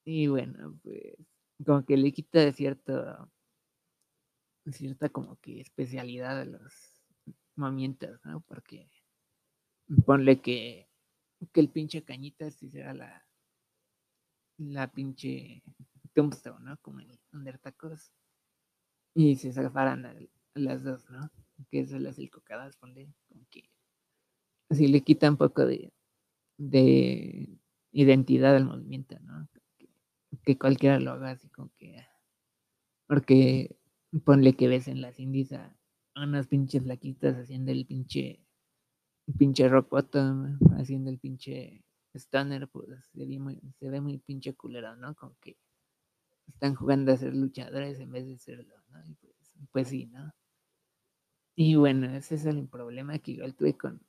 Y 0.04 0.26
bueno, 0.26 0.78
pues 0.82 1.14
como 1.64 1.84
que 1.84 1.96
le 1.96 2.12
quita 2.12 2.50
cierto 2.52 3.30
cierta 4.72 5.08
como 5.08 5.36
que 5.40 5.60
especialidad 5.60 6.38
de 6.38 6.46
los 6.46 7.02
movimientos, 7.56 8.20
¿no? 8.24 8.40
Porque 8.42 8.90
ponle 10.06 10.40
que, 10.40 10.88
que 11.52 11.60
el 11.60 11.70
pinche 11.70 12.04
cañita 12.04 12.50
si 12.50 12.70
será 12.70 12.94
la, 12.94 13.26
la 14.58 14.90
pinche 14.92 15.62
tombstone, 16.14 16.64
¿no? 16.64 16.76
Como 16.78 17.00
el 17.00 17.18
Undertacos. 17.32 18.12
Y 19.14 19.36
se 19.36 19.52
zafaran 19.52 20.06
las 20.54 20.84
dos, 20.84 21.08
¿no? 21.10 21.30
Que 21.70 21.80
eso 21.80 21.98
las 21.98 22.16
cocadas, 22.30 22.76
ponle, 22.76 23.12
como 23.28 23.44
que 23.50 23.70
así 24.68 24.86
le 24.86 25.02
quita 25.02 25.28
un 25.28 25.36
poco 25.36 25.66
de, 25.66 25.92
de 26.56 27.58
identidad 27.92 28.56
al 28.56 28.64
movimiento, 28.66 29.18
¿no? 29.20 29.48
Que, 30.44 30.56
cualquiera 30.56 31.00
lo 31.00 31.12
haga 31.12 31.30
así 31.30 31.48
como 31.48 31.70
que 31.76 32.06
porque 33.06 33.76
Ponle 34.24 34.54
que 34.54 34.66
ves 34.66 34.88
en 34.88 35.00
las 35.00 35.20
indies 35.20 35.52
a, 35.52 35.72
unas 36.16 36.48
pinches 36.48 36.84
laquitas 36.84 37.36
haciendo 37.36 37.70
el 37.70 37.86
pinche 37.86 38.44
pinche 39.38 39.68
rock 39.68 39.88
bottom, 39.88 40.58
haciendo 40.76 41.10
el 41.10 41.20
pinche 41.20 41.84
stunner, 42.16 42.66
pues 42.66 42.88
se 43.12 43.24
ve 43.24 43.38
muy, 43.38 43.60
se 43.78 43.88
ve 43.88 44.00
muy 44.00 44.18
pinche 44.18 44.54
culero, 44.54 44.96
¿no? 44.96 45.14
Como 45.14 45.36
que 45.40 45.56
están 46.50 46.74
jugando 46.74 47.12
a 47.12 47.16
ser 47.16 47.34
luchadores 47.34 47.98
en 48.00 48.10
vez 48.10 48.26
de 48.26 48.38
serlo, 48.38 48.74
¿no? 48.90 49.04
Y 49.06 49.14
pues, 49.14 49.34
pues 49.72 49.88
sí, 49.88 50.06
¿no? 50.06 50.30
Y 51.56 51.74
bueno, 51.74 52.06
ese 52.14 52.36
es 52.36 52.46
el 52.46 52.68
problema 52.68 53.18
que 53.18 53.32
igual 53.32 53.54
tuve 53.54 53.76
con, 53.76 54.00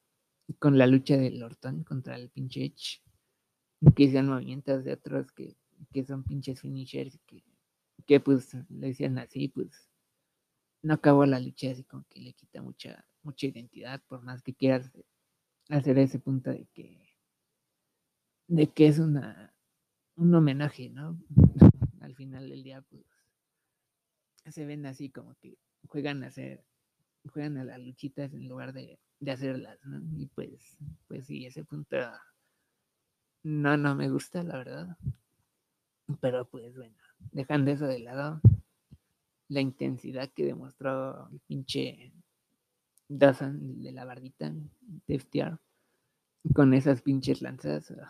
con 0.59 0.77
la 0.77 0.87
lucha 0.87 1.17
del 1.17 1.41
Orton 1.43 1.83
contra 1.83 2.15
el 2.15 2.29
pinche 2.29 2.65
Edge, 2.65 3.01
que 3.95 4.11
sean 4.11 4.27
movimientos 4.27 4.83
de 4.83 4.93
otros 4.93 5.31
que, 5.31 5.55
que 5.91 6.05
son 6.05 6.23
pinches 6.23 6.61
finishers, 6.61 7.19
que, 7.25 7.43
que 8.05 8.19
pues 8.19 8.53
le 8.69 8.87
decían 8.87 9.17
así, 9.17 9.47
pues 9.47 9.89
no 10.83 10.93
acabó 10.93 11.25
la 11.25 11.39
lucha 11.39 11.71
así 11.71 11.83
como 11.83 12.05
que 12.09 12.19
le 12.19 12.33
quita 12.33 12.61
mucha, 12.61 13.05
mucha 13.23 13.47
identidad, 13.47 14.01
por 14.07 14.21
más 14.23 14.41
que 14.41 14.53
quieras 14.53 14.91
hacer 15.69 15.97
ese 15.99 16.19
punto 16.19 16.51
de 16.51 16.67
que, 16.73 17.15
de 18.47 18.67
que 18.67 18.87
es 18.87 18.99
una, 18.99 19.53
un 20.15 20.33
homenaje, 20.35 20.89
¿no? 20.89 21.19
Al 22.12 22.18
final 22.18 22.49
del 22.49 22.62
día, 22.62 22.82
pues, 22.89 23.05
se 24.49 24.66
ven 24.66 24.86
así 24.86 25.09
como 25.09 25.34
que 25.36 25.57
juegan 25.88 26.26
a 26.26 26.28
hacer, 26.28 26.62
juegan 27.32 27.57
a 27.57 27.64
las 27.64 27.80
luchitas 27.80 28.34
en 28.34 28.49
lugar 28.49 28.74
de, 28.74 28.99
de 29.22 29.32
hacerlas, 29.32 29.80
¿no? 29.86 30.01
Y 30.20 30.26
pues, 30.26 30.78
pues 31.07 31.26
sí, 31.26 31.45
ese 31.45 31.64
punto 31.64 31.95
no, 33.43 33.78
no 33.78 33.95
me 33.95 34.09
gusta, 34.09 34.43
la 34.43 34.57
verdad. 34.57 34.97
Pero 36.20 36.49
pues 36.49 36.76
bueno, 36.76 36.97
dejando 37.32 37.72
eso 37.72 37.88
de 37.88 37.99
lado, 37.99 38.41
la 39.47 39.62
intensidad 39.62 40.30
que 40.34 40.43
demostró 40.43 41.30
el 41.32 41.39
pinche 41.47 42.12
Dawson 43.07 43.82
de 43.82 43.93
la 43.93 44.03
bardita 44.03 44.51
de 44.51 45.16
FTR 45.16 45.57
con 46.53 46.74
esas 46.74 47.01
pinches 47.03 47.41
lanzas. 47.41 47.89
Ah, 47.91 48.09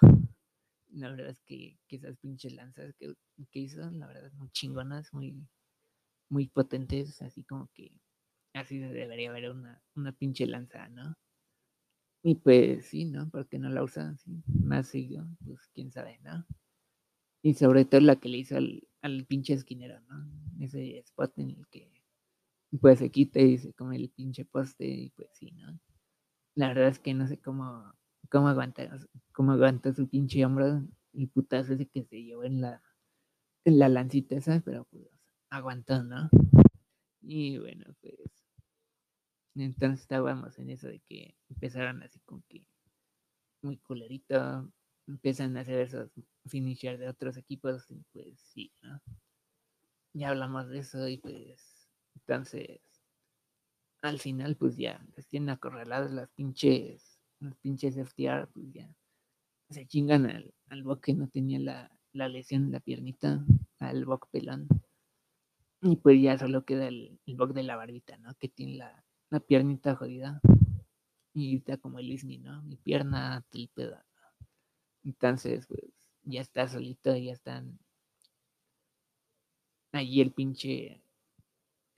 la 0.91 1.09
verdad 1.09 1.29
es 1.29 1.41
que, 1.41 1.79
esas 1.89 2.17
pinches 2.17 2.53
lanzas 2.53 2.93
que, 2.95 3.15
hizo, 3.53 3.89
la 3.91 4.07
verdad, 4.07 4.31
muy 4.33 4.49
chingonas, 4.51 5.13
muy, 5.13 5.47
muy 6.29 6.47
potentes, 6.47 7.21
así 7.21 7.43
como 7.43 7.69
que 7.73 7.91
así 8.53 8.79
debería 8.79 9.29
haber 9.29 9.51
una, 9.51 9.81
una 9.95 10.11
pinche 10.11 10.45
lanza, 10.45 10.89
¿no? 10.89 11.15
Y 12.23 12.35
pues 12.35 12.85
sí, 12.85 13.05
¿no? 13.05 13.29
Porque 13.29 13.57
no 13.57 13.69
la 13.69 13.83
usan 13.83 14.17
más 14.45 14.89
seguido, 14.89 15.27
pues 15.43 15.67
quién 15.73 15.91
sabe, 15.91 16.19
¿no? 16.19 16.45
Y 17.43 17.55
sobre 17.55 17.85
todo 17.85 18.01
la 18.01 18.17
que 18.17 18.29
le 18.29 18.37
hizo 18.37 18.57
al, 18.57 18.87
al 19.01 19.25
pinche 19.25 19.53
esquinero, 19.53 19.99
¿no? 20.01 20.29
Ese 20.59 20.99
spot 20.99 21.39
en 21.39 21.49
el 21.51 21.67
que 21.67 21.91
pues 22.79 22.99
se 22.99 23.11
quita 23.11 23.39
y 23.39 23.57
se 23.57 23.73
come 23.73 23.97
el 23.97 24.09
pinche 24.09 24.45
poste 24.45 24.87
y 24.87 25.09
pues 25.09 25.29
sí, 25.33 25.51
¿no? 25.51 25.79
La 26.55 26.69
verdad 26.69 26.89
es 26.89 26.99
que 26.99 27.13
no 27.13 27.27
sé 27.27 27.39
cómo, 27.39 27.93
cómo 28.31 28.47
aguanta, 28.47 28.89
cómo 29.33 29.51
aguanta 29.51 29.93
su 29.93 30.07
pinche 30.07 30.43
hombro 30.45 30.81
el 31.13 31.29
putazo 31.29 31.73
ese 31.73 31.87
que 31.87 32.03
se 32.05 32.23
llevó 32.23 32.45
en 32.45 32.61
la, 32.61 32.81
en 33.65 33.77
la 33.77 33.89
lancita 33.89 34.35
esa, 34.35 34.61
pero 34.61 34.85
pues 34.85 35.03
aguantó, 35.49 36.01
¿no? 36.03 36.29
Y 37.21 37.59
bueno, 37.59 37.85
pues 37.99 38.15
entonces 39.55 40.01
estábamos 40.01 40.57
en 40.57 40.69
eso 40.69 40.87
de 40.87 41.01
que 41.01 41.35
empezaron 41.49 42.01
así 42.03 42.19
como 42.21 42.41
que 42.47 42.65
muy 43.61 43.77
culerito, 43.77 44.71
empiezan 45.07 45.57
a 45.57 45.61
hacer 45.61 45.81
esos 45.81 46.09
finishers 46.45 46.99
de 46.99 47.09
otros 47.09 47.35
equipos, 47.35 47.91
y 47.91 48.01
pues 48.13 48.39
sí, 48.39 48.71
¿no? 48.81 49.01
Ya 50.13 50.29
hablamos 50.29 50.69
de 50.69 50.79
eso 50.79 51.07
y 51.07 51.17
pues 51.17 51.89
entonces 52.15 52.79
al 54.01 54.19
final 54.19 54.55
pues 54.55 54.77
ya 54.77 55.05
les 55.15 55.27
tienen 55.27 55.49
acorraladas 55.49 56.11
las 56.11 56.31
pinches, 56.31 57.10
los 57.41 57.55
pinches 57.57 57.97
FTR, 57.97 58.47
pues 58.53 58.71
ya 58.71 58.89
se 59.71 59.87
chingan 59.87 60.25
al, 60.25 60.53
al 60.69 60.83
Bok 60.83 61.03
que 61.03 61.13
no 61.13 61.27
tenía 61.27 61.59
la, 61.59 61.91
la 62.13 62.27
lesión 62.27 62.65
en 62.65 62.71
la 62.71 62.79
piernita, 62.79 63.43
al 63.79 64.05
Bok 64.05 64.29
pelón. 64.29 64.67
Y 65.81 65.95
pues 65.95 66.21
ya 66.21 66.37
solo 66.37 66.63
queda 66.65 66.87
el, 66.87 67.19
el 67.25 67.35
Bok 67.35 67.53
de 67.53 67.63
la 67.63 67.75
barbita, 67.75 68.17
¿no? 68.17 68.35
Que 68.35 68.49
tiene 68.49 68.75
la, 68.75 69.03
la 69.29 69.39
piernita 69.39 69.95
jodida. 69.95 70.41
Y 71.33 71.57
está 71.57 71.77
como 71.77 71.99
el 71.99 72.11
Ismi, 72.11 72.37
¿no? 72.37 72.61
Mi 72.63 72.75
pierna 72.75 73.43
tripeda. 73.49 74.05
Entonces, 75.03 75.65
pues, 75.65 75.81
ya 76.23 76.41
está 76.41 76.67
solito, 76.67 77.15
ya 77.15 77.31
están. 77.31 77.79
Allí 79.93 80.21
el 80.21 80.31
pinche. 80.31 81.01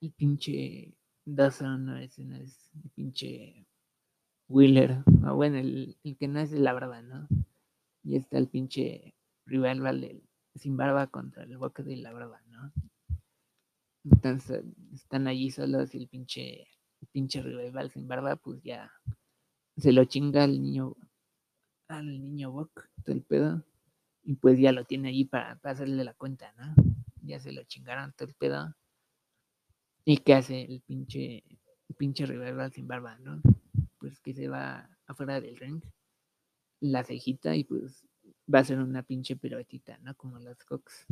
El 0.01 0.11
pinche. 0.11 0.93
Dawson, 1.25 1.85
no 1.85 1.97
es, 1.97 2.19
no 2.19 2.35
es 2.35 2.69
el 2.83 2.89
pinche. 2.91 3.65
Wheeler. 4.47 5.03
O 5.27 5.35
bueno, 5.35 5.57
el, 5.57 5.97
el 6.03 6.17
que 6.17 6.27
no 6.27 6.39
es 6.39 6.51
la 6.51 6.73
barba, 6.73 7.01
¿no? 7.01 7.27
Y 8.03 8.15
está 8.17 8.37
el 8.37 8.47
pinche 8.47 9.15
rival 9.45 10.01
del 10.01 10.23
sin 10.55 10.77
barba 10.77 11.07
contra 11.07 11.43
el 11.43 11.57
boca 11.57 11.83
de 11.83 11.97
la 11.97 12.13
barba, 12.13 12.41
¿no? 12.47 12.71
Entonces 14.03 14.63
están 14.93 15.27
allí 15.27 15.49
solos 15.49 15.95
y 15.95 15.97
el 15.97 16.07
pinche, 16.07 16.67
el 17.01 17.07
pinche 17.11 17.41
rival 17.41 17.89
sin 17.91 18.07
barba, 18.07 18.35
pues 18.35 18.61
ya 18.61 18.91
se 19.77 19.91
lo 19.91 20.05
chinga 20.05 20.43
al 20.43 20.61
niño, 20.61 20.95
al 21.87 22.05
niño 22.05 22.51
Bok, 22.51 22.89
todo 23.03 23.15
el 23.15 23.23
pedo, 23.23 23.63
y 24.23 24.35
pues 24.35 24.59
ya 24.59 24.71
lo 24.71 24.85
tiene 24.85 25.09
allí 25.09 25.25
para, 25.25 25.55
para 25.57 25.73
hacerle 25.73 26.03
la 26.03 26.13
cuenta, 26.13 26.53
¿no? 26.53 26.75
Ya 27.21 27.39
se 27.39 27.51
lo 27.51 27.63
chingaron 27.63 28.13
todo 28.13 28.27
el 28.27 28.35
pedo. 28.35 28.75
¿Y 30.05 30.17
qué 30.17 30.33
hace 30.33 30.63
el 30.63 30.81
pinche, 30.81 31.43
el 31.87 31.95
pinche 31.95 32.25
rival 32.25 32.71
sin 32.73 32.87
barba, 32.87 33.17
no? 33.19 33.41
Pues 34.03 34.19
que 34.19 34.33
se 34.33 34.49
va 34.49 34.89
afuera 35.07 35.39
del 35.39 35.55
ring, 35.55 35.81
la 36.81 37.05
cejita 37.05 37.55
y 37.55 37.63
pues 37.63 38.05
va 38.53 38.59
a 38.59 38.63
ser 38.65 38.79
una 38.79 39.01
pinche 39.01 39.37
piruetita, 39.37 39.97
¿no? 39.99 40.13
Como 40.17 40.39
las 40.39 40.61
Cox. 40.65 41.05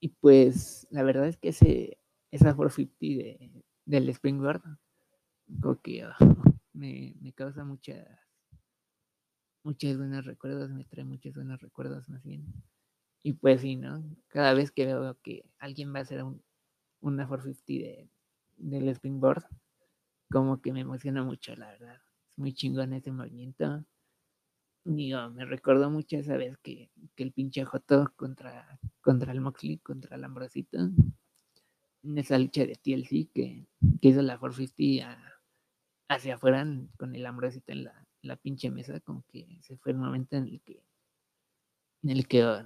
Y 0.00 0.08
pues 0.08 0.88
la 0.90 1.04
verdad 1.04 1.28
es 1.28 1.36
que 1.36 1.50
ese, 1.50 2.00
esa 2.32 2.56
450 2.56 2.98
de, 3.00 3.64
del 3.84 4.08
Springboard, 4.08 4.60
como 5.60 5.80
que 5.80 6.04
oh, 6.04 6.14
me, 6.72 7.14
me, 7.20 7.32
causa 7.32 7.62
muchas, 7.62 8.08
muchos 9.62 9.96
buenos 9.96 10.24
recuerdos, 10.24 10.72
me 10.72 10.84
trae 10.84 11.04
muchos 11.04 11.32
buenos 11.32 11.60
recuerdos 11.60 12.08
más 12.08 12.24
bien. 12.24 12.44
Y 13.22 13.34
pues 13.34 13.60
sí, 13.60 13.76
¿no? 13.76 14.02
Cada 14.26 14.52
vez 14.52 14.72
que 14.72 14.84
veo 14.84 15.16
que 15.22 15.44
alguien 15.60 15.94
va 15.94 16.00
a 16.00 16.02
hacer 16.02 16.24
un, 16.24 16.42
una 17.00 17.28
450 17.28 17.86
de, 17.86 18.10
del 18.56 18.88
Springboard, 18.88 19.46
como 20.30 20.60
que 20.60 20.72
me 20.72 20.80
emociona 20.80 21.22
mucho, 21.22 21.54
la 21.56 21.68
verdad. 21.72 22.00
Es 22.30 22.38
muy 22.38 22.52
chingón 22.52 22.92
ese 22.92 23.12
movimiento 23.12 23.84
digo, 24.96 25.30
me 25.30 25.44
recordó 25.44 25.90
mucho 25.90 26.16
esa 26.16 26.36
vez 26.36 26.56
que, 26.58 26.90
que 27.14 27.22
el 27.22 27.32
pinche 27.32 27.64
Joto 27.64 28.12
contra, 28.16 28.78
contra 29.00 29.32
el 29.32 29.40
Moxley, 29.40 29.78
contra 29.78 30.16
el 30.16 30.24
Ambrosito, 30.24 30.78
en 30.78 32.18
esa 32.18 32.38
lucha 32.38 32.64
de 32.64 32.76
TLC 32.76 33.30
que, 33.32 33.66
que 34.00 34.08
hizo 34.08 34.22
la 34.22 34.38
450 34.38 35.16
hacia 36.08 36.36
afuera 36.36 36.66
con 36.96 37.14
el 37.14 37.26
Ambrosito 37.26 37.72
en 37.72 37.84
la, 37.84 38.06
la, 38.22 38.36
pinche 38.36 38.70
mesa, 38.70 38.98
como 39.00 39.24
que 39.28 39.58
se 39.62 39.76
fue 39.76 39.92
el 39.92 39.98
momento 39.98 40.36
en 40.36 40.44
el 40.44 40.60
que 40.62 40.82
en 42.04 42.10
el 42.10 42.28
que, 42.28 42.44
oh. 42.44 42.62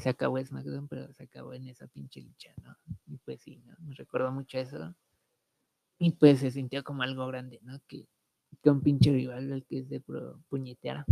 Se 0.00 0.08
acabó 0.08 0.42
SmackDown, 0.42 0.88
pero 0.88 1.12
se 1.12 1.24
acabó 1.24 1.52
en 1.52 1.68
esa 1.68 1.86
pinche 1.86 2.22
lucha, 2.22 2.54
¿no? 2.62 2.74
Y 3.06 3.18
pues 3.18 3.42
sí, 3.42 3.58
¿no? 3.66 3.76
Me 3.80 3.94
recordó 3.94 4.32
mucho 4.32 4.58
eso. 4.58 4.94
Y 6.02 6.12
pues 6.12 6.40
se 6.40 6.50
sintió 6.50 6.82
como 6.82 7.02
algo 7.02 7.26
grande, 7.26 7.60
¿no? 7.62 7.78
Que, 7.86 8.08
que 8.62 8.70
un 8.70 8.80
pinche 8.80 9.12
rival, 9.12 9.52
el 9.52 9.66
que 9.66 9.80
es 9.80 9.90
de 9.90 10.00
pro 10.00 10.42
puñetear, 10.48 11.04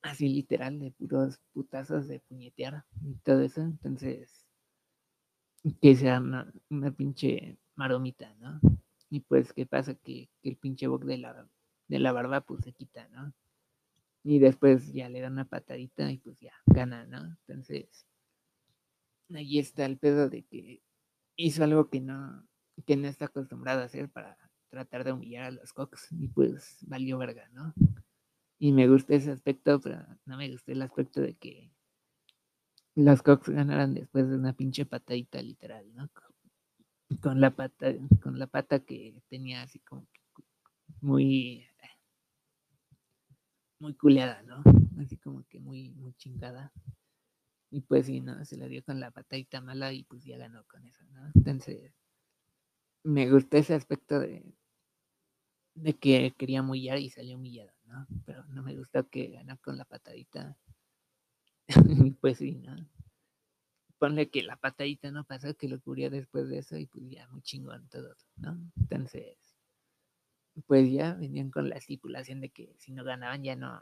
así 0.00 0.28
literal, 0.28 0.78
de 0.78 0.92
puros 0.92 1.40
putazos 1.52 2.06
de 2.06 2.20
puñetear 2.20 2.84
y 3.04 3.14
todo 3.24 3.40
eso. 3.40 3.62
Entonces, 3.62 4.46
que 5.82 5.96
sea 5.96 6.20
una, 6.20 6.52
una 6.70 6.92
pinche 6.92 7.58
maromita, 7.74 8.32
¿no? 8.36 8.60
Y 9.10 9.20
pues, 9.20 9.52
¿qué 9.52 9.66
pasa? 9.66 9.94
Que, 9.96 10.30
que 10.40 10.50
el 10.50 10.56
pinche 10.56 10.86
boc 10.86 11.04
de 11.04 11.18
la, 11.18 11.48
de 11.88 11.98
la 11.98 12.12
barba, 12.12 12.42
pues 12.42 12.62
se 12.62 12.72
quita, 12.72 13.08
¿no? 13.08 13.34
Y 14.22 14.38
después 14.38 14.92
ya 14.92 15.08
le 15.08 15.20
da 15.20 15.26
una 15.26 15.46
patadita 15.46 16.12
y 16.12 16.18
pues 16.18 16.38
ya 16.38 16.52
gana, 16.66 17.06
¿no? 17.06 17.24
Entonces, 17.24 18.06
ahí 19.34 19.58
está 19.58 19.84
el 19.84 19.98
pedo 19.98 20.28
de 20.28 20.44
que 20.44 20.80
hizo 21.34 21.64
algo 21.64 21.90
que 21.90 22.00
no, 22.00 22.46
que 22.82 22.96
no 22.96 23.08
está 23.08 23.26
acostumbrado 23.26 23.82
a 23.82 23.84
hacer 23.84 24.08
para 24.10 24.36
tratar 24.68 25.04
de 25.04 25.12
humillar 25.12 25.44
a 25.44 25.50
los 25.50 25.72
Cox 25.72 26.08
y 26.12 26.28
pues 26.28 26.78
valió 26.82 27.18
verga, 27.18 27.48
¿no? 27.52 27.74
Y 28.58 28.72
me 28.72 28.88
gusta 28.88 29.14
ese 29.14 29.30
aspecto, 29.30 29.80
pero 29.80 30.04
no 30.26 30.36
me 30.36 30.50
gusta 30.50 30.72
el 30.72 30.82
aspecto 30.82 31.20
de 31.20 31.34
que 31.34 31.72
los 32.94 33.22
Cox 33.22 33.48
ganaran 33.48 33.94
después 33.94 34.28
de 34.28 34.36
una 34.36 34.52
pinche 34.52 34.84
patadita 34.84 35.42
literal, 35.42 35.86
¿no? 35.94 36.08
Con 37.20 37.40
la 37.40 37.50
pata, 37.50 37.92
con 38.22 38.38
la 38.38 38.46
pata 38.46 38.80
que 38.80 39.20
tenía 39.28 39.62
así 39.62 39.80
como 39.80 40.06
muy 41.00 41.66
muy 43.80 43.94
culeada, 43.94 44.42
¿no? 44.42 44.62
Así 45.02 45.16
como 45.16 45.42
que 45.48 45.58
muy, 45.58 45.92
muy 45.92 46.12
chingada. 46.14 46.72
Y 47.70 47.80
pues 47.80 48.06
sí, 48.06 48.20
¿no? 48.20 48.44
Se 48.44 48.56
la 48.56 48.66
dio 48.66 48.84
con 48.84 49.00
la 49.00 49.10
patadita 49.10 49.60
mala 49.60 49.92
y 49.92 50.04
pues 50.04 50.24
ya 50.24 50.36
ganó 50.36 50.64
con 50.64 50.84
eso, 50.84 51.04
¿no? 51.12 51.30
Entonces, 51.34 51.92
me 53.02 53.30
gusta 53.30 53.58
ese 53.58 53.74
aspecto 53.74 54.20
de, 54.20 54.44
de 55.74 55.96
que 55.96 56.34
quería 56.36 56.62
humillar 56.62 56.98
y 56.98 57.10
salió 57.10 57.36
humillado, 57.36 57.72
¿no? 57.84 58.06
Pero 58.26 58.44
no 58.46 58.62
me 58.62 58.76
gustó 58.76 59.08
que 59.08 59.28
ganó 59.28 59.58
con 59.58 59.78
la 59.78 59.84
patadita. 59.84 60.56
pues 62.20 62.38
sí, 62.38 62.56
¿no? 62.56 62.76
Ponle 63.98 64.30
que 64.30 64.42
la 64.42 64.56
patadita 64.56 65.10
no 65.10 65.24
pasó, 65.24 65.54
que 65.56 65.68
lo 65.68 65.80
cubrió 65.80 66.10
después 66.10 66.48
de 66.48 66.58
eso 66.58 66.76
y 66.76 66.86
pues 66.86 67.08
ya 67.10 67.28
muy 67.28 67.42
chingón 67.42 67.88
todo, 67.88 68.14
¿no? 68.36 68.58
Entonces, 68.76 69.36
pues 70.66 70.90
ya 70.90 71.14
venían 71.14 71.50
con 71.50 71.68
la 71.68 71.76
estipulación 71.76 72.40
de 72.40 72.50
que 72.50 72.74
si 72.78 72.92
no 72.92 73.04
ganaban 73.04 73.42
ya 73.42 73.56
no 73.56 73.80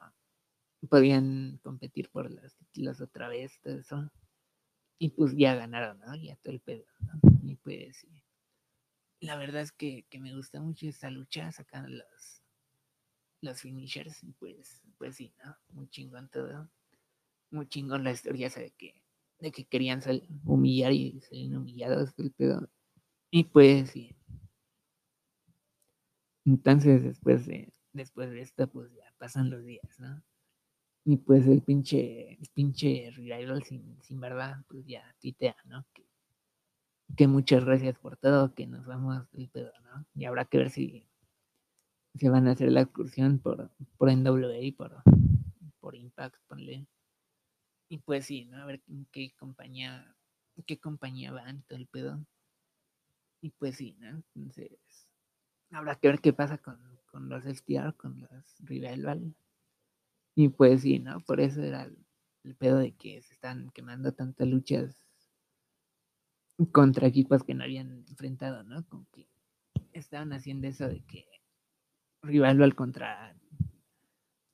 podían 0.89 1.59
competir 1.63 2.09
por 2.11 2.31
los 2.31 2.55
títulos 2.57 3.01
otra 3.01 3.29
vez, 3.29 3.59
todo 3.61 3.79
eso. 3.79 4.11
Y 5.01 5.11
pues 5.11 5.35
ya 5.37 5.55
ganaron, 5.55 5.99
¿no? 6.01 6.15
Ya 6.17 6.37
todo 6.37 6.53
el 6.53 6.61
pedo, 6.61 6.85
¿no? 7.01 7.21
Y 7.45 7.57
pues 7.57 7.99
sí 7.99 8.23
la 9.21 9.37
verdad 9.37 9.63
es 9.63 9.73
que, 9.73 10.07
que, 10.09 10.21
me 10.21 10.35
gusta 10.35 10.61
mucho 10.61 10.87
esta 10.87 11.11
lucha, 11.11 11.51
sacando 11.53 11.89
los, 11.89 12.43
los 13.41 13.61
finishers, 13.61 14.25
pues, 14.39 14.83
pues 14.99 15.17
sí, 15.17 15.35
¿no? 15.45 15.57
Muy 15.71 15.89
chingón 15.89 16.29
todo. 16.29 16.71
Muy 17.51 17.67
chingón 17.69 18.05
la 18.05 18.13
historia 18.13 18.49
de 18.51 18.71
que, 18.73 19.03
de 19.39 19.53
que 19.53 19.65
querían 19.65 20.03
humillar 20.45 20.93
y 20.93 21.21
salir 21.21 21.57
humillados 21.57 22.15
del 22.17 22.33
pedo. 22.33 22.69
Y 23.31 23.45
pues 23.45 23.91
sí. 23.91 24.15
Entonces 26.45 27.03
después 27.03 27.47
de, 27.47 27.73
después 27.93 28.31
de 28.31 28.41
esto, 28.41 28.69
pues 28.69 28.93
ya 28.95 29.13
pasan 29.19 29.51
los 29.51 29.65
días, 29.65 29.99
¿no? 29.99 30.23
Y 31.05 31.17
pues 31.17 31.47
el 31.47 31.63
pinche, 31.63 32.35
el 32.35 32.49
pinche 32.53 33.11
Revival 33.11 33.63
sin, 33.65 34.03
sin 34.03 34.21
verdad, 34.21 34.57
pues 34.69 34.85
ya 34.87 35.15
titea, 35.21 35.57
¿no? 35.67 35.87
Que, 35.93 36.08
que 37.17 37.27
muchas 37.27 37.65
gracias 37.65 37.99
por 37.99 38.17
todo, 38.17 38.55
que 38.55 38.67
nos 38.67 38.87
vamos 38.87 39.31
del 39.33 39.49
pedo, 39.49 39.73
¿no? 39.83 40.07
Y 40.15 40.25
habrá 40.25 40.45
que 40.45 40.59
ver 40.59 40.71
si 40.71 41.07
se 42.15 42.29
van 42.29 42.49
a 42.49 42.53
hacer 42.53 42.73
la 42.73 42.83
excursión 42.83 43.39
por, 43.39 43.71
por 43.97 44.11
NWA, 44.11 44.73
por, 44.77 45.03
por 45.81 45.95
Impact, 45.95 46.37
ponle. 46.49 46.87
Y 47.89 47.99
pues 47.99 48.27
sí, 48.27 48.45
¿no? 48.45 48.59
A 48.59 48.67
ver 48.67 48.83
en 48.89 49.07
qué 49.11 49.33
compañía, 49.39 50.15
qué 50.67 50.79
compañía 50.79 51.33
van, 51.33 51.63
todo 51.63 51.79
el 51.79 51.87
pedo. 51.87 52.25
Y 53.41 53.51
pues 53.51 53.77
sí, 53.77 53.97
¿no? 53.99 54.23
Entonces, 54.35 54.79
habrá 55.71 55.95
que 55.95 56.09
ver 56.09 56.21
qué 56.21 56.33
pasa 56.33 56.59
con, 56.59 56.79
con 57.11 57.29
los 57.29 57.45
STR, 57.45 57.95
con 57.97 58.21
los 58.21 58.57
Revival. 58.61 59.35
Y 60.35 60.49
pues 60.51 60.83
sí, 60.83 60.99
¿no? 60.99 61.21
Por 61.21 61.41
eso 61.41 61.63
era 61.63 61.85
el, 61.85 61.97
el 62.45 62.55
pedo 62.57 62.79
de 62.79 62.93
que 62.93 63.23
se 63.23 63.35
están 63.35 63.71
quemando 63.71 64.13
tantas 64.13 64.47
luchas 64.47 64.97
contra 66.67 67.07
equipos 67.07 67.43
que 67.43 67.55
no 67.55 67.65
habían 67.65 68.05
enfrentado, 68.09 68.63
¿no? 68.65 68.87
Como 68.89 69.07
que 69.13 69.29
estaban 69.93 70.33
haciendo 70.33 70.67
eso 70.67 70.89
de 70.89 71.01
que 71.03 71.27
Rival 72.23 72.75
contra 72.75 73.37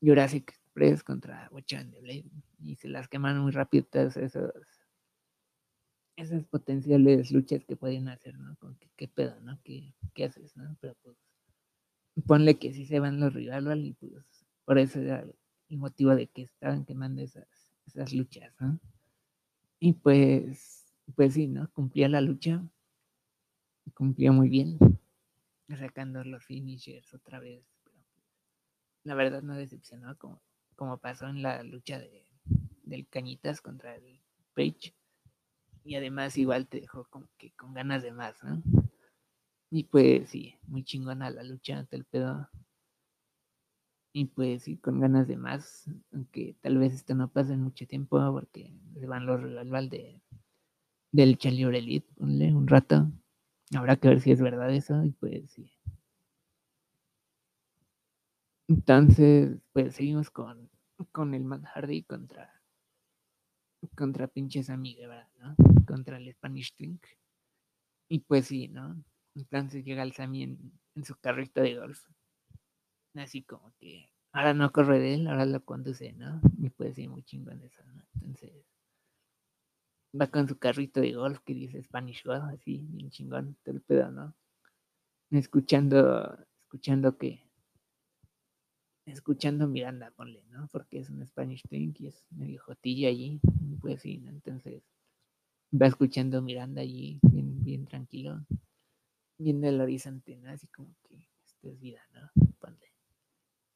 Jurassic 0.01 0.51
Express, 0.51 1.03
contra 1.03 1.49
Watch 1.51 1.75
and 1.75 1.93
the 1.93 2.01
Blade. 2.01 2.31
Y 2.59 2.77
se 2.77 2.89
las 2.89 3.09
queman 3.09 3.39
muy 3.39 3.53
rápido 3.53 3.85
todos 3.91 4.17
esos 4.17 4.53
esas 6.17 6.45
potenciales 6.45 7.33
luchas 7.33 7.65
que 7.65 7.77
pueden 7.77 8.09
hacer, 8.09 8.39
¿no? 8.39 8.55
Con 8.57 8.77
qué, 8.77 8.89
qué 8.97 9.09
pedo, 9.09 9.41
¿no? 9.41 9.61
¿Qué, 9.65 9.95
¿Qué, 10.15 10.25
haces, 10.25 10.57
no? 10.57 10.77
Pero 10.81 10.95
pues 11.03 11.17
ponle 12.27 12.59
que 12.59 12.73
sí 12.73 12.87
se 12.87 13.01
van 13.01 13.19
los 13.19 13.33
rivales 13.33 13.79
y 13.79 13.93
pues 13.95 14.47
por 14.65 14.79
eso 14.79 15.01
era 15.01 15.27
el 15.69 15.79
motivo 15.79 16.15
de 16.15 16.29
que 16.29 16.43
estaban 16.43 16.85
quemando 16.85 17.23
esas, 17.23 17.49
esas 17.87 18.13
luchas, 18.13 18.55
¿no? 18.61 18.79
Y 19.81 19.95
pues, 19.95 20.84
pues 21.13 21.35
sí, 21.35 21.47
¿no? 21.47 21.71
Cumplía 21.73 22.09
la 22.09 22.21
lucha, 22.21 22.63
cumplía 23.95 24.33
muy 24.33 24.49
bien, 24.49 24.79
sacando 25.79 26.25
los 26.25 26.45
finishers 26.45 27.13
otra 27.15 27.41
vez. 27.41 27.65
Pero 27.85 27.99
la 29.05 29.15
verdad 29.15 29.43
no 29.43 29.55
decepcionó 29.55 30.17
como, 30.19 30.43
como 30.77 30.99
pasó 30.99 31.29
en 31.29 31.43
la 31.43 31.63
lucha 31.63 31.99
de, 31.99 32.27
del 32.83 33.07
Cañitas 33.09 33.61
contra 33.61 33.95
el 33.97 34.21
Page 34.55 34.95
y 35.85 35.97
además 35.97 36.39
igual 36.39 36.67
te 36.67 36.81
dejó 36.81 37.05
como 37.11 37.29
que 37.37 37.53
con 37.53 37.75
ganas 37.75 38.03
de 38.03 38.13
más, 38.13 38.43
¿no? 38.43 38.63
Y 39.71 39.85
pues 39.85 40.31
sí, 40.31 40.55
muy 40.67 40.85
chingona 40.85 41.31
la 41.31 41.43
lucha 41.43 41.79
ante 41.79 41.97
el 41.97 42.05
pedo. 42.05 42.49
Y 44.13 44.27
pues 44.27 44.63
sí, 44.63 44.77
con 44.79 45.01
ganas 45.01 45.27
de 45.27 45.37
más, 45.37 45.91
aunque 46.13 46.57
tal 46.61 46.79
vez 46.79 46.95
esto 46.95 47.15
no 47.15 47.33
pase 47.33 47.53
en 47.53 47.61
mucho 47.61 47.87
tiempo 47.87 48.19
porque 48.33 48.73
se 48.95 49.07
van 49.07 49.27
los 49.27 49.43
rival 49.43 49.91
de 49.91 50.23
del 51.15 51.39
Challenger 51.39 51.77
Elite, 51.77 52.09
ponle 52.17 52.53
un 52.53 52.67
rato. 52.67 53.09
Habrá 53.73 53.97
que 53.97 54.09
ver 54.09 54.21
si 54.21 54.33
es 54.33 54.41
verdad 54.41 54.75
eso 54.75 55.05
y 55.05 55.13
pues 55.13 55.49
sí. 55.53 55.71
Entonces, 58.67 59.57
pues 59.73 59.95
seguimos 59.95 60.31
con, 60.31 60.69
con 61.13 61.35
el 61.35 61.45
Matt 61.45 61.67
Hardy 61.67 62.03
contra 62.03 62.51
contra 63.95 64.27
pinches 64.27 64.71
amigas, 64.71 65.09
¿verdad? 65.09 65.29
¿no? 65.39 65.85
Contra 65.87 66.17
el 66.17 66.33
Spanish 66.33 66.75
Twink. 66.75 67.07
Y 68.09 68.21
pues 68.21 68.47
sí, 68.47 68.67
¿no? 68.69 69.05
Entonces 69.37 69.85
llega 69.85 70.03
el 70.03 70.15
Sammy 70.15 70.43
en, 70.43 70.73
en, 70.97 71.05
su 71.05 71.15
carrito 71.17 71.61
de 71.61 71.77
golf. 71.77 72.03
Así 73.15 73.43
como 73.43 73.73
que 73.79 74.11
ahora 74.33 74.53
no 74.53 74.73
corre 74.73 74.99
de 74.99 75.15
él, 75.15 75.29
ahora 75.29 75.45
lo 75.45 75.65
conduce, 75.65 76.13
¿no? 76.15 76.41
Y 76.59 76.71
pues 76.71 76.97
sí, 76.97 77.07
muy 77.07 77.23
chingón 77.23 77.61
eso, 77.63 77.85
¿no? 77.85 78.03
Entonces 78.15 78.64
va 80.19 80.29
con 80.29 80.49
su 80.49 80.59
carrito 80.59 81.01
de 81.01 81.13
golf 81.13 81.41
que 81.41 81.55
dice 81.55 81.83
Spanish 81.83 82.25
God, 82.25 82.51
así, 82.53 82.87
bien 82.91 83.11
chingón, 83.11 83.57
todo 83.65 83.75
el 83.75 83.81
pedo, 83.81 84.11
¿no? 84.11 84.35
Escuchando, 85.31 86.39
escuchando 86.63 87.17
que 87.19 87.45
escuchando 89.07 89.69
Miranda, 89.69 90.11
ponle, 90.13 90.43
¿no? 90.51 90.69
Porque 90.73 90.99
es 90.99 91.11
un 91.11 91.27
Spanish 91.27 91.63
Twink 91.69 92.01
y 92.01 92.09
es 92.09 92.25
medio 92.31 92.63
jotilla 92.63 93.09
allí, 93.09 93.41
pues 93.81 94.03
sí, 94.03 94.19
¿no? 94.19 94.31
Entonces 94.31 94.83
va 95.73 95.87
escuchando 95.87 96.41
Miranda 96.41 96.81
allí, 96.81 97.19
bien, 97.23 97.63
bien 97.63 97.85
tranquilo, 97.85 98.47
viendo 99.39 99.69
el 99.69 99.81
horizonte, 99.81 100.37
¿no? 100.37 100.51
Así 100.51 100.67
como 100.69 100.95
que 101.09 101.29
esto 101.45 101.69
es 101.69 101.81
vida, 101.81 102.01
¿no? 102.13 102.31
Ponle. 102.61 102.93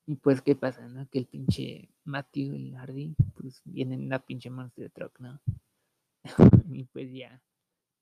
Y 0.06 0.14
pues, 0.14 0.40
¿qué 0.40 0.54
pasa, 0.56 0.88
no? 0.88 1.06
Que 1.10 1.18
el 1.18 1.26
pinche 1.26 1.90
Matthew, 2.04 2.54
el 2.54 2.74
Hardy, 2.74 3.14
pues 3.34 3.60
viene 3.64 3.96
en 3.96 4.06
una 4.06 4.20
pinche 4.20 4.48
Monster 4.48 4.90
Truck, 4.90 5.20
¿no? 5.20 5.40
y 6.72 6.84
pues 6.84 7.12
ya 7.12 7.42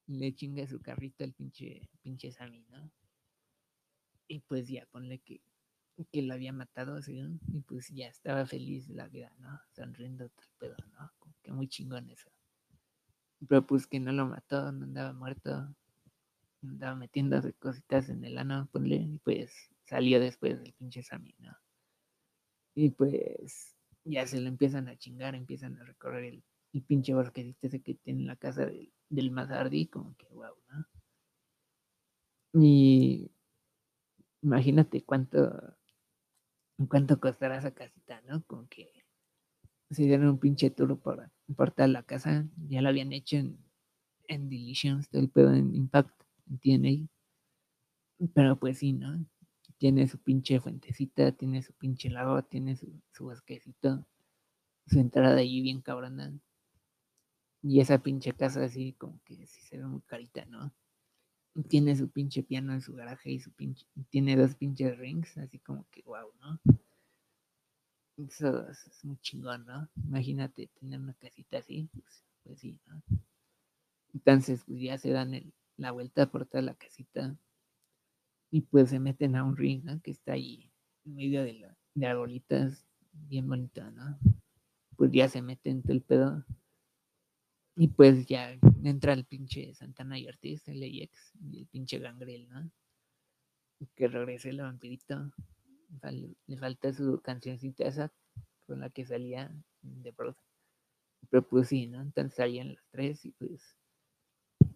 le 0.07 0.35
chinga 0.35 0.67
su 0.67 0.81
carrito 0.81 1.25
al 1.25 1.33
pinche, 1.33 1.89
pinche 2.03 2.31
Sammy, 2.33 2.65
¿no? 2.71 2.91
Y 4.29 4.41
pues 4.41 4.69
ya, 4.69 4.87
ponle 4.87 5.19
que 5.21 5.41
que 6.05 6.23
lo 6.23 6.35
había 6.35 6.53
matado, 6.53 7.01
según, 7.03 7.41
y 7.53 7.61
pues 7.61 7.89
ya 7.89 8.09
estaba 8.09 8.47
feliz 8.47 8.89
la 8.89 9.09
vida, 9.09 9.33
¿no? 9.39 9.61
Sonriendo 9.73 10.29
todo 10.29 10.47
el 10.47 10.59
pedo, 10.59 10.77
¿no? 10.93 11.11
Como 11.19 11.35
que 11.43 11.53
muy 11.53 11.69
chingón 11.69 12.11
eso. 12.11 12.31
Pero 13.49 13.67
pues 13.67 13.87
que 13.87 13.99
no 14.01 14.13
lo 14.13 14.27
mató, 14.27 14.73
no 14.73 14.85
andaba 14.85 15.13
muerto, 15.13 15.75
andaba 16.63 16.97
metiéndose 16.97 17.53
cositas 17.55 18.09
en 18.09 18.25
el 18.25 18.37
ano, 18.39 18.69
ponle, 18.73 18.97
y 18.97 19.19
pues 19.19 19.53
salió 19.85 20.21
después 20.21 20.61
del 20.61 20.73
pinche 20.75 21.03
Sammy, 21.03 21.35
¿no? 21.39 21.57
Y 22.75 22.91
pues 22.91 23.75
ya 24.05 24.27
se 24.27 24.41
lo 24.41 24.49
empiezan 24.49 24.89
a 24.89 24.97
chingar, 24.97 25.35
empiezan 25.35 25.79
a 25.79 25.85
recorrer 25.85 26.25
el, 26.25 26.45
el 26.77 26.83
pinche 26.83 27.15
bosquecito 27.15 27.67
ese 27.67 27.81
que 27.83 27.95
tiene 27.95 28.21
en 28.21 28.27
la 28.27 28.37
casa 28.37 28.67
del, 28.67 28.93
del 29.09 29.31
Mazardi, 29.31 29.87
como 29.87 30.15
que 30.17 30.27
wow, 30.29 30.55
¿no? 30.69 30.87
Y 32.53 33.31
imagínate 34.43 35.05
cuánto 35.05 35.77
cuánto 36.89 37.19
costará 37.19 37.57
esa 37.57 37.73
casita, 37.73 38.21
¿no? 38.29 38.43
Como 38.45 38.69
que 38.69 38.91
se 39.91 40.03
dieron 40.03 40.29
un 40.29 40.39
pinche 40.39 40.71
tour 40.71 40.99
por, 41.01 41.31
por 41.57 41.71
toda 41.71 41.89
la 41.89 42.03
casa, 42.03 42.47
ya 42.69 42.83
lo 42.83 42.91
habían 42.91 43.13
hecho 43.13 43.37
en, 43.37 43.59
en 44.29 44.51
Deletions, 44.51 45.09
todo 45.09 45.23
el 45.23 45.31
pedo 45.31 45.55
en 45.55 45.75
Impact, 45.75 46.23
en 46.51 46.59
TNA. 46.59 47.09
Pero 48.35 48.59
pues 48.59 48.79
sí, 48.79 48.93
¿no? 48.93 49.25
Tiene 49.79 50.07
su 50.09 50.19
pinche 50.19 50.61
fuentecita, 50.61 51.33
tiene 51.33 51.63
su 51.63 51.73
pinche 51.75 52.11
lago, 52.11 52.43
tiene 52.43 52.77
su, 52.77 53.01
su 53.13 53.25
bosquecito, 53.25 54.07
su 54.87 54.99
entrada 55.01 55.39
allí 55.39 55.63
bien 55.63 55.81
cabrona. 55.81 56.33
Y 57.69 57.81
esa 57.81 57.99
pinche 57.99 58.33
casa 58.33 58.63
así 58.63 58.93
como 58.93 59.21
que 59.25 59.35
sí 59.47 59.61
se 59.63 59.79
ve 59.79 59.87
muy 59.87 60.01
carita, 60.03 60.45
¿no? 60.45 60.73
tiene 61.65 61.97
su 61.97 62.11
pinche 62.11 62.43
piano 62.43 62.73
en 62.73 62.81
su 62.81 62.95
garaje 62.95 63.31
y 63.31 63.41
su 63.41 63.51
pinche, 63.53 63.87
tiene 64.11 64.37
dos 64.37 64.55
pinches 64.55 64.97
rings, 64.99 65.37
así 65.39 65.59
como 65.59 65.87
que 65.91 66.03
wow, 66.03 66.31
¿no? 66.39 66.61
Eso 68.19 68.69
es 68.71 69.05
muy 69.05 69.19
chingón, 69.19 69.67
¿no? 69.67 69.89
Imagínate 69.97 70.69
tener 70.79 71.01
una 71.01 71.15
casita 71.15 71.59
así, 71.59 71.89
pues, 71.93 72.25
pues 72.45 72.61
sí, 72.61 72.79
¿no? 72.87 73.03
Entonces, 74.15 74.63
pues 74.65 74.81
ya 74.81 74.97
se 74.97 75.11
dan 75.11 75.53
la 75.77 75.91
vuelta 75.91 76.31
por 76.31 76.47
toda 76.47 76.63
la 76.63 76.75
casita 76.75 77.37
y 78.51 78.63
pues 78.63 78.91
se 78.91 79.01
meten 79.01 79.37
a 79.37 79.45
un 79.45 79.57
ring, 79.57 79.85
¿no? 79.85 80.01
Que 80.03 80.11
está 80.11 80.33
ahí 80.33 80.71
en 81.05 81.15
medio 81.15 81.43
de, 81.43 81.55
la, 81.55 81.77
de 81.95 82.07
arbolitas, 82.07 82.87
bien 83.13 83.49
bonito, 83.49 83.91
¿no? 83.91 84.19
Pues 84.97 85.11
ya 85.11 85.29
se 85.29 85.43
meten 85.43 85.83
todo 85.83 85.93
el 85.93 86.03
pedo 86.03 86.45
y 87.77 87.89
pues 87.89 88.27
ya 88.27 88.59
entra 88.85 89.13
el 89.13 89.27
pinche 89.27 89.75
Santana 89.75 90.19
y 90.19 90.27
Ortiz, 90.27 90.67
el 90.67 90.83
AX, 90.83 91.33
y 91.43 91.59
el 91.59 91.67
pinche 91.67 91.99
Gangrel, 91.99 92.49
¿no? 92.49 92.71
Que 93.95 94.09
regrese 94.09 94.49
el 94.49 94.63
vampirito. 94.63 95.31
Le 96.47 96.57
falta 96.57 96.93
su 96.95 97.21
cancioncita 97.21 97.85
esa 97.85 98.13
con 98.67 98.81
la 98.81 98.89
que 98.89 99.05
salía 99.05 99.55
de 99.83 100.11
Broad. 100.13 100.37
Pero 101.29 101.47
pues 101.47 101.69
sí, 101.69 101.87
¿no? 101.87 102.01
Entonces 102.01 102.35
salían 102.35 102.73
las 102.75 102.85
tres 102.91 103.27
y 103.27 103.33
pues 103.33 103.77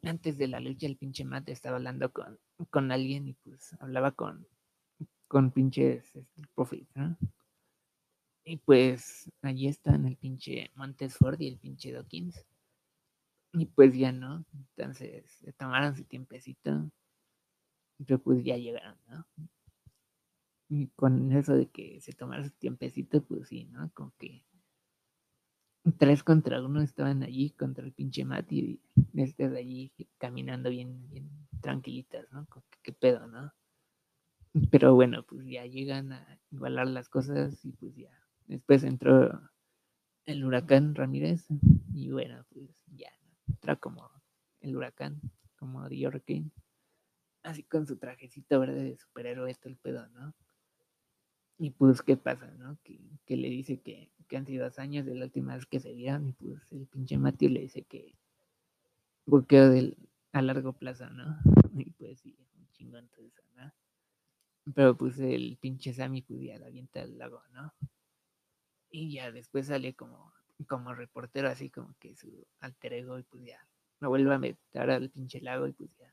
antes 0.03 0.37
de 0.37 0.49
la 0.49 0.61
lucha 0.61 0.87
el 0.87 0.99
pinche 0.99 1.25
Matt 1.25 1.49
estaba 1.49 1.77
hablando 1.77 2.13
con, 2.13 2.39
con 2.69 2.93
alguien 2.93 3.29
y 3.29 3.33
pues 3.33 3.75
hablaba 3.81 4.13
con, 4.13 4.47
con 5.27 5.53
pinches 5.53 6.05
este, 6.15 6.43
Profit, 6.55 6.89
¿no? 6.95 7.17
Y 8.45 8.59
pues 8.59 9.31
allí 9.41 9.69
están 9.69 10.05
el 10.05 10.17
pinche 10.17 10.71
Montesford 10.75 11.41
y 11.41 11.49
el 11.49 11.59
pinche 11.59 11.93
Dawkins 11.93 12.45
y 13.53 13.67
pues 13.67 13.95
ya 13.97 14.13
no. 14.13 14.45
Entonces 14.53 15.31
se 15.31 15.53
tomaron 15.53 15.97
su 15.97 16.05
tiempecito. 16.05 16.91
Pero 17.99 18.19
pues 18.19 18.45
ya 18.45 18.57
llegaron, 18.57 18.97
¿no? 19.09 19.27
Y 20.69 20.87
con 20.89 21.33
eso 21.33 21.55
de 21.55 21.69
que 21.69 22.01
se 22.01 22.13
tomaron 22.13 22.45
su 22.45 22.53
tiempecito, 22.53 23.23
pues 23.23 23.49
sí, 23.49 23.65
¿no? 23.67 23.91
Como 23.93 24.13
que 24.19 24.45
tres 25.99 26.23
contra 26.23 26.63
uno 26.65 26.81
estaban 26.81 27.23
allí 27.23 27.51
contra 27.51 27.85
el 27.85 27.93
pinche 27.93 28.25
Matt 28.25 28.53
y 28.53 28.81
este 29.15 29.49
de 29.49 29.59
allí 29.59 29.93
caminando 30.19 30.71
bien, 30.71 31.09
bien 31.11 31.29
tranquilitas, 31.61 32.31
¿no? 32.33 32.47
Como 32.47 32.65
que, 32.71 32.79
qué 32.83 32.93
pedo, 32.93 33.27
¿no? 33.27 33.53
Pero 34.71 34.95
bueno, 34.95 35.25
pues 35.25 35.47
ya 35.47 35.65
llegan 35.67 36.13
a 36.13 36.39
igualar 36.51 36.87
las 36.89 37.09
cosas 37.09 37.65
y 37.65 37.73
pues 37.73 37.95
ya. 37.97 38.11
Después 38.47 38.83
entró 38.85 39.41
el 40.27 40.45
huracán 40.45 40.95
Ramírez 40.95 41.47
y 41.93 42.11
bueno, 42.11 42.45
pues 42.51 42.69
ya 42.87 43.11
como 43.81 44.11
el 44.61 44.77
huracán, 44.77 45.21
como 45.57 45.81
Hurricane, 45.81 46.51
así 47.43 47.63
con 47.63 47.87
su 47.87 47.97
trajecito 47.97 48.61
verde 48.61 48.83
de 48.83 48.97
superhéroe, 48.97 49.51
esto 49.51 49.69
el 49.69 49.77
pedo, 49.77 50.09
¿no? 50.09 50.35
Y 51.59 51.71
pues, 51.71 52.03
¿qué 52.03 52.17
pasa, 52.17 52.47
no? 52.59 52.79
Que, 52.83 52.99
que 53.27 53.37
le 53.37 53.49
dice 53.49 53.81
que, 53.81 54.11
que, 54.29 54.37
han 54.37 54.47
sido 54.47 54.65
dos 54.65 54.79
años 54.79 55.05
de 55.05 55.15
la 55.15 55.27
última 55.27 55.55
vez 55.55 55.67
que 55.67 55.79
se 55.79 55.93
vieron, 55.93 56.27
y 56.27 56.33
pues 56.33 56.67
el 56.71 56.87
pinche 56.87 57.19
Matthew 57.19 57.51
le 57.51 57.61
dice 57.61 57.83
que 57.83 58.15
del, 59.51 59.97
a 60.33 60.43
largo 60.43 60.73
plazo, 60.73 61.09
¿no? 61.11 61.39
Y 61.87 61.91
pues 61.93 62.21
sí, 62.21 62.37
un 62.57 62.69
chingón 62.73 63.09
todo 63.09 63.25
eso, 63.27 63.43
¿no? 63.57 63.73
Pero 64.75 64.97
pues 64.97 65.19
el 65.19 65.57
pinche 65.61 65.93
Sammy 65.93 66.23
pues 66.23 66.41
ya 66.41 66.59
la 66.59 66.67
avienta 66.67 67.03
al 67.03 67.17
lago, 67.17 67.43
¿no? 67.53 67.73
Y 68.91 69.13
ya 69.13 69.31
después 69.31 69.67
sale 69.67 69.95
como 69.95 70.33
como 70.69 70.95
reportero, 70.95 71.49
así 71.49 71.71
como 71.71 71.95
que 71.99 72.17
su 72.17 72.47
alter 72.61 72.95
ego, 72.95 73.19
y 73.19 73.23
pues 73.25 73.45
ya 73.45 73.59
me 74.01 74.09
vuelve 74.09 74.35
a 74.35 74.39
meter 74.39 74.91
al 74.91 75.11
pinche 75.11 75.41
lago 75.41 75.67
y 75.67 75.73
pues 75.73 75.91
ya 75.99 76.13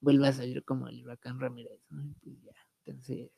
vuelve 0.00 0.28
a 0.28 0.32
salir 0.32 0.64
como 0.64 0.88
el 0.88 1.02
huracán 1.02 1.40
Ramírez, 1.40 1.80
¿no? 1.90 2.04
Y 2.04 2.14
pues 2.14 2.42
ya, 2.42 2.54
entonces, 2.84 3.30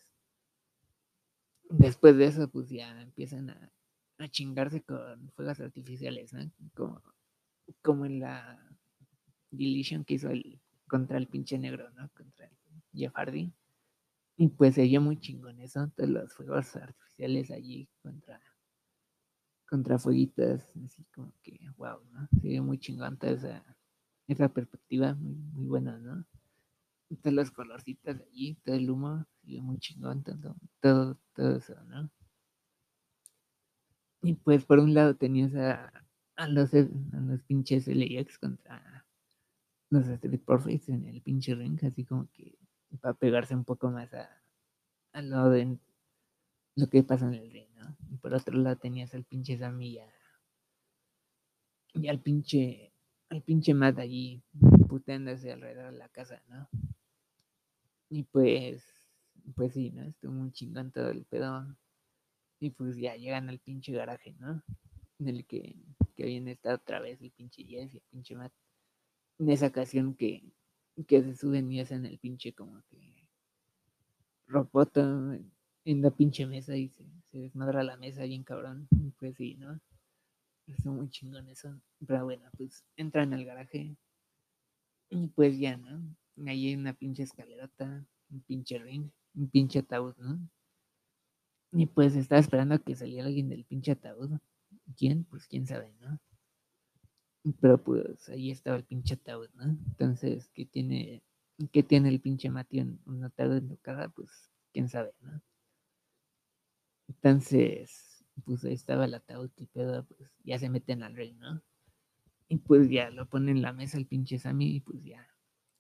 después 1.70 2.16
de 2.16 2.26
eso, 2.26 2.49
pues 2.49 2.68
ya 2.68 3.01
empiezan 3.01 3.51
a, 3.51 3.72
a 4.18 4.29
chingarse 4.29 4.83
con 4.83 5.31
fuegos 5.31 5.61
artificiales, 5.61 6.33
¿no? 6.33 6.51
Como, 6.74 7.03
como 7.83 8.07
en 8.07 8.20
la 8.20 8.59
Deletion 9.51 10.05
que 10.05 10.14
hizo 10.14 10.31
el, 10.31 10.61
contra 10.89 11.18
el 11.18 11.29
pinche 11.29 11.59
negro, 11.59 11.91
¿no? 11.91 12.09
Contra 12.11 12.47
el 12.47 12.57
Jeff 12.93 13.12
Hardy. 13.14 13.53
Y 14.37 14.49
pues 14.49 14.76
se 14.76 15.01
muy 15.01 15.18
chingón 15.18 15.61
eso, 15.61 15.91
todos 15.97 16.11
los 16.11 16.33
fuegos 16.33 16.76
artificiales 16.76 17.51
allí 17.51 17.89
contra, 18.03 18.41
contra 19.69 19.99
fueguitas, 19.99 20.73
así 20.85 21.05
como 21.14 21.33
que, 21.43 21.59
wow, 21.77 22.01
¿no? 22.12 22.29
Se 22.41 22.49
vio 22.49 22.62
muy 22.62 22.79
chingón 22.79 23.19
toda 23.19 23.33
esa, 23.33 23.77
esa 24.27 24.49
perspectiva, 24.49 25.14
muy, 25.14 25.35
muy 25.35 25.66
buena, 25.66 25.99
¿no? 25.99 26.25
Todos 27.23 27.35
los 27.35 27.51
colorcitos 27.51 28.21
allí, 28.21 28.55
todo 28.64 28.77
el 28.77 28.91
humo, 28.91 29.27
se 29.41 29.47
vio 29.47 29.62
muy 29.62 29.79
chingón, 29.79 30.23
todo, 30.23 30.57
todo, 30.81 31.19
todo 31.35 31.57
eso, 31.57 31.75
¿no? 31.85 32.11
Y 34.23 34.35
pues 34.35 34.64
por 34.64 34.79
un 34.79 34.95
lado 34.95 35.14
tenías 35.14 35.55
a, 35.55 35.93
a 36.37 36.49
los, 36.49 36.75
a 36.75 37.21
los 37.21 37.43
pinches 37.43 37.87
LAX 37.87 38.39
contra 38.39 39.07
los 39.91 40.07
Street 40.07 40.41
Profits 40.45 40.89
en 40.89 41.07
el 41.07 41.23
pinche 41.23 41.55
ring, 41.55 41.79
así 41.85 42.05
como 42.05 42.29
que 42.33 42.59
para 43.01 43.14
pegarse 43.14 43.55
un 43.55 43.64
poco 43.64 43.91
más 43.91 44.12
a, 44.12 44.29
a 45.12 45.23
lo 45.23 45.51
de 45.51 45.79
lo 46.75 46.89
que 46.89 47.03
pasa 47.03 47.27
en 47.27 47.35
el 47.35 47.51
ring, 47.51 47.68
Y 48.11 48.16
por 48.16 48.35
otro 48.35 48.57
lado 48.59 48.76
tenías 48.76 49.14
al 49.14 49.24
pinche 49.24 49.59
Sammy 49.59 50.01
y, 51.95 52.09
al 52.09 52.20
pinche 52.20 52.93
al 53.31 53.43
pinche 53.43 53.74
Matt 53.74 53.99
allí 53.99 54.43
puteándose 54.89 55.53
alrededor 55.53 55.93
de 55.93 55.99
la 55.99 56.09
casa, 56.09 56.43
¿no? 56.49 56.68
Y 58.09 58.22
pues 58.24 58.99
pues 59.55 59.72
sí, 59.74 59.91
¿no? 59.91 60.03
Estuvo 60.03 60.33
muy 60.33 60.51
chingón 60.53 60.91
todo 60.93 61.11
el 61.11 61.24
pedo. 61.24 61.76
Y 62.61 62.70
pues 62.70 62.97
ya 62.97 63.16
llegan 63.16 63.49
al 63.49 63.59
pinche 63.59 63.93
garaje, 63.93 64.35
¿no? 64.39 64.62
En 65.18 65.29
el 65.29 65.47
que, 65.47 65.76
que 66.16 66.24
habían 66.24 66.49
estado 66.49 66.76
otra 66.76 67.01
vez 67.01 67.20
el 67.22 67.31
pinche 67.31 67.64
Jess 67.64 67.95
y 67.95 67.99
el 67.99 68.05
pinche 68.11 68.35
Matt. 68.35 68.53
En 69.39 69.51
esa 69.51 69.68
ocasión 69.68 70.14
que, 70.14 70.43
que 71.07 71.22
se 71.22 71.37
suben 71.37 71.70
y 71.70 71.81
hacen 71.81 72.05
el 72.07 72.18
pinche 72.18 72.53
como 72.53 72.83
que 72.89 73.29
ropoto 74.49 75.39
en, 75.85 76.03
la 76.03 76.11
pinche 76.11 76.47
mesa 76.47 76.76
y 76.76 76.89
se, 76.89 77.05
se 77.31 77.39
desmadra 77.39 77.83
la 77.83 77.97
mesa 77.97 78.24
bien 78.24 78.45
cabrón. 78.45 78.89
Pues 79.18 79.37
sí, 79.37 79.55
¿no? 79.57 79.81
Estuvo 80.66 80.95
muy 80.95 81.09
chingón 81.11 81.49
eso. 81.49 81.81
Pero 82.07 82.24
bueno, 82.24 82.49
pues 82.57 82.85
entran 82.97 83.33
al 83.33 83.45
garaje 83.45 83.97
y 85.11 85.29
pues 85.29 85.59
ya, 85.59 85.76
¿no? 85.76 86.16
Ahí 86.47 86.68
hay 86.68 86.74
una 86.74 86.93
pinche 86.93 87.22
escalerota, 87.22 88.07
un 88.31 88.41
pinche 88.43 88.79
ring, 88.79 89.11
un 89.35 89.49
pinche 89.49 89.81
ataúd, 89.81 90.14
¿no? 90.18 90.39
Y 91.72 91.87
pues 91.87 92.14
estaba 92.16 92.41
esperando 92.41 92.74
a 92.74 92.79
que 92.79 92.95
saliera 92.95 93.26
alguien 93.26 93.49
del 93.49 93.64
pinche 93.64 93.93
ataúd. 93.93 94.39
¿Quién? 94.97 95.24
Pues 95.24 95.47
quién 95.47 95.66
sabe, 95.66 95.95
¿no? 96.01 96.18
Pero 97.61 97.83
pues 97.83 98.29
ahí 98.29 98.51
estaba 98.51 98.76
el 98.76 98.85
pinche 98.85 99.14
ataúd, 99.14 99.49
¿no? 99.55 99.64
Entonces, 99.64 100.51
¿qué 100.55 100.66
tiene, 100.66 101.22
qué 101.72 101.83
tiene 101.83 102.11
el 102.11 102.20
pinche 102.20 102.51
Mateo 102.51 102.83
en 102.83 103.01
un 103.07 103.24
ataúd 103.24 103.57
en 103.57 103.68
su 103.68 103.79
casa? 103.79 104.09
Pues 104.11 104.31
quién 104.72 104.89
sabe, 104.89 105.14
¿no? 105.20 105.41
Entonces, 107.09 108.24
pues 108.44 108.64
ahí 108.64 108.74
estaba 108.74 109.06
el 109.06 109.14
ataúd 109.14 109.50
y 109.56 109.66
pedo, 109.66 110.04
pues 110.06 110.30
ya 110.44 110.59
se 110.59 110.70
meten 110.70 111.02
al 111.02 111.16
rey, 111.16 111.34
¿no? 111.34 111.62
Y 112.48 112.59
pues 112.59 112.88
ya 112.88 113.11
lo 113.11 113.28
pone 113.28 113.50
en 113.50 113.62
la 113.62 113.72
mesa 113.72 113.98
el 113.98 114.06
pinche 114.06 114.38
Sammy 114.38 114.76
y 114.76 114.80
pues 114.80 115.02
ya 115.02 115.26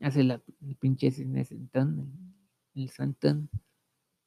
hace 0.00 0.24
la, 0.24 0.42
el 0.60 0.76
pinche 0.76 1.10
cisne 1.10 1.44
sentón, 1.44 1.98
el, 2.74 2.82
el 2.82 2.90
santón. 2.90 3.50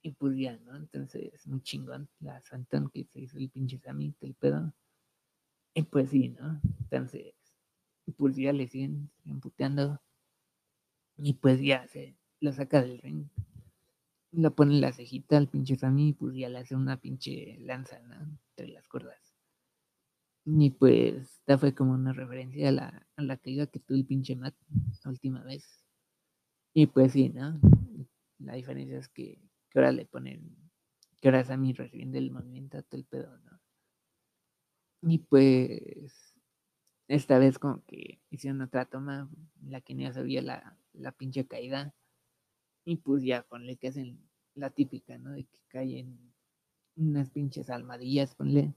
Y 0.04 0.12
pues 0.14 0.36
ya, 0.38 0.58
¿no? 0.58 0.76
Entonces, 0.76 1.46
muy 1.46 1.62
chingón 1.62 2.10
la 2.20 2.42
santón 2.42 2.90
que 2.90 3.06
se 3.06 3.22
hizo 3.22 3.38
el 3.38 3.50
pinche 3.50 3.78
Sammy, 3.78 4.16
el 4.22 4.34
pedo. 4.34 4.74
Y 5.74 5.84
pues 5.84 6.10
sí, 6.10 6.30
¿no? 6.30 6.60
Entonces, 6.80 7.36
pues 8.18 8.36
ya 8.36 8.52
le 8.54 8.68
siguen 8.68 9.12
emputeando. 9.26 10.02
Y 11.18 11.34
pues 11.34 11.62
ya 11.62 11.88
se 11.88 12.18
lo 12.40 12.52
saca 12.52 12.82
del 12.82 13.00
ring. 13.00 13.28
Lo 14.34 14.54
pone 14.56 14.80
la 14.80 14.92
cejita 14.92 15.38
al 15.38 15.48
pinche 15.48 15.78
Sammy 15.78 16.10
y 16.10 16.14
pues 16.14 16.36
ya 16.36 16.50
le 16.50 16.60
hace 16.60 16.76
una 16.76 17.00
pinche 17.00 17.58
lanza, 17.60 18.00
¿no? 18.02 18.16
Entre 18.50 18.68
las 18.68 18.88
cuerdas. 18.88 19.34
Y 20.46 20.72
pues 20.72 21.16
esta 21.40 21.58
fue 21.58 21.76
como 21.76 21.94
una 21.94 22.14
referencia 22.14 22.70
a 22.70 22.72
la, 22.72 23.08
a 23.16 23.22
la 23.22 23.38
caída 23.38 23.68
que 23.68 23.80
tuvo 23.80 23.98
el 23.98 24.06
pinche 24.06 24.36
Matt 24.36 24.56
la 25.04 25.12
última 25.12 25.44
vez. 25.44 25.86
Y 26.74 26.88
pues 26.88 27.14
sí, 27.14 27.30
¿no? 27.30 27.60
La 28.40 28.54
diferencia 28.54 28.98
es 28.98 29.08
que, 29.10 29.40
que 29.70 29.80
ahora 29.80 29.92
le 29.92 30.06
ponen, 30.06 30.56
que 31.22 31.28
ahora 31.28 31.44
Sammy 31.44 31.74
recibiendo 31.74 32.18
el 32.18 32.32
movimiento 32.32 32.78
a 32.78 32.82
todo 32.82 33.00
el 33.00 33.06
pedo, 33.06 33.38
¿no? 33.40 33.60
Y 35.04 35.20
pues 35.20 36.36
esta 37.08 37.40
vez 37.40 37.60
como 37.60 37.84
que 37.86 38.22
hicieron 38.30 38.62
otra 38.62 38.86
toma, 38.86 39.30
la 39.64 39.82
que 39.82 39.96
se 40.14 40.24
veía 40.24 40.42
la, 40.42 40.78
la 40.94 41.12
pinche 41.12 41.46
caída. 41.46 41.94
Y 42.86 42.98
pues 42.98 43.24
ya 43.24 43.42
ponle 43.42 43.78
que 43.78 43.88
hacen 43.88 44.30
la 44.54 44.70
típica, 44.70 45.18
¿no? 45.18 45.32
De 45.32 45.46
que 45.46 45.60
caen 45.68 46.32
unas 46.98 47.32
pinches 47.32 47.70
almadillas, 47.70 48.36
ponle. 48.36 48.76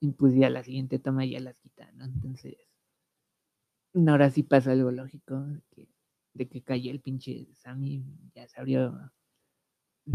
Y 0.00 0.12
pues 0.12 0.34
ya 0.36 0.50
la 0.50 0.64
siguiente 0.64 0.98
toma 1.00 1.24
ya 1.26 1.40
las 1.40 1.58
quita, 1.60 1.90
¿no? 1.92 2.04
Entonces, 2.06 2.56
ahora 4.08 4.30
sí 4.30 4.42
pasa 4.42 4.72
algo 4.72 4.90
lógico, 4.90 5.40
de 5.40 5.62
que, 5.70 5.88
de 6.34 6.48
que 6.48 6.62
cayó 6.62 6.90
el 6.90 7.00
pinche 7.00 7.48
Sammy, 7.54 8.04
ya 8.34 8.46
se 8.48 8.60
abrió, 8.60 9.12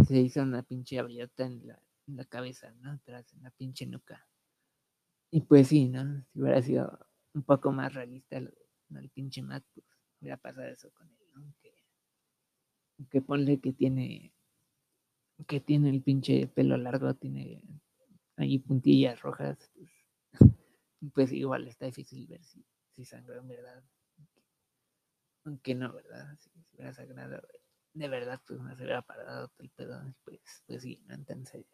se 0.07 0.19
hizo 0.19 0.41
una 0.41 0.63
pinche 0.63 0.97
abriota 0.97 1.45
en 1.45 1.67
la, 1.67 1.79
en 2.07 2.15
la 2.17 2.25
cabeza, 2.25 2.71
¿no? 2.81 2.89
Atrás, 2.93 3.31
en 3.33 3.43
la 3.43 3.51
pinche 3.51 3.85
nuca. 3.85 4.27
Y 5.31 5.41
pues 5.41 5.67
sí, 5.67 5.87
¿no? 5.89 6.23
Si 6.33 6.41
hubiera 6.41 6.61
sido 6.61 6.99
un 7.33 7.43
poco 7.43 7.71
más 7.71 7.93
realista 7.93 8.39
de- 8.39 8.53
el 8.95 9.09
pinche 9.09 9.41
Matt, 9.41 9.63
pues 9.73 9.85
hubiera 10.21 10.37
pasado 10.37 10.67
eso 10.67 10.91
con 10.91 11.07
él, 11.09 11.27
¿no? 11.35 11.53
Que, 11.61 11.68
que 13.09 13.21
ponle 13.21 13.59
que 13.59 13.73
tiene 13.73 14.33
que 15.47 15.59
tiene 15.59 15.89
el 15.89 16.01
pinche 16.01 16.47
pelo 16.47 16.77
largo, 16.77 17.13
tiene 17.13 17.63
ahí 18.35 18.59
puntillas 18.59 19.21
rojas, 19.21 19.71
pues, 19.73 19.91
pues 21.13 21.31
igual 21.31 21.67
está 21.67 21.85
difícil 21.85 22.27
ver 22.27 22.43
si, 22.43 22.65
sangró 23.05 23.39
en 23.39 23.47
verdad. 23.47 23.83
Aunque 25.45 25.73
no, 25.75 25.93
¿verdad? 25.93 26.37
Si, 26.37 26.49
hubiera 26.75 26.93
sangrado 26.93 27.41
de 27.93 28.07
verdad, 28.07 28.39
pues 28.45 28.59
no 28.59 28.75
se 28.75 28.83
hubiera 28.83 29.01
parado 29.01 29.47
todo 29.47 29.63
el 29.63 29.69
pedo, 29.71 30.15
pues, 30.23 30.41
pues 30.67 30.81
sí, 30.83 31.01
¿no? 31.07 31.15
Entonces, 31.15 31.65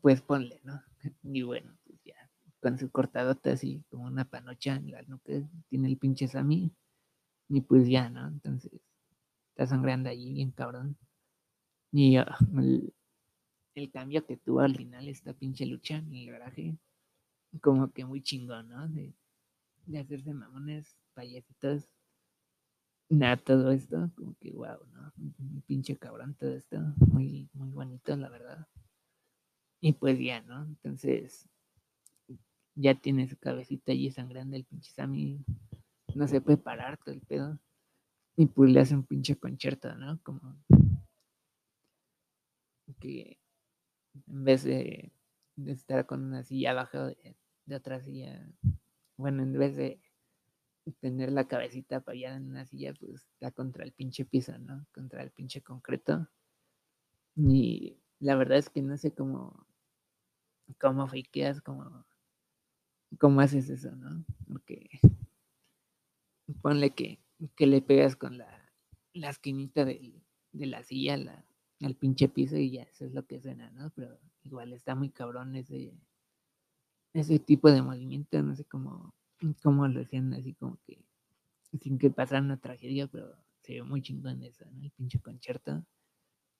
pues 0.00 0.22
ponle, 0.22 0.60
¿no? 0.64 0.82
Y 1.22 1.42
bueno, 1.42 1.76
pues 1.84 2.00
ya, 2.04 2.30
con 2.60 2.78
su 2.78 2.90
cortadota 2.90 3.52
así, 3.52 3.84
como 3.90 4.04
una 4.04 4.24
panocha 4.24 4.76
en 4.76 4.90
la 4.90 5.02
nuca, 5.02 5.32
tiene 5.68 5.88
el 5.88 5.98
pinche 5.98 6.26
Sammy, 6.26 6.72
y 7.48 7.60
pues 7.60 7.88
ya, 7.88 8.08
¿no? 8.08 8.26
Entonces, 8.28 8.72
está 9.60 9.74
sangrando 9.74 10.08
allí 10.08 10.32
bien 10.32 10.52
cabrón. 10.52 10.96
Y 11.92 12.16
ah, 12.16 12.38
el, 12.56 12.94
el 13.74 13.90
cambio 13.90 14.24
que 14.24 14.38
tuvo 14.38 14.60
al 14.60 14.74
final 14.74 15.06
esta 15.06 15.34
pinche 15.34 15.66
lucha 15.66 15.96
en 15.96 16.14
el 16.14 16.30
garaje, 16.30 16.78
como 17.60 17.92
que 17.92 18.06
muy 18.06 18.22
chingón, 18.22 18.70
¿no? 18.70 18.88
De, 18.88 19.12
de 19.84 19.98
hacerse 19.98 20.32
mamones, 20.32 20.96
payasitos, 21.12 21.90
nada, 23.10 23.36
todo 23.36 23.70
esto, 23.70 24.10
como 24.16 24.34
que 24.40 24.50
wow, 24.50 24.78
¿no? 24.92 25.12
Un 25.18 25.62
pinche 25.66 25.94
cabrón 25.98 26.34
todo 26.34 26.54
esto, 26.54 26.80
muy, 26.96 27.50
muy 27.52 27.68
bonito, 27.68 28.16
la 28.16 28.30
verdad. 28.30 28.66
Y 29.82 29.92
pues 29.92 30.18
ya, 30.18 30.40
¿no? 30.40 30.64
Entonces, 30.64 31.46
ya 32.76 32.94
tiene 32.94 33.28
su 33.28 33.36
cabecita 33.36 33.92
allí 33.92 34.10
sangrando 34.10 34.56
el 34.56 34.64
pinche 34.64 34.90
Sammy, 34.92 35.44
no 36.14 36.26
se 36.26 36.40
puede 36.40 36.56
parar 36.56 36.96
todo 36.96 37.14
el 37.14 37.20
pedo. 37.20 37.58
Y 38.40 38.46
pues 38.46 38.70
le 38.70 38.80
hace 38.80 38.94
un 38.94 39.04
pinche 39.04 39.36
concierto, 39.36 39.94
¿no? 39.96 40.18
Como 40.22 40.64
que 42.98 43.38
en 44.14 44.44
vez 44.44 44.64
de, 44.64 45.12
de 45.56 45.72
estar 45.72 46.06
con 46.06 46.24
una 46.24 46.42
silla 46.42 46.70
abajo 46.70 47.04
de, 47.04 47.36
otra 47.76 48.00
silla, 48.00 48.50
bueno, 49.18 49.42
en 49.42 49.52
vez 49.52 49.76
de 49.76 50.00
tener 51.00 51.32
la 51.32 51.48
cabecita 51.48 51.96
apoyada 51.96 52.38
en 52.38 52.48
una 52.48 52.64
silla, 52.64 52.94
pues 52.94 53.26
está 53.34 53.50
contra 53.50 53.84
el 53.84 53.92
pinche 53.92 54.24
piso, 54.24 54.56
¿no? 54.56 54.86
Contra 54.94 55.22
el 55.22 55.32
pinche 55.32 55.60
concreto. 55.60 56.26
Y 57.36 57.98
la 58.20 58.36
verdad 58.36 58.56
es 58.56 58.70
que 58.70 58.80
no 58.80 58.96
sé 58.96 59.12
cómo, 59.12 59.66
cómo 60.80 61.06
fakeas, 61.06 61.60
cómo, 61.60 62.06
cómo 63.18 63.42
haces 63.42 63.68
eso, 63.68 63.94
¿no? 63.96 64.24
Porque 64.48 64.88
ponle 66.62 66.94
que, 66.94 67.20
que 67.56 67.66
le 67.66 67.82
pegas 67.82 68.16
con 68.16 68.38
la, 68.38 68.48
la 69.14 69.30
esquinita 69.30 69.84
del- 69.84 70.22
de 70.52 70.66
la 70.66 70.82
silla 70.82 71.16
la- 71.16 71.44
al 71.82 71.94
pinche 71.96 72.28
piso 72.28 72.56
y 72.56 72.72
ya, 72.72 72.82
eso 72.84 73.04
es 73.06 73.12
lo 73.14 73.26
que 73.26 73.40
suena, 73.40 73.70
¿no? 73.72 73.90
Pero 73.96 74.18
igual 74.44 74.72
está 74.72 74.94
muy 74.94 75.10
cabrón 75.10 75.56
ese, 75.56 75.94
ese 77.12 77.38
tipo 77.38 77.70
de 77.70 77.82
movimiento, 77.82 78.42
no 78.42 78.54
sé 78.54 78.64
cómo, 78.64 79.14
cómo 79.62 79.86
lo 79.88 80.00
hacían 80.00 80.32
así 80.34 80.54
como 80.54 80.78
que 80.86 81.02
sin 81.80 81.98
que 81.98 82.10
pasara 82.10 82.42
una 82.42 82.58
tragedia, 82.60 83.06
pero 83.08 83.34
se 83.62 83.74
ve 83.74 83.82
muy 83.82 84.02
chingón 84.02 84.42
eso, 84.42 84.64
¿no? 84.72 84.84
El 84.84 84.90
pinche 84.92 85.20
concierto. 85.20 85.84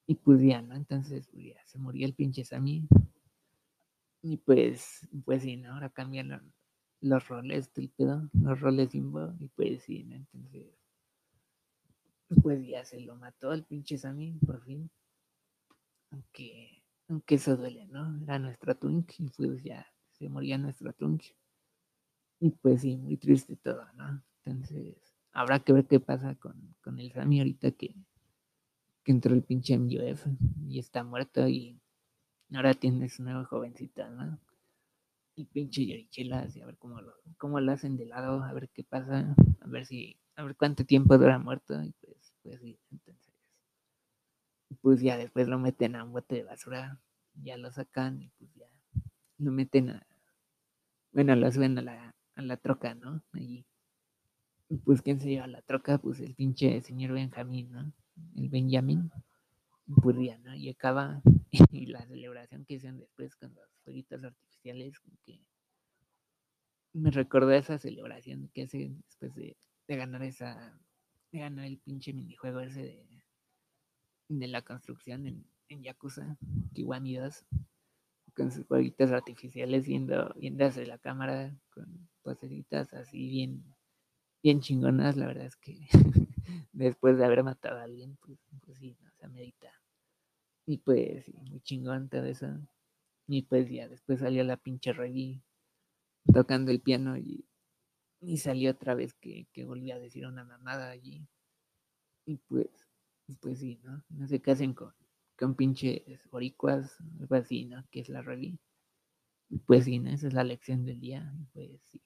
Y 0.07 0.17
pues 0.17 0.43
ya, 0.43 0.63
¿no? 0.63 0.77
Entonces 0.77 1.29
pues 1.33 1.45
ya 1.47 1.67
se 1.67 1.79
murió 1.79 2.07
el 2.07 2.15
pinche 2.15 2.45
Sammy. 2.45 2.89
Y 4.23 4.37
pues, 4.39 5.07
pues 5.25 5.43
sí, 5.43 5.57
¿no? 5.57 5.75
Ahora 5.75 5.91
cambiaron 5.91 6.53
los 7.01 7.29
roles 7.29 7.73
del 7.75 7.89
pedo, 7.91 8.29
los 8.33 8.61
roles 8.61 8.91
Simbo. 8.91 9.35
Y 9.39 9.49
pues 9.49 9.83
sí, 9.83 10.05
¿no? 10.05 10.17
Entonces, 10.17 10.67
pues 12.43 12.67
ya 12.67 12.85
se 12.85 13.01
lo 13.01 13.17
mató 13.17 13.53
el 13.53 13.65
pinche 13.65 13.99
Sammy, 13.99 14.33
por 14.47 14.63
fin. 14.65 14.91
Aunque, 16.11 16.83
aunque 17.09 17.37
eso 17.37 17.57
duele, 17.57 17.87
¿no? 17.87 18.21
Era 18.23 18.39
nuestra 18.39 18.75
Twink 18.75 19.13
y 19.19 19.29
pues 19.31 19.63
ya 19.63 19.87
se 20.13 20.29
moría 20.29 20.59
nuestra 20.59 20.93
Twink. 20.93 21.23
Y 22.41 22.51
pues 22.51 22.83
sí, 22.83 22.97
muy 22.97 23.17
triste 23.17 23.57
todo, 23.57 23.85
¿no? 23.95 24.23
Entonces, 24.45 24.97
habrá 25.33 25.61
que 25.61 25.73
ver 25.73 25.87
qué 25.87 26.01
pasa 26.01 26.35
con, 26.37 26.75
con 26.83 26.99
el 26.99 27.13
Sammy 27.13 27.41
ahorita 27.41 27.71
que, 27.73 27.95
que 29.05 29.13
entró 29.13 29.35
el 29.35 29.43
pinche 29.43 29.79
MUF 29.79 30.27
y 30.69 30.79
está 30.79 31.05
muerto 31.05 31.47
y 31.49 31.81
ahora 32.53 32.75
tiene 32.75 33.09
su 33.09 33.23
nueva 33.23 33.45
jovencita, 33.45 34.09
¿no? 34.11 34.39
Y 35.41 35.47
pinche 35.47 35.87
Yorichelas 35.87 36.55
y 36.55 36.61
a 36.61 36.67
ver 36.67 36.77
cómo 36.77 37.01
lo, 37.01 37.15
cómo 37.39 37.61
lo 37.61 37.73
hacen 37.73 37.97
de 37.97 38.05
lado, 38.05 38.43
a 38.43 38.53
ver 38.53 38.69
qué 38.75 38.85
pasa, 38.85 39.35
a 39.61 39.67
ver 39.67 39.87
si, 39.87 40.21
a 40.37 40.45
ver 40.45 40.55
cuánto 40.55 40.85
tiempo 40.85 41.17
dura 41.17 41.39
muerto 41.39 41.83
y 41.83 41.93
pues, 41.93 42.35
pues 42.43 42.61
sí, 42.61 42.79
entonces, 42.91 43.33
pues 44.83 45.01
ya 45.01 45.17
después 45.17 45.49
lo 45.49 45.59
meten 45.59 45.97
a 45.97 46.05
un 46.05 46.13
bote 46.13 46.35
de 46.35 46.43
basura, 46.45 47.01
ya 47.33 47.57
lo 47.57 47.73
sacan 47.73 48.21
y 48.21 48.29
pues 48.37 48.53
ya 48.55 48.67
lo 49.39 49.51
meten 49.51 49.89
a, 49.89 50.07
bueno, 51.13 51.35
lo 51.35 51.51
suben 51.51 51.79
a 51.79 51.83
la, 51.83 52.15
a 52.35 52.43
la 52.43 52.59
troca, 52.59 52.95
¿no? 52.95 53.23
Allí. 53.33 53.65
Y 54.69 54.77
pues, 54.77 55.01
¿quién 55.01 55.21
se 55.21 55.29
lleva 55.31 55.47
la 55.47 55.63
troca? 55.63 55.97
Pues 55.97 56.21
el 56.21 56.35
pinche 56.35 56.83
señor 56.83 57.13
Benjamín, 57.13 57.73
¿no? 57.73 57.93
El 58.37 58.51
Benjamín. 58.51 59.11
Pues 60.03 60.17
ya, 60.21 60.37
¿no? 60.39 60.55
Y 60.55 60.69
acaba, 60.69 61.23
y 61.73 61.87
la 61.87 62.07
celebración 62.07 62.65
que 62.65 62.77
hacen 62.77 62.99
después 62.99 63.37
con 63.37 63.55
los 63.55 63.71
fueguitos 63.85 64.25
artificiales, 64.25 65.01
que 65.25 65.41
me 66.93 67.11
recordó 67.11 67.53
esa 67.53 67.79
celebración 67.79 68.51
que 68.53 68.63
hacen 68.63 69.03
después 69.03 69.35
de, 69.35 69.57
de 69.89 69.97
ganar 69.97 70.23
esa, 70.23 70.81
de 71.33 71.39
ganar 71.39 71.67
el 71.67 71.79
pinche 71.79 72.13
minijuego 72.13 72.61
ese 72.61 72.83
de, 72.83 73.25
de 74.29 74.49
la 74.49 74.63
construcción 74.63 75.27
en, 75.27 75.47
en 75.69 75.83
Yakuza, 75.83 76.37
Kiwami 76.75 77.17
2 77.17 77.45
con 78.35 78.51
sus 78.51 78.67
jueguitos 78.67 79.11
artificiales 79.13 79.87
viendo, 79.87 80.33
viendo 80.37 80.65
hacia 80.65 80.87
la 80.87 80.99
cámara 80.99 81.55
con 81.71 82.09
posecitas 82.23 82.93
así 82.95 83.29
bien, 83.29 83.65
bien 84.43 84.61
chingonas, 84.61 85.17
la 85.17 85.27
verdad 85.27 85.47
es 85.47 85.57
que 85.57 85.87
después 86.73 87.19
de 87.19 87.25
haber 87.25 87.43
matado 87.45 87.79
a 87.79 87.85
alguien, 87.85 88.17
pues, 88.17 88.39
pues 88.65 88.79
sí, 88.79 88.97
no 89.01 89.11
se 89.13 89.29
medita. 89.29 89.80
Y 90.67 90.79
pues 90.79 91.25
sí, 91.25 91.35
muy 91.51 91.61
chingón 91.61 92.09
todo 92.09 92.25
eso. 92.25 92.47
Y 93.27 93.43
pues 93.43 93.71
ya 93.71 93.89
después 93.89 94.21
salió 94.21 94.45
la 94.45 94.57
pinche 94.57 94.93
Reggie 94.93 95.43
tocando 96.33 96.71
el 96.71 96.81
piano 96.81 97.17
y, 97.17 97.47
y 98.21 98.39
salió 98.39 98.73
otra 98.73 98.95
vez 98.95 99.15
que, 99.15 99.47
que 99.53 99.65
volvió 99.65 99.95
a 99.95 99.99
decir 99.99 100.27
una 100.27 100.45
mamada 100.45 100.91
allí. 100.91 101.27
Y 102.27 102.37
pues, 102.37 102.69
pues 103.41 103.59
sí, 103.59 103.81
¿no? 103.83 104.05
No 104.11 104.27
qué 104.29 104.51
hacen 104.51 104.75
con, 104.75 104.95
con 105.39 105.55
pinches 105.55 106.29
boricuas, 106.31 106.97
algo 107.21 107.35
así, 107.35 107.67
¿no? 107.67 107.85
Que 107.91 108.01
es 108.01 108.09
la 108.09 108.23
rally. 108.23 108.59
Pues 109.67 109.85
sí, 109.85 109.99
¿no? 109.99 110.11
Esa 110.11 110.29
es 110.29 110.35
la 110.35 110.45
lección 110.45 110.85
del 110.85 111.01
día. 111.01 111.33
Pues 111.53 111.81
sí. 111.91 112.01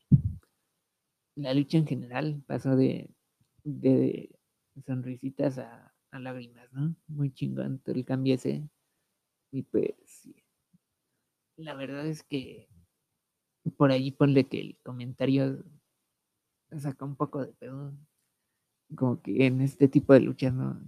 La 1.36 1.52
lucha 1.54 1.78
en 1.78 1.86
general 1.86 2.42
pasó 2.46 2.76
de, 2.76 3.10
de 3.64 4.30
sonrisitas 4.86 5.58
a, 5.58 5.93
a 6.14 6.20
lágrimas, 6.20 6.72
¿no? 6.72 6.94
Muy 7.08 7.32
chingón 7.32 7.78
todo 7.80 7.94
el 7.94 8.04
cambio 8.04 8.34
ese. 8.34 8.68
Y 9.50 9.62
pues 9.62 9.94
sí. 10.06 10.34
La 11.56 11.74
verdad 11.74 12.06
es 12.06 12.22
que 12.22 12.68
por 13.76 13.90
allí 13.90 14.10
ponle 14.12 14.48
que 14.48 14.60
el 14.60 14.78
comentario 14.82 15.64
saca 16.76 17.04
un 17.04 17.16
poco 17.16 17.44
de 17.44 17.52
pedo. 17.52 17.96
Como 18.96 19.20
que 19.22 19.46
en 19.46 19.60
este 19.60 19.88
tipo 19.88 20.12
de 20.12 20.20
luchas 20.20 20.52
no, 20.54 20.80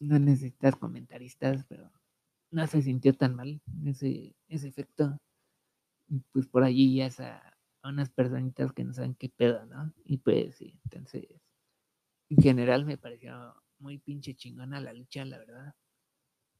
necesitas 0.00 0.76
comentaristas, 0.76 1.64
pero 1.68 1.90
no 2.50 2.66
se 2.66 2.82
sintió 2.82 3.14
tan 3.14 3.34
mal 3.34 3.60
ese, 3.84 4.36
ese 4.48 4.68
efecto. 4.68 5.18
Pues 6.32 6.46
por 6.46 6.64
allí 6.64 6.96
ya 6.96 7.06
es 7.06 7.20
a, 7.20 7.56
unas 7.82 8.10
personitas 8.10 8.72
que 8.72 8.84
no 8.84 8.92
saben 8.92 9.14
qué 9.14 9.28
pedo, 9.28 9.64
¿no? 9.66 9.92
Y 10.04 10.18
pues 10.18 10.56
sí, 10.56 10.78
entonces, 10.84 11.24
en 12.28 12.42
general 12.42 12.84
me 12.84 12.98
pareció 12.98 13.54
muy 13.78 13.98
pinche 13.98 14.34
chingona 14.34 14.80
la 14.80 14.92
lucha, 14.92 15.24
la 15.24 15.38
verdad. 15.38 15.74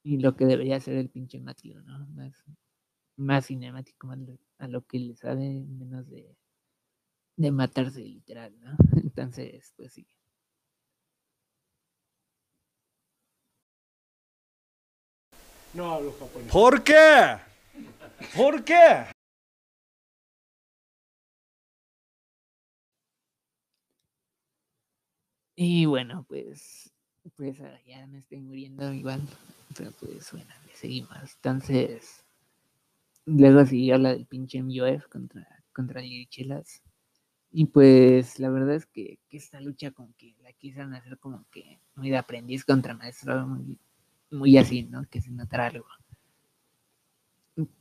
Y 0.03 0.19
lo 0.19 0.37
que 0.37 0.47
debería 0.47 0.79
ser 0.81 0.97
el 0.97 1.11
pinche 1.11 1.41
Matthew, 1.41 1.83
¿no? 1.83 2.07
Más, 2.09 2.45
más 3.17 3.47
cinemático, 3.47 4.07
más 4.07 4.19
a 4.59 4.69
lo 4.69 4.85
que 4.87 4.99
le 4.99 5.17
sabe, 5.17 5.65
menos 5.65 6.09
de, 6.09 6.37
de 7.37 7.51
matarse 7.51 8.01
literal, 8.01 8.55
¿no? 8.61 8.77
Entonces, 9.03 9.73
pues 9.77 9.93
sí. 9.93 10.07
No 15.75 15.93
hablo 15.93 16.13
japonés. 16.13 16.53
¿Por 16.53 16.83
qué? 16.83 17.39
¿Por 18.35 18.65
qué? 18.65 19.07
Y 25.59 25.87
bueno, 25.87 26.25
pues, 26.29 26.93
pues 27.37 27.59
ya 27.87 28.07
me 28.07 28.19
estoy 28.19 28.39
muriendo 28.39 28.93
igual, 28.93 29.21
pero 29.77 29.93
pues 29.93 30.31
bueno, 30.33 30.51
le 30.67 30.75
seguimos. 30.75 31.17
Entonces, 31.37 32.25
luego 33.25 33.65
siguió 33.67 33.99
la 33.99 34.11
del 34.11 34.27
pinche 34.27 34.63
MUF 34.63 35.09
contra, 35.09 35.47
contra 35.73 36.01
Lichelas. 36.01 36.83
Y 37.53 37.67
pues 37.67 38.39
la 38.39 38.51
verdad 38.51 38.75
es 38.75 38.87
que, 38.87 39.19
que, 39.29 39.39
esta 39.39 39.61
lucha 39.61 39.91
como 39.91 40.15
que 40.17 40.37
la 40.43 40.53
quisieron 40.53 40.95
hacer 40.95 41.19
como 41.19 41.47
que 41.51 41.81
muy 41.95 42.11
de 42.11 42.19
aprendiz 42.19 42.65
contra 42.65 42.95
maestro, 42.95 43.47
muy, 43.47 43.79
muy 44.31 44.59
así, 44.59 44.83
¿no? 44.83 45.05
Que 45.09 45.21
se 45.21 45.31
notara 45.31 45.69
algo. 45.69 45.87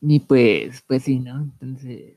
Y 0.01 0.19
pues, 0.21 0.81
pues 0.87 1.03
sí, 1.03 1.19
¿no? 1.19 1.41
Entonces, 1.41 2.15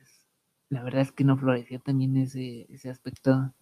la 0.68 0.83
verdad 0.83 1.03
es 1.03 1.12
que 1.12 1.24
no 1.24 1.37
floreció 1.37 1.81
también 1.81 2.16
ese, 2.16 2.66
ese 2.72 2.91
aspecto. 2.91 3.53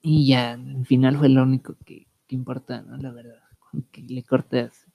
Y 0.00 0.28
ya, 0.28 0.52
al 0.52 0.86
final 0.86 1.16
fue 1.18 1.28
lo 1.28 1.42
único 1.42 1.76
que, 1.84 2.06
importa, 2.34 2.82
¿no? 2.82 2.96
La 2.96 3.12
verdad. 3.12 3.40
Que 3.90 4.02
le 4.02 4.22
cortas 4.22 4.86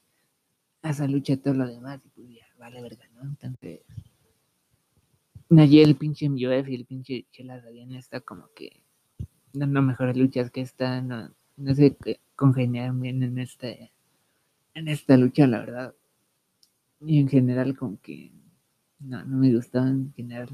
a 0.81 0.91
esa 0.91 1.07
lucha 1.07 1.35
todo 1.37 1.53
lo 1.53 1.67
demás 1.67 1.99
y 2.05 2.09
pues 2.09 2.29
ya, 2.29 2.45
vale 2.57 2.81
verga, 2.81 3.05
¿no? 3.15 3.23
Entonces, 3.23 3.81
allí 5.49 5.81
el 5.81 5.95
pinche 5.95 6.29
MUF 6.29 6.69
y 6.69 6.75
el 6.75 6.85
pinche 6.85 7.25
Chelas 7.31 7.65
habían 7.65 7.91
está 7.93 8.21
como 8.21 8.47
que 8.55 8.81
dando 9.51 9.81
mejores 9.81 10.15
luchas 10.15 10.51
que 10.51 10.61
esta, 10.61 11.01
no, 11.01 11.33
no 11.57 11.75
sé, 11.75 11.97
congeniaron 12.35 13.01
bien 13.01 13.21
en 13.23 13.37
este 13.39 13.91
en 14.75 14.87
esta 14.87 15.17
lucha, 15.17 15.45
la 15.47 15.59
verdad. 15.59 15.95
Y 17.01 17.19
en 17.19 17.27
general, 17.27 17.75
como 17.75 17.99
que 17.99 18.31
no, 18.99 19.23
no 19.25 19.37
me 19.37 19.53
gustaba 19.53 19.89
en 19.89 20.13
general. 20.13 20.49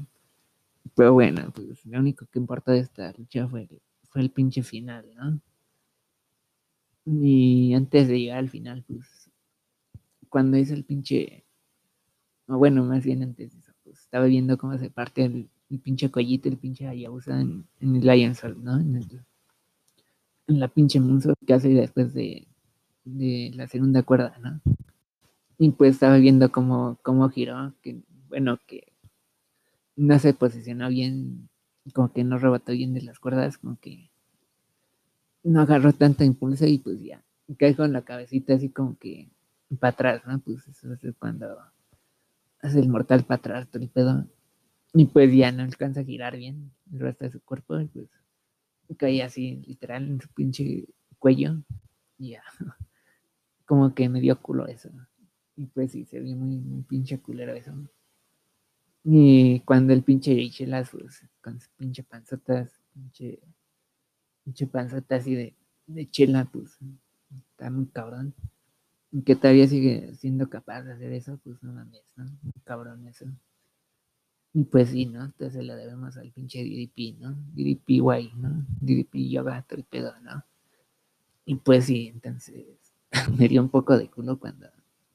Pero 0.94 1.12
bueno, 1.12 1.52
pues 1.54 1.84
lo 1.86 2.00
único 2.00 2.26
que 2.26 2.38
importa 2.38 2.72
de 2.72 2.80
esta 2.80 3.12
lucha 3.16 3.46
fue 3.46 3.68
fue 4.16 4.22
el 4.22 4.30
pinche 4.30 4.62
final, 4.62 5.04
¿no? 5.14 5.40
Y 7.06 7.72
antes 7.74 8.08
de 8.08 8.18
llegar 8.18 8.38
al 8.38 8.50
final, 8.50 8.84
pues, 8.86 9.30
cuando 10.28 10.56
es 10.56 10.72
el 10.72 10.84
pinche, 10.84 11.44
o 12.48 12.58
bueno, 12.58 12.84
más 12.84 13.04
bien 13.04 13.22
antes 13.22 13.52
de 13.52 13.58
eso, 13.60 13.72
pues 13.84 14.00
estaba 14.00 14.26
viendo 14.26 14.58
cómo 14.58 14.76
se 14.76 14.90
parte 14.90 15.24
el, 15.24 15.48
el 15.70 15.78
pinche 15.78 16.10
collito, 16.10 16.48
el 16.48 16.58
pinche 16.58 16.88
Hayabusa 16.88 17.40
en, 17.40 17.64
en 17.80 17.96
el 17.96 18.06
Lion 18.06 18.34
Soul, 18.34 18.62
¿no? 18.62 18.80
En, 18.80 18.96
el, 18.96 19.24
en 20.48 20.60
la 20.60 20.66
pinche 20.66 20.98
Moonsault 20.98 21.38
que 21.46 21.54
hace 21.54 21.68
después 21.68 22.12
de, 22.12 22.48
de 23.04 23.52
la 23.54 23.68
segunda 23.68 24.02
cuerda, 24.02 24.36
¿no? 24.42 24.60
Y 25.58 25.70
pues 25.70 25.94
estaba 25.94 26.18
viendo 26.18 26.50
cómo, 26.50 26.98
cómo 27.02 27.28
giró, 27.28 27.72
que 27.82 28.02
bueno, 28.28 28.58
que 28.66 28.92
no 29.94 30.18
se 30.18 30.34
posicionó 30.34 30.88
bien, 30.88 31.48
como 31.94 32.12
que 32.12 32.24
no 32.24 32.38
rebotó 32.38 32.72
bien 32.72 32.92
de 32.94 33.02
las 33.02 33.20
cuerdas, 33.20 33.58
como 33.58 33.78
que 33.78 34.10
no 35.46 35.60
agarró 35.60 35.92
tanto 35.92 36.24
impulso 36.24 36.66
y 36.66 36.78
pues 36.78 37.00
ya, 37.00 37.22
cae 37.58 37.76
con 37.76 37.92
la 37.92 38.02
cabecita 38.02 38.54
así 38.54 38.68
como 38.68 38.98
que 38.98 39.30
para 39.78 39.92
atrás, 39.92 40.22
¿no? 40.26 40.38
Pues 40.40 40.66
eso 40.66 40.92
es 40.92 41.14
cuando 41.18 41.56
hace 42.60 42.80
el 42.80 42.88
mortal 42.88 43.24
para 43.24 43.38
atrás, 43.38 43.68
todo 43.68 43.82
el 43.82 43.88
pedo. 43.88 44.26
Y 44.92 45.06
pues 45.06 45.32
ya 45.34 45.52
no 45.52 45.62
alcanza 45.62 46.00
a 46.00 46.04
girar 46.04 46.36
bien 46.36 46.72
el 46.92 47.00
resto 47.00 47.24
de 47.24 47.30
su 47.30 47.40
cuerpo, 47.40 47.80
y 47.80 47.86
pues 47.86 48.08
cae 48.96 49.22
así 49.22 49.62
literal 49.66 50.08
en 50.08 50.20
su 50.20 50.28
pinche 50.28 50.86
cuello. 51.18 51.62
Y 52.18 52.30
ya 52.30 52.42
como 53.66 53.94
que 53.94 54.08
me 54.08 54.20
dio 54.20 54.40
culo 54.40 54.66
eso. 54.66 54.90
Y 55.56 55.66
pues 55.66 55.92
sí, 55.92 56.04
se 56.04 56.20
vio 56.20 56.36
muy, 56.36 56.82
pinche 56.88 57.20
culero 57.20 57.54
eso. 57.54 57.72
Y 59.04 59.60
cuando 59.60 59.92
el 59.92 60.02
pinche 60.02 60.50
Chelas, 60.50 60.90
pues, 60.90 61.24
con 61.40 61.60
sus 61.60 61.68
pinche 61.70 62.02
panzotas, 62.02 62.80
pinche, 62.92 63.38
pinche 64.46 64.66
panzota 64.68 65.16
así 65.16 65.34
de, 65.34 65.54
de 65.88 66.06
chela, 66.06 66.44
pues, 66.44 66.78
está 67.50 67.68
muy 67.68 67.86
cabrón. 67.86 68.32
que 69.24 69.34
todavía 69.34 69.66
sigue 69.66 70.14
siendo 70.14 70.48
capaz 70.48 70.82
de 70.82 70.92
hacer 70.92 71.12
eso, 71.12 71.38
pues 71.42 71.60
no 71.62 71.72
mames, 71.72 72.02
¿no? 72.16 72.26
Cabrón 72.64 73.06
eso. 73.08 73.26
Y 74.54 74.64
pues 74.64 74.90
sí, 74.90 75.06
¿no? 75.06 75.24
Entonces 75.24 75.64
le 75.64 75.74
debemos 75.74 76.16
al 76.16 76.30
pinche 76.30 76.62
DDP, 76.62 77.18
¿no? 77.18 77.34
DDP 77.54 78.00
guay, 78.00 78.32
¿no? 78.36 78.64
DDP 78.80 79.28
yoga, 79.28 79.62
todo 79.62 79.78
el 79.80 79.84
pedo, 79.84 80.14
¿no? 80.22 80.44
Y 81.44 81.56
pues 81.56 81.86
sí, 81.86 82.08
entonces 82.08 82.64
me 83.38 83.48
dio 83.48 83.62
un 83.62 83.68
poco 83.68 83.98
de 83.98 84.08
culo 84.08 84.38
cuando, 84.38 84.68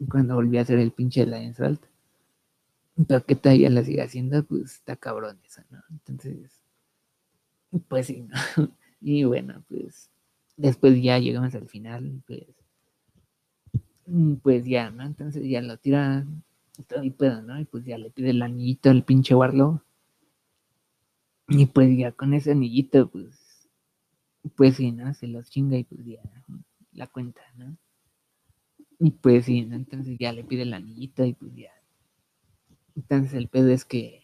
cuando 0.09 0.36
volví 0.36 0.57
a 0.57 0.61
hacer 0.61 0.79
el 0.79 0.91
pinche 0.91 1.25
Lion 1.25 1.53
Salt. 1.53 1.82
Pero 3.07 3.25
que 3.25 3.36
todavía 3.36 3.69
la 3.69 3.84
sigue 3.84 4.01
haciendo, 4.01 4.43
pues 4.43 4.75
está 4.75 4.95
cabrón 4.97 5.39
eso, 5.45 5.61
¿no? 5.69 5.79
Entonces, 5.89 6.51
pues 7.88 8.07
sí, 8.07 8.23
¿no? 8.23 8.36
Y 9.02 9.24
bueno, 9.24 9.64
pues 9.68 10.10
después 10.58 11.02
ya 11.02 11.18
llegamos 11.20 11.56
al 11.56 11.68
final, 11.68 12.22
pues, 12.28 12.45
pues 14.43 14.66
ya, 14.66 14.91
¿no? 14.91 15.04
Entonces 15.04 15.43
ya 15.47 15.62
lo 15.62 15.78
tira 15.78 16.26
todo 16.88 17.04
y 17.04 17.12
pedo, 17.12 17.41
¿no? 17.41 17.60
Y 17.60 17.66
pues 17.66 17.86
ya 17.86 17.97
le 17.97 18.12
pide 18.12 18.32
el 18.32 18.41
anillito 18.41 18.89
al 18.89 19.04
pinche 19.04 19.36
Warlow. 19.36 19.82
Y 21.47 21.66
pues 21.66 21.97
ya 21.97 22.12
con 22.12 22.34
ese 22.34 22.52
anillito, 22.52 23.10
pues, 23.10 23.70
pues 24.56 24.76
sí, 24.76 24.91
¿no? 24.91 25.14
Se 25.14 25.28
los 25.28 25.49
chinga 25.49 25.78
y 25.78 25.84
pues 25.84 26.06
ya 26.06 26.22
la 26.93 27.08
cuenta, 27.08 27.41
¿no? 27.58 27.78
Y 28.99 29.12
pues 29.12 29.45
sí, 29.45 29.66
¿no? 29.66 29.76
Entonces 29.76 30.18
ya 30.20 30.32
le 30.32 30.43
pide 30.43 30.62
el 30.64 30.74
anillito 30.74 31.26
y 31.26 31.34
pues 31.34 31.54
ya. 31.56 31.72
Entonces 32.95 33.34
el 33.34 33.47
pedo 33.47 33.70
es 33.70 33.86
que 33.86 34.22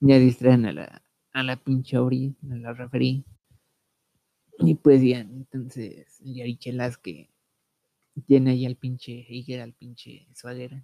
ya 0.00 0.18
distraen 0.18 0.66
a 0.66 0.72
la, 0.72 1.02
a 1.32 1.42
la 1.42 1.56
pinche 1.56 1.98
Ori, 1.98 2.36
a 2.50 2.56
la 2.56 2.72
referí. 2.72 3.24
Y 4.58 4.74
pues 4.74 5.02
ya, 5.02 5.20
entonces 5.20 6.20
el 6.24 6.34
Yarichelas 6.34 6.96
que 6.96 7.28
tiene 8.26 8.52
ahí 8.52 8.66
al 8.66 8.76
pinche 8.76 9.26
Heiger, 9.28 9.60
al 9.60 9.74
pinche 9.74 10.26
Swagger, 10.34 10.82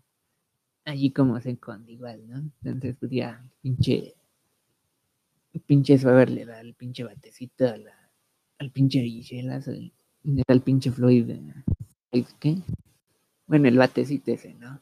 allí 0.84 1.10
como 1.10 1.40
se 1.40 1.52
esconde 1.52 1.92
igual, 1.92 2.28
¿no? 2.28 2.38
Entonces 2.62 2.96
pues 3.00 3.10
ya 3.12 3.42
pinche, 3.62 4.14
pinche 5.66 5.98
Swagger 5.98 6.30
le 6.30 6.44
da 6.44 6.60
el 6.60 6.74
pinche 6.74 7.04
batecito 7.04 7.66
a 7.66 7.76
al 8.58 8.70
pinche 8.70 8.98
Yarichelas, 8.98 9.66
le 9.66 9.92
da 10.24 10.54
el 10.54 10.60
pinche 10.60 10.90
Floyd, 10.90 11.30
¿qué? 12.38 12.58
Bueno, 13.46 13.68
el 13.68 13.78
batecito 13.78 14.30
ese, 14.32 14.54
¿no? 14.54 14.80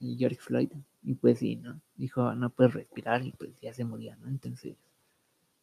El 0.00 0.16
George 0.16 0.38
Floyd. 0.40 0.70
Y 1.04 1.14
pues 1.14 1.38
sí, 1.38 1.56
¿no? 1.56 1.80
Dijo, 1.96 2.34
no 2.34 2.50
puedes 2.50 2.74
respirar 2.74 3.24
y 3.24 3.32
pues 3.32 3.50
ya 3.60 3.72
se 3.74 3.84
murió, 3.84 4.16
¿no? 4.16 4.28
Entonces, 4.28 4.76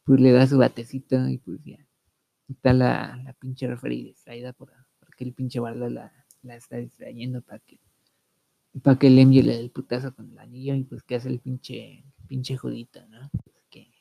pues 0.03 0.20
le 0.20 0.32
da 0.32 0.47
su 0.47 0.57
batecito 0.57 1.28
y 1.28 1.38
pues 1.38 1.64
ya. 1.64 1.78
Está 2.49 2.73
la, 2.73 3.21
la 3.23 3.33
pinche 3.33 3.67
referida 3.67 4.07
distraída 4.07 4.53
por, 4.53 4.73
porque 4.99 5.23
el 5.23 5.33
pinche 5.33 5.59
Barla 5.59 5.89
la, 5.89 6.13
la 6.41 6.55
está 6.55 6.77
distrayendo 6.77 7.41
para 7.41 7.59
que 7.59 7.79
para 8.83 8.99
que 8.99 9.07
el 9.07 9.15
le 9.15 9.23
dé 9.23 9.59
el 9.59 9.71
putazo 9.71 10.13
con 10.13 10.31
el 10.31 10.37
anillo 10.39 10.75
y 10.75 10.83
pues 10.83 11.03
que 11.03 11.15
hace 11.15 11.29
el 11.29 11.39
pinche 11.39 12.03
pinche 12.27 12.55
judito, 12.55 13.05
¿no? 13.09 13.29
Pues 13.31 13.65
que, 13.69 13.91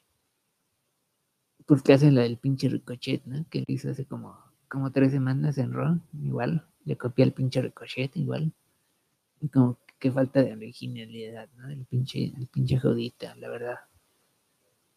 pues 1.67 1.83
hace 1.89 2.13
la 2.13 2.23
del 2.23 2.37
pinche 2.37 2.69
ricochet, 2.69 3.25
¿no? 3.25 3.47
Que 3.49 3.61
le 3.61 3.65
hizo 3.69 3.91
hace 3.91 4.05
como, 4.05 4.39
como 4.69 4.93
tres 4.93 5.13
semanas 5.13 5.57
en 5.59 5.73
Raw, 5.73 5.99
igual, 6.23 6.67
le 6.85 6.97
copia 6.97 7.25
el 7.25 7.33
pinche 7.33 7.63
ricochet, 7.63 8.17
igual. 8.17 8.53
Y 9.41 9.49
como 9.49 9.79
que 9.99 10.13
falta 10.13 10.43
de 10.43 10.53
originalidad, 10.53 11.49
¿no? 11.57 11.69
El 11.71 11.87
pinche, 11.87 12.33
el 12.37 12.47
pinche 12.49 12.79
jodita, 12.79 13.35
la 13.37 13.49
verdad. 13.49 13.79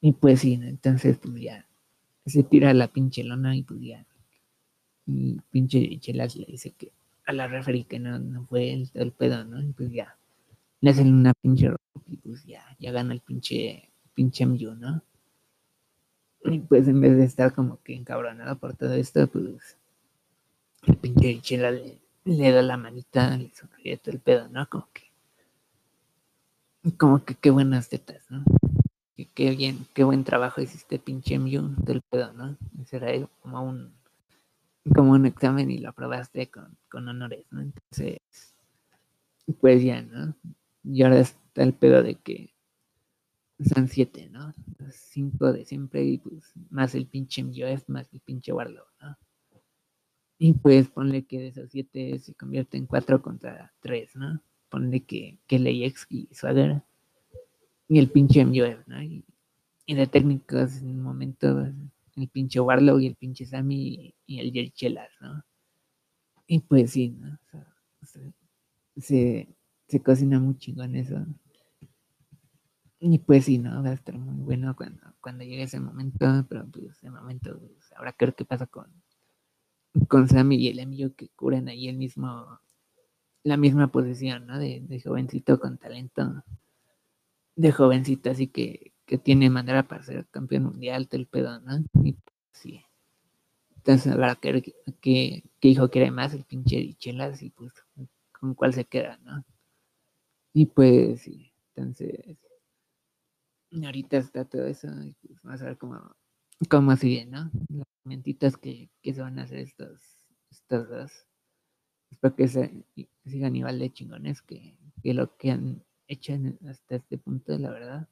Y 0.02 0.12
pues 0.12 0.42
sí, 0.42 0.60
entonces 0.62 1.18
pues 1.18 1.36
ya 1.42 1.66
se 2.32 2.44
tira 2.44 2.74
la 2.74 2.88
pinche 2.88 3.24
lona 3.24 3.56
y 3.56 3.64
pues 3.64 3.82
ya. 3.82 4.06
Y 5.06 5.40
pinche 5.52 6.00
Chelas 6.00 6.36
le 6.36 6.46
dice 6.46 6.72
que 6.72 6.92
a 7.26 7.34
la 7.34 7.48
referee 7.48 7.86
que 7.86 8.00
no, 8.00 8.20
no 8.20 8.46
fue 8.46 8.74
el, 8.74 8.90
el 8.94 9.12
pedo, 9.12 9.44
¿no? 9.46 9.62
Y 9.62 9.72
pues 9.74 9.92
ya. 9.92 10.18
Le 10.82 10.90
hacen 10.90 11.14
una 11.14 11.34
pinche 11.34 11.70
ropa 11.70 12.02
y 12.08 12.18
pues 12.18 12.44
ya, 12.46 12.64
ya 12.80 12.92
gana 12.92 13.14
el 13.14 13.22
pinche, 13.22 13.90
pinche 14.16 14.46
MU, 14.46 14.74
¿no? 14.76 15.04
Y 16.44 16.60
pues 16.60 16.88
en 16.88 17.00
vez 17.00 17.16
de 17.18 17.24
estar 17.24 17.54
como 17.54 17.82
que 17.84 17.94
encabronado 17.96 18.58
por 18.58 18.76
todo 18.76 18.94
esto, 18.94 19.28
pues 19.28 19.78
el 20.88 20.98
pinche 20.98 21.40
Chela 21.42 21.70
le, 21.70 22.00
le 22.26 22.52
da 22.52 22.62
la 22.64 22.78
manita, 22.78 23.38
le 23.38 23.52
sonríe 23.54 23.98
todo 23.98 24.16
el 24.16 24.20
pedo, 24.20 24.48
¿no? 24.50 24.68
Como 24.68 24.88
que, 24.92 25.12
como 26.98 27.24
que 27.24 27.36
qué 27.36 27.52
buenas 27.52 27.90
tetas, 27.90 28.24
¿no? 28.30 28.44
Qué 29.34 29.52
bien, 29.52 29.86
qué 29.94 30.04
buen 30.04 30.24
trabajo 30.24 30.62
hiciste 30.62 31.00
pinche 31.00 31.36
MU 31.36 31.76
del 31.84 32.02
pedo, 32.02 32.34
¿no? 32.34 32.58
Ese 32.82 33.28
como 33.42 33.64
un, 33.64 33.94
como 34.96 35.12
un 35.12 35.26
examen 35.26 35.70
y 35.72 35.78
lo 35.80 35.90
aprobaste 35.90 36.50
con, 36.50 36.78
con 36.90 37.08
honores, 37.08 37.46
¿no? 37.52 37.62
Entonces, 37.62 38.20
pues 39.60 39.84
ya, 39.84 40.02
¿no? 40.02 40.36
Y 40.84 41.04
ahora 41.04 41.20
está 41.20 41.64
el 41.64 41.74
pedo 41.74 42.04
de 42.04 42.16
que 42.16 42.54
son 43.74 43.88
siete, 43.88 44.30
¿no? 44.30 44.54
Los 44.78 44.96
cinco 44.96 45.54
de 45.54 45.66
siempre 45.66 46.04
y 46.04 46.18
pues 46.18 46.54
más 46.70 46.96
el 46.96 47.08
pinche 47.08 47.44
MUF, 47.44 47.88
más 47.90 48.12
el 48.14 48.20
pinche 48.22 48.52
Warlow, 48.52 48.86
¿no? 49.02 49.18
Y 50.40 50.54
pues 50.54 50.90
ponle 50.90 51.26
que 51.26 51.40
de 51.40 51.48
esos 51.50 51.70
siete 51.70 52.18
se 52.20 52.34
convierte 52.34 52.78
en 52.78 52.88
cuatro 52.88 53.22
contra 53.22 53.74
tres, 53.80 54.16
¿no? 54.16 54.42
Ponle 54.70 55.02
que, 55.02 55.40
que 55.46 55.60
Leyex 55.60 56.08
y 56.10 56.30
Swagger 56.34 56.82
y 57.92 58.00
el 58.00 58.10
pinche 58.10 58.46
MUF, 58.46 58.88
¿no? 58.88 59.04
Y, 59.04 59.26
y 59.86 59.96
de 59.96 60.08
técnicos 60.08 60.78
en 60.78 60.92
un 60.92 61.02
momento 61.02 61.60
el 62.16 62.30
pinche 62.30 62.62
Warlow 62.62 62.98
y 63.02 63.08
el 63.08 63.16
pinche 63.16 63.46
Sammy 63.46 64.16
y, 64.26 64.40
el 64.40 64.54
Jerry 64.54 64.72
Chelas, 64.72 65.10
¿no? 65.20 65.44
Y 66.48 66.60
pues 66.60 66.92
sí, 66.92 67.10
¿no? 67.10 67.38
Se, 68.96 69.54
se 69.90 70.02
cocina 70.02 70.40
muy 70.40 70.58
chingón 70.58 70.96
eso. 70.96 71.18
Y 73.02 73.20
pues 73.20 73.44
sí, 73.44 73.58
¿no? 73.58 73.84
Va 73.84 73.90
a 73.90 73.94
estar 73.94 74.18
muy 74.18 74.42
bueno 74.42 74.74
cuando, 74.74 75.14
cuando 75.20 75.44
llegue 75.44 75.64
ese 75.64 75.82
momento, 75.82 76.46
pero 76.48 76.66
pues 76.68 76.92
ese 76.92 77.10
momento 77.10 77.60
pues, 77.60 77.92
habrá 77.98 78.14
que 78.14 78.46
pasa 78.46 78.68
con, 78.68 78.88
con 80.08 80.30
Sammy 80.30 80.56
y 80.56 80.70
el 80.70 80.80
Emilio 80.80 81.14
que 81.14 81.28
cubren 81.36 81.68
ahí 81.68 81.90
el 81.90 81.98
mismo, 81.98 82.62
la 83.44 83.58
misma 83.58 83.92
posición, 83.92 84.48
¿no? 84.48 84.60
De 84.60 85.02
jovencito 85.04 85.60
con 85.60 85.78
talento, 85.78 86.42
de 87.56 87.72
jovencito, 87.72 88.30
así 88.32 88.48
que, 88.48 88.94
que 89.06 89.18
tiene 89.18 89.50
manera 89.50 89.88
para 89.88 90.04
ser 90.04 90.28
campeón 90.28 90.64
mundial, 90.64 91.08
el 91.12 91.28
pedo, 91.28 91.60
¿no? 91.60 91.84
Y 92.04 92.18
sí. 92.52 92.84
Entonces 93.76 94.12
habrá 94.12 94.36
que 94.36 94.52
ver 94.52 94.64
qué, 95.02 95.44
hijo 95.62 95.90
quiere 95.90 96.12
más, 96.12 96.34
el 96.34 96.46
pinche 96.46 96.78
Dichelas, 96.78 97.42
y 97.42 97.50
pues 97.50 97.74
con 98.32 98.54
cuál 98.54 98.74
se 98.74 98.86
queda, 98.86 99.18
¿no? 99.24 99.44
Y 100.54 100.68
pues 100.68 101.22
sí, 101.22 101.54
entonces 101.70 102.38
ahorita 103.84 104.18
está 104.18 104.46
todo 104.46 104.66
eso, 104.66 104.88
y 105.04 105.14
pues 105.14 105.42
vamos 105.42 105.62
a 105.62 105.66
ver 105.66 105.78
cómo, 105.78 106.16
cómo 106.70 106.96
sigue, 106.96 107.26
¿no? 107.26 107.50
Las 107.70 107.88
mentitas 108.04 108.58
que, 108.58 108.90
que 109.02 109.14
se 109.14 109.22
van 109.22 109.40
a 109.40 109.44
hacer 109.44 109.60
estos, 109.60 110.20
estos 110.52 110.90
dos. 110.90 111.12
Espero 112.12 112.36
que 112.36 112.48
se, 112.48 112.86
sigan 113.26 113.56
igual 113.56 113.80
de 113.80 113.92
chingones 113.92 114.42
que, 114.42 114.78
que 115.02 115.14
lo 115.14 115.38
que 115.38 115.52
han 115.52 115.84
hecho 116.12 116.34
en, 116.34 116.60
hasta 116.68 116.96
este 116.96 117.18
punto, 117.18 117.58
la 117.58 117.72
verdad. 117.72 118.08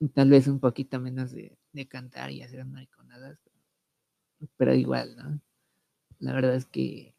Y 0.00 0.08
tal 0.08 0.30
vez 0.30 0.48
un 0.48 0.60
poquito 0.60 1.00
menos 1.00 1.32
de, 1.32 1.56
cantar 1.88 2.30
y 2.30 2.42
hacer 2.42 2.64
mariconadas, 2.64 3.38
pero, 4.56 4.74
igual, 4.74 5.16
¿no? 5.16 5.40
La 6.18 6.32
verdad 6.32 6.54
es 6.54 6.66
que 6.66 7.14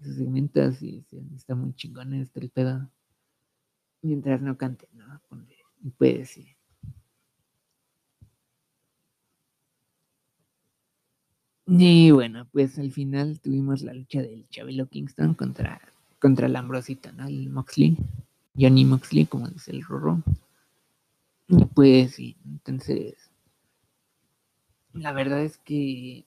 sus 0.00 0.16
segmentos 0.16 0.82
y, 0.82 1.04
está 1.34 1.54
muy 1.54 1.74
chingón 1.74 2.14
este 2.14 2.40
el 2.40 2.50
pedo. 2.50 2.90
Mientras 4.02 4.40
no 4.40 4.56
cante, 4.56 4.88
¿no? 4.92 5.20
Puede 5.98 6.24
sí. 6.24 6.56
Y 11.66 12.12
bueno, 12.12 12.46
pues 12.52 12.78
al 12.78 12.92
final 12.92 13.40
tuvimos 13.40 13.82
la 13.82 13.92
lucha 13.92 14.22
del 14.22 14.48
Chabelo 14.48 14.86
Kingston 14.86 15.34
contra, 15.34 15.80
contra 16.20 16.46
el 16.46 16.54
Ambrosito, 16.54 17.10
¿no? 17.12 17.26
El 17.26 17.50
Moxley, 17.50 17.96
Johnny 18.58 18.84
Moxley, 18.84 19.26
como 19.26 19.48
dice 19.48 19.70
el 19.70 19.82
Rorro. 19.82 20.22
Y 21.48 21.64
pues 21.66 22.14
sí, 22.14 22.36
entonces, 22.44 23.30
la 24.92 25.12
verdad 25.12 25.42
es 25.42 25.58
que 25.58 26.24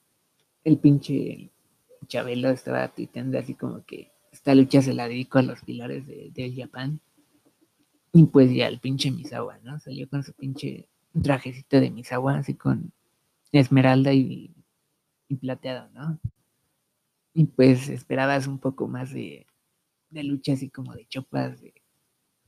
el 0.64 0.78
pinche 0.78 1.52
Chabelo 2.08 2.50
estaba 2.50 2.88
tuiteando 2.90 3.38
así 3.38 3.54
como 3.54 3.84
que 3.86 4.12
esta 4.32 4.56
lucha 4.56 4.82
se 4.82 4.94
la 4.94 5.08
dedico 5.08 5.40
a 5.40 5.44
los 5.44 5.62
pilares 5.62 6.06
de, 6.08 6.54
Japan. 6.56 7.02
Y 8.14 8.26
pues 8.26 8.52
ya 8.54 8.68
el 8.68 8.80
pinche 8.80 9.12
Misawa, 9.12 9.60
¿no? 9.64 9.80
Salió 9.80 10.10
con 10.10 10.24
su 10.24 10.34
pinche 10.34 10.88
trajecito 11.22 11.80
de 11.80 11.92
Misawa, 11.92 12.38
así 12.38 12.56
con 12.56 12.92
esmeralda 13.52 14.14
y 14.14 14.54
y 15.30 15.36
plateado, 15.36 15.90
¿no? 15.94 16.20
Y 17.34 17.46
pues 17.46 17.88
esperabas 17.88 18.48
un 18.48 18.58
poco 18.58 18.88
más 18.88 19.14
de, 19.14 19.46
de 20.10 20.24
lucha 20.24 20.54
así 20.54 20.70
como 20.70 20.94
de 20.96 21.06
chopas, 21.06 21.62
de, 21.62 21.74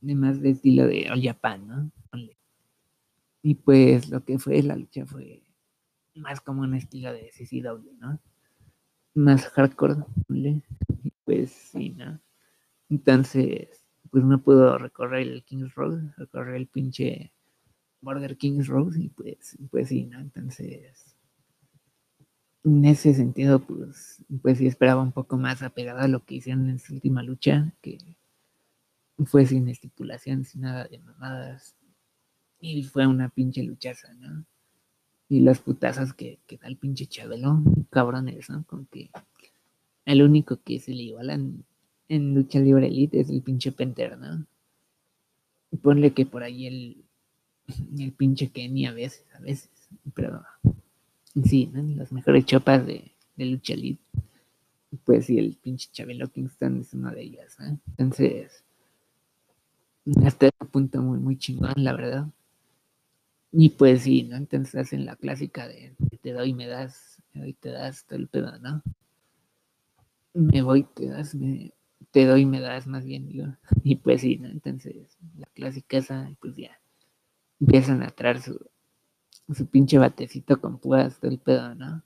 de, 0.02 0.16
más 0.16 0.42
de 0.42 0.52
estilo 0.52 0.88
de 0.88 1.10
All 1.12 1.22
Japan, 1.22 1.68
¿no? 1.68 1.92
Y 3.44 3.56
pues 3.56 4.10
lo 4.10 4.24
que 4.24 4.38
fue 4.38 4.62
la 4.62 4.76
lucha 4.76 5.06
fue 5.06 5.42
más 6.16 6.42
como 6.42 6.62
un 6.62 6.76
estilo 6.76 7.12
de 7.12 7.32
CCW, 7.32 7.98
¿no? 8.00 8.20
Más 9.16 9.48
hardcore, 9.48 9.96
¿vale? 10.28 10.62
Y 11.04 11.12
pues 11.24 11.52
sí, 11.52 11.90
¿no? 11.90 12.20
Entonces, 12.90 13.84
pues 14.12 14.24
no 14.24 14.44
pudo 14.44 14.78
recorrer 14.78 15.28
el 15.28 15.44
King's 15.44 15.74
Road, 15.74 16.12
recorrer 16.18 16.56
el 16.56 16.68
pinche 16.68 17.34
Border 18.02 18.38
King's 18.38 18.68
Road 18.68 18.96
y 18.96 19.10
pues, 19.10 19.58
pues 19.72 19.90
sí, 19.90 20.06
¿no? 20.06 20.20
Entonces, 20.20 21.16
en 22.64 22.86
ese 22.86 23.14
sentido, 23.14 23.60
pues, 23.60 24.24
pues 24.42 24.58
sí 24.58 24.68
esperaba 24.68 25.02
un 25.02 25.14
poco 25.14 25.38
más 25.38 25.64
apegado 25.64 26.00
a 26.00 26.08
lo 26.08 26.26
que 26.26 26.36
hicieron 26.36 26.70
en 26.70 26.80
su 26.80 26.94
última 26.94 27.24
lucha, 27.24 27.74
que 27.82 27.98
fue 29.26 29.46
sin 29.46 29.68
estipulación, 29.68 30.46
sin 30.46 30.62
nada 30.62 30.88
de 30.88 31.00
mamadas. 31.00 31.76
Y 32.60 32.84
fue 32.84 33.08
una 33.08 33.30
pinche 33.30 33.64
luchaza, 33.64 34.14
¿no? 34.16 34.46
Y 35.30 35.40
los 35.40 35.60
putazos 35.60 36.14
que, 36.14 36.40
que 36.46 36.58
da 36.58 36.68
el 36.68 36.78
pinche 36.78 37.08
Chabelo, 37.08 37.64
cabrones, 37.90 38.50
¿no? 38.50 38.64
Con 38.66 38.86
que 38.86 39.10
el 40.06 40.22
único 40.22 40.62
que 40.62 40.80
se 40.80 40.92
le 40.92 41.04
igualan 41.04 41.64
en 42.10 42.36
lucha 42.36 42.60
libre 42.60 42.88
elite 42.88 43.22
es 43.22 43.30
el 43.30 43.42
pinche 43.42 43.72
Penter, 43.72 44.18
¿no? 44.18 44.46
Y 45.72 45.78
ponle 45.78 46.12
que 46.12 46.26
por 46.26 46.44
ahí 46.44 46.68
el, 46.68 47.06
el 47.98 48.12
pinche 48.12 48.50
Kenny 48.50 48.86
a 48.86 48.92
veces, 48.92 49.26
a 49.34 49.40
veces, 49.40 49.70
pero 50.14 50.44
sí, 51.46 51.68
¿no? 51.68 51.82
Las 51.96 52.12
mejores 52.12 52.46
chopas 52.46 52.86
de, 52.86 53.14
de 53.38 53.46
lucha 53.46 53.74
elite. 53.74 54.04
Pues 55.06 55.28
sí, 55.28 55.38
el 55.38 55.56
pinche 55.56 55.90
Chabelo 55.92 56.30
Kingston 56.30 56.82
es 56.82 56.94
una 56.94 57.12
de 57.12 57.22
ellas, 57.22 57.56
¿no? 57.60 57.80
Entonces, 57.92 58.66
hasta 60.26 60.48
ese 60.48 60.66
punto 60.72 61.02
muy, 61.02 61.20
muy 61.20 61.38
chingón, 61.38 61.74
la 61.78 61.94
verdad. 61.94 62.28
Y 63.52 63.70
pues 63.70 64.04
sí, 64.04 64.24
¿no? 64.24 64.38
Entonces 64.38 64.76
hacen 64.76 65.06
la 65.06 65.16
clásica 65.16 65.68
de 65.68 65.96
te 66.22 66.32
doy, 66.34 66.54
me 66.54 66.68
das, 66.68 67.22
me 67.34 67.42
doy, 67.42 67.54
te 67.54 67.70
das, 67.70 68.06
todo 68.06 68.20
el 68.20 68.28
pedo, 68.28 68.58
¿no? 68.60 68.82
Me 70.34 70.62
voy, 70.62 70.84
te 70.84 71.08
das, 71.08 71.36
me, 71.36 71.74
te 72.12 72.26
doy, 72.26 72.46
me 72.46 72.62
das, 72.62 72.88
más 72.88 73.06
bien, 73.06 73.28
digo. 73.28 73.48
Y 73.84 73.98
pues 73.98 74.22
sí, 74.22 74.38
¿no? 74.38 74.48
Entonces, 74.48 75.18
la 75.38 75.48
clásica 75.48 75.98
esa, 75.98 76.34
pues 76.40 76.56
ya, 76.56 76.80
empiezan 77.60 78.04
a 78.04 78.10
traer 78.10 78.42
su, 78.42 78.60
su 79.54 79.68
pinche 79.68 79.98
batecito 79.98 80.62
con 80.62 80.80
púas, 80.80 81.20
todo 81.20 81.32
el 81.32 81.40
pedo, 81.40 81.76
¿no? 81.76 82.04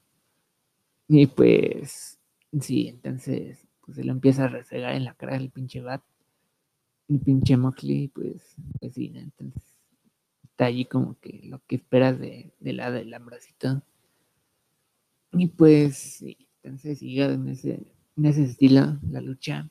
Y 1.08 1.28
pues, 1.28 2.20
sí, 2.60 2.88
entonces, 2.88 3.68
pues 3.82 3.98
se 3.98 4.04
lo 4.04 4.12
empieza 4.12 4.46
a 4.46 4.48
resegar 4.48 4.96
en 4.96 5.06
la 5.06 5.14
cara 5.14 5.34
del 5.38 5.52
pinche 5.52 5.82
bat. 5.82 6.02
El 7.08 7.20
pinche 7.20 7.56
Moxley, 7.58 8.08
pues, 8.08 8.56
pues 8.80 8.94
sí. 8.94 9.12
Entonces, 9.16 9.64
está 10.44 10.66
allí 10.66 10.86
como 10.86 11.20
que 11.20 11.42
lo 11.44 11.62
que 11.68 11.76
esperas 11.76 12.20
de, 12.20 12.54
de 12.60 12.74
la 12.74 12.92
del 12.92 13.14
ambrosito. 13.14 13.84
Y 15.34 15.48
pues, 15.48 15.98
sí, 15.98 16.48
entonces 16.64 17.00
sigue 17.00 17.26
en 17.26 17.50
ese, 17.50 17.86
en 18.18 18.26
ese 18.26 18.44
estilo 18.44 18.98
la 19.10 19.22
lucha. 19.22 19.70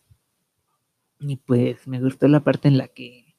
Y 1.20 1.36
pues 1.36 1.88
me 1.88 2.00
gustó 2.00 2.28
la 2.28 2.44
parte 2.44 2.68
en 2.68 2.76
la 2.76 2.88
que, 2.88 3.34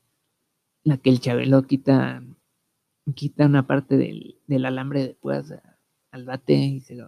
la 0.83 0.97
que 0.97 1.09
el 1.09 1.19
Chabelo 1.19 1.63
quita, 1.63 2.23
quita 3.15 3.45
una 3.45 3.67
parte 3.67 3.97
del, 3.97 4.39
del 4.47 4.65
alambre 4.65 5.03
de 5.07 5.13
púas 5.13 5.53
al 6.11 6.25
bate 6.25 6.55
y 6.55 6.79
se 6.79 6.95
lo 6.95 7.07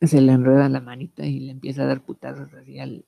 se 0.00 0.20
le 0.20 0.32
enreda 0.32 0.68
la 0.68 0.80
manita 0.80 1.26
y 1.26 1.40
le 1.40 1.52
empieza 1.52 1.82
a 1.82 1.86
dar 1.86 2.04
putazos 2.04 2.52
así 2.54 2.78
al 2.78 3.04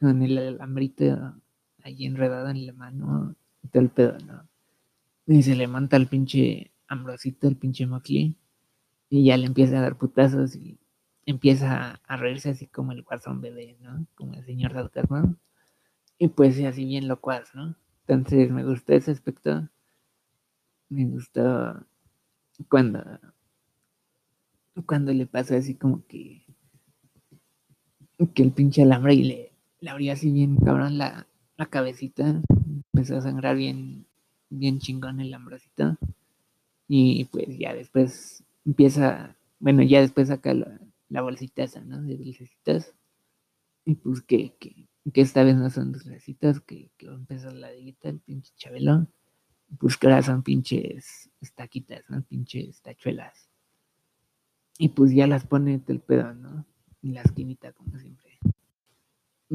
con 0.00 0.22
el 0.22 0.38
alambrito 0.38 1.34
ahí 1.82 2.06
enredado 2.06 2.48
en 2.48 2.66
la 2.66 2.72
mano 2.72 3.36
y 3.62 3.68
todo 3.68 3.82
el 3.82 3.90
pedo, 3.90 4.18
¿no? 4.18 4.48
Y 5.26 5.42
se 5.42 5.54
le 5.54 5.66
monta 5.66 5.96
el 5.96 6.06
pinche 6.06 6.72
ambrosito, 6.86 7.48
el 7.48 7.56
pinche 7.56 7.86
Moxley, 7.86 8.36
y 9.08 9.24
ya 9.24 9.36
le 9.36 9.46
empieza 9.46 9.78
a 9.78 9.82
dar 9.82 9.96
putazos 9.96 10.56
y 10.56 10.78
empieza 11.26 12.00
a 12.06 12.16
reírse 12.16 12.50
así 12.50 12.66
como 12.66 12.92
el 12.92 13.02
guasón 13.02 13.40
bebé, 13.40 13.76
¿no? 13.80 14.06
Como 14.14 14.34
el 14.34 14.44
señor 14.44 14.72
sarcasmo. 14.72 15.36
Y 16.18 16.28
pues 16.28 16.56
sí, 16.56 16.66
así 16.66 16.84
bien 16.84 17.08
locuaz, 17.08 17.54
¿no? 17.54 17.76
Entonces 18.06 18.50
me 18.50 18.64
gustó 18.64 18.92
ese 18.92 19.10
aspecto. 19.10 19.68
Me 20.88 21.06
gustó 21.06 21.86
cuando 22.68 23.02
cuando 24.86 25.12
le 25.12 25.26
pasa 25.26 25.56
así 25.56 25.74
como 25.76 26.04
que 26.06 26.44
que 28.34 28.42
el 28.42 28.52
pinche 28.52 28.82
alambre 28.82 29.14
y 29.14 29.24
le, 29.24 29.52
le 29.84 29.90
abrió 29.90 30.14
así 30.14 30.32
bien 30.32 30.56
cabrón 30.56 30.96
la, 30.96 31.26
la 31.58 31.66
cabecita. 31.66 32.40
Empezó 32.94 33.18
a 33.18 33.20
sangrar 33.20 33.54
bien, 33.54 34.06
bien 34.48 34.78
chingón 34.78 35.20
el 35.20 35.34
ambrosito. 35.34 35.98
Y 36.88 37.26
pues 37.26 37.58
ya 37.58 37.74
después 37.74 38.42
empieza, 38.64 39.36
bueno, 39.58 39.82
ya 39.82 40.00
después 40.00 40.28
saca 40.28 40.54
la, 40.54 40.80
la 41.10 41.20
bolsita 41.20 41.64
esa, 41.64 41.82
¿no? 41.82 42.00
De 42.00 42.16
dulcecitos. 42.16 42.94
Y 43.84 43.96
pues 43.96 44.22
que, 44.22 44.54
que, 44.58 44.88
que 45.12 45.20
esta 45.20 45.44
vez 45.44 45.54
no 45.54 45.68
son 45.68 45.92
dulcecitos, 45.92 46.60
que, 46.60 46.90
que 46.96 47.06
va 47.06 47.12
a 47.12 47.18
empezar 47.18 47.52
la 47.52 47.70
diguita, 47.70 48.08
el 48.08 48.20
pinche 48.20 48.54
chabelo. 48.56 49.06
Pues 49.78 49.98
que 49.98 50.06
ahora 50.06 50.22
son 50.22 50.42
pinches 50.42 51.30
estaquitas, 51.42 52.04
¿no? 52.08 52.22
Pinches 52.22 52.80
tachuelas. 52.80 53.50
Y 54.78 54.88
pues 54.88 55.12
ya 55.12 55.26
las 55.26 55.46
pone 55.46 55.82
el 55.86 56.00
pedo, 56.00 56.32
¿no? 56.32 56.64
En 57.02 57.12
la 57.12 57.20
esquinita, 57.20 57.72
como 57.72 57.98
siempre. 57.98 58.23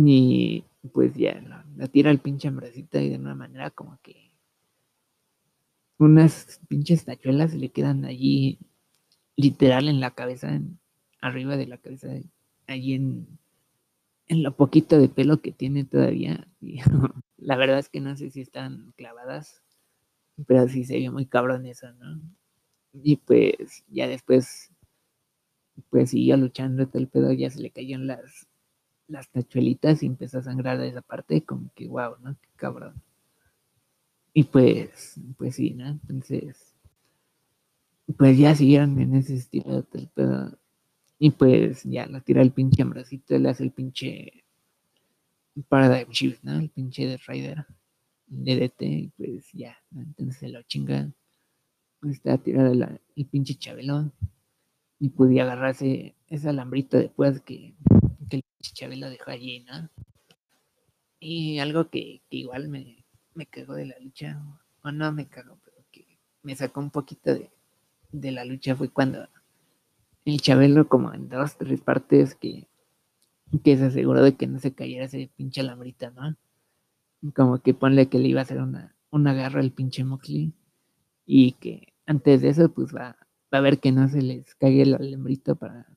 Y 0.02 0.64
pues 0.94 1.14
ya 1.14 1.42
la, 1.42 1.88
tira 1.90 2.10
el 2.10 2.20
pinche 2.20 2.48
ambrosito 2.48 3.00
y 3.00 3.10
de 3.10 3.18
una 3.18 3.36
manera 3.36 3.70
como 3.70 4.00
que 4.02 4.32
unas 5.98 6.62
pinches 6.70 7.04
tachuelas 7.04 7.52
se 7.52 7.58
le 7.58 7.70
quedan 7.70 8.06
allí 8.06 8.60
literal 9.36 9.90
en 9.90 10.00
la 10.00 10.12
cabeza, 10.12 10.62
arriba 11.20 11.58
de 11.58 11.68
la 11.68 11.78
cabeza, 11.80 12.08
allí 12.68 12.94
en, 12.94 13.28
en 14.28 14.44
lo 14.44 14.56
poquito 14.56 14.98
de 14.98 15.10
pelo 15.10 15.42
que 15.42 15.52
tiene 15.52 15.84
todavía. 15.84 16.48
Y 16.62 16.82
la 17.46 17.56
verdad 17.56 17.80
es 17.80 17.88
que 17.88 18.02
no 18.02 18.18
sé 18.18 18.32
si 18.32 18.42
están 18.42 18.94
clavadas, 18.98 19.64
pero 20.46 20.68
sí 20.68 20.84
se 20.84 20.98
vio 20.98 21.12
muy 21.12 21.26
cabrón 21.26 21.66
eso, 21.66 21.92
¿no? 21.94 22.22
Y 22.94 23.16
pues 23.16 23.84
ya 23.88 24.08
después, 24.08 24.72
pues 25.90 26.10
siguió 26.10 26.36
luchando 26.36 26.88
todo 26.88 27.02
el 27.02 27.08
pedo, 27.08 27.32
ya 27.32 27.50
se 27.50 27.62
le 27.62 27.72
cayeron 27.72 28.08
las, 28.08 28.49
las 29.10 29.30
tachuelitas 29.30 30.04
y 30.04 30.06
empezó 30.06 30.40
a 30.40 30.44
sangrar 30.44 30.78
de 30.78 30.88
esa 30.88 31.02
parte, 31.02 31.44
como 31.44 31.72
que 31.76 31.88
wow, 31.88 32.16
¿no? 32.22 32.38
Qué 32.40 32.50
cabrón. 32.56 33.02
Y 34.34 34.44
pues, 34.44 35.20
pues 35.38 35.56
sí, 35.56 35.72
¿no? 35.72 35.88
Entonces, 35.88 36.76
pues 38.18 38.38
ya 38.38 38.56
siguieron 38.56 39.00
en 39.00 39.16
ese 39.16 39.36
estilo 39.36 39.76
de 39.76 39.84
todo 39.84 40.02
el 40.02 40.08
pedo. 40.10 40.60
Y 41.18 41.32
pues 41.32 41.84
ya 41.84 42.06
la 42.06 42.22
tira 42.22 42.42
el 42.42 42.52
pinche 42.52 42.82
ambrosito, 42.82 43.38
le 43.38 43.50
hace 43.50 43.64
el 43.64 43.72
pinche 43.72 44.46
Paradigm 45.68 46.12
Shift, 46.12 46.44
¿no? 46.44 46.60
El 46.60 46.70
pinche 46.70 47.06
de 47.08 47.18
Rider, 47.18 47.66
DDT, 48.28 49.12
pues 49.18 49.52
ya. 49.52 49.78
Entonces 49.94 50.38
se 50.38 50.50
lo 50.50 50.62
chinga. 50.64 51.12
Está 52.04 52.38
tirado 52.38 52.72
el 52.72 53.26
pinche 53.26 53.56
chabelo. 53.56 54.12
Y 55.00 55.10
podía 55.10 55.44
agarrarse 55.44 56.16
ese 56.28 56.50
alambrito 56.50 56.98
después 56.98 57.42
que, 57.42 57.74
que 58.30 58.38
el 58.38 58.44
pinche 58.44 58.74
chabelo 58.74 59.10
dejó 59.10 59.32
allí, 59.32 59.62
¿no? 59.62 59.90
Y 61.20 61.60
algo 61.60 61.90
que, 61.90 62.22
que 62.30 62.38
igual 62.38 62.70
me, 62.70 63.04
me 63.34 63.46
cagó 63.46 63.74
de 63.74 63.88
la 63.88 64.00
lucha, 64.00 64.42
o 64.84 64.92
no 64.92 65.12
me 65.12 65.28
cagó, 65.28 65.58
pero 65.64 65.78
que 65.92 66.06
me 66.44 66.56
sacó 66.56 66.80
un 66.80 66.92
poquito 66.92 67.34
de, 67.34 67.50
de 68.12 68.32
la 68.32 68.46
lucha 68.46 68.76
fue 68.76 68.90
cuando 68.90 69.28
el 70.26 70.42
Chabelo, 70.42 70.88
como 70.88 71.14
en 71.14 71.30
dos, 71.30 71.58
tres 71.58 71.82
partes, 71.82 72.36
que, 72.36 72.68
que 73.64 73.78
se 73.78 73.86
aseguró 73.86 74.22
de 74.24 74.36
que 74.36 74.48
no 74.48 74.60
se 74.60 74.74
cayera 74.74 75.06
ese 75.06 75.30
pinche 75.36 75.62
alambrito, 75.62 76.12
¿no? 76.12 76.36
Como 77.34 77.62
que 77.62 77.74
ponle 77.74 78.08
que 78.08 78.20
le 78.20 78.30
iba 78.30 78.42
a 78.42 78.44
hacer 78.44 78.62
una, 78.62 78.96
una 79.10 79.34
garra 79.34 79.60
al 79.60 79.72
pinche 79.72 80.04
Moxley 80.04 80.54
y 81.26 81.54
que 81.54 81.94
antes 82.06 82.42
de 82.42 82.50
eso, 82.50 82.70
pues 82.70 82.96
va, 82.96 83.18
va 83.54 83.58
a 83.58 83.62
ver 83.62 83.80
que 83.80 83.92
no 83.92 84.08
se 84.08 84.22
les 84.22 84.56
caiga 84.56 84.84
el 84.84 84.94
alambrito 84.94 85.56
para, 85.56 85.88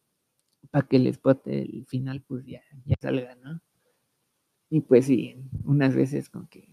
para 0.72 0.88
que 0.88 0.96
el 0.96 1.06
spot 1.08 1.44
del 1.44 1.84
final, 1.86 2.22
pues 2.22 2.46
ya, 2.46 2.62
ya 2.86 2.96
salga, 3.00 3.36
¿no? 3.36 3.60
Y 4.70 4.80
pues 4.80 5.04
sí, 5.04 5.36
unas 5.64 5.94
veces 5.94 6.30
con 6.30 6.46
que 6.48 6.66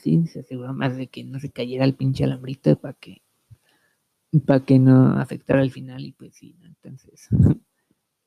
sí, 0.00 0.26
se 0.28 0.40
aseguró 0.40 0.72
más 0.72 0.96
de 0.96 1.08
que 1.08 1.24
no 1.24 1.40
se 1.40 1.50
cayera 1.50 1.84
el 1.84 1.94
pinche 1.94 2.24
alambrito 2.24 2.76
para 2.76 2.94
que 2.94 3.22
para 4.46 4.64
que 4.64 4.78
no 4.78 5.18
afectara 5.18 5.62
el 5.62 5.72
final 5.72 6.04
y 6.04 6.12
pues 6.12 6.36
sí, 6.36 6.54
¿no? 6.60 6.66
entonces 6.66 7.28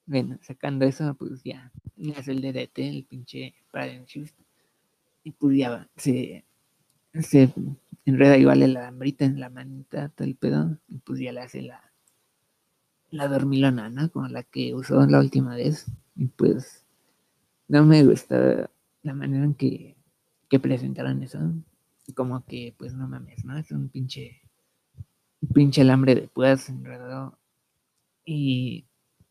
bueno, 0.05 0.37
sacando 0.41 0.83
eso, 0.83 1.15
pues 1.15 1.41
ya 1.43 1.71
hace 2.17 2.31
el 2.31 2.41
DDT, 2.41 2.79
el 2.79 3.05
pinche 3.05 3.55
Paradigm 3.71 4.03
Shift 4.03 4.35
y 5.23 5.31
pues 5.31 5.57
ya 5.57 5.89
se, 5.95 6.43
se 7.13 7.53
enreda 8.03 8.37
igual 8.37 8.61
el 8.61 8.75
alambrito 8.75 9.23
en 9.23 9.39
la 9.39 9.49
manita, 9.49 10.09
todo 10.09 10.27
el 10.27 10.35
pedo, 10.35 10.77
y 10.89 10.97
pues 10.97 11.21
ya 11.21 11.31
le 11.31 11.39
hace 11.39 11.61
la 11.61 11.92
la 13.14 13.27
dormilona, 13.27 13.90
¿no? 13.90 14.11
Como 14.11 14.27
la 14.27 14.41
que 14.41 14.73
usó 14.73 15.06
la 15.06 15.19
última 15.19 15.56
vez 15.56 15.85
y 16.15 16.26
pues 16.26 16.84
no 17.68 17.85
me 17.85 18.03
gusta 18.03 18.72
la 19.03 19.14
manera 19.14 19.45
en 19.45 19.53
que, 19.53 19.95
que 20.49 20.60
presentaron 20.60 21.22
eso. 21.22 21.40
Como 22.15 22.44
que, 22.45 22.73
pues 22.77 22.94
no 22.95 23.07
mames, 23.07 23.45
¿no? 23.45 23.56
Es 23.57 23.72
un 23.72 23.90
pinche, 23.90 24.41
pinche 25.53 25.81
alambre 25.81 26.15
de 26.15 26.27
púas 26.27 26.69
enredado. 26.69 27.38
Y 28.26 28.85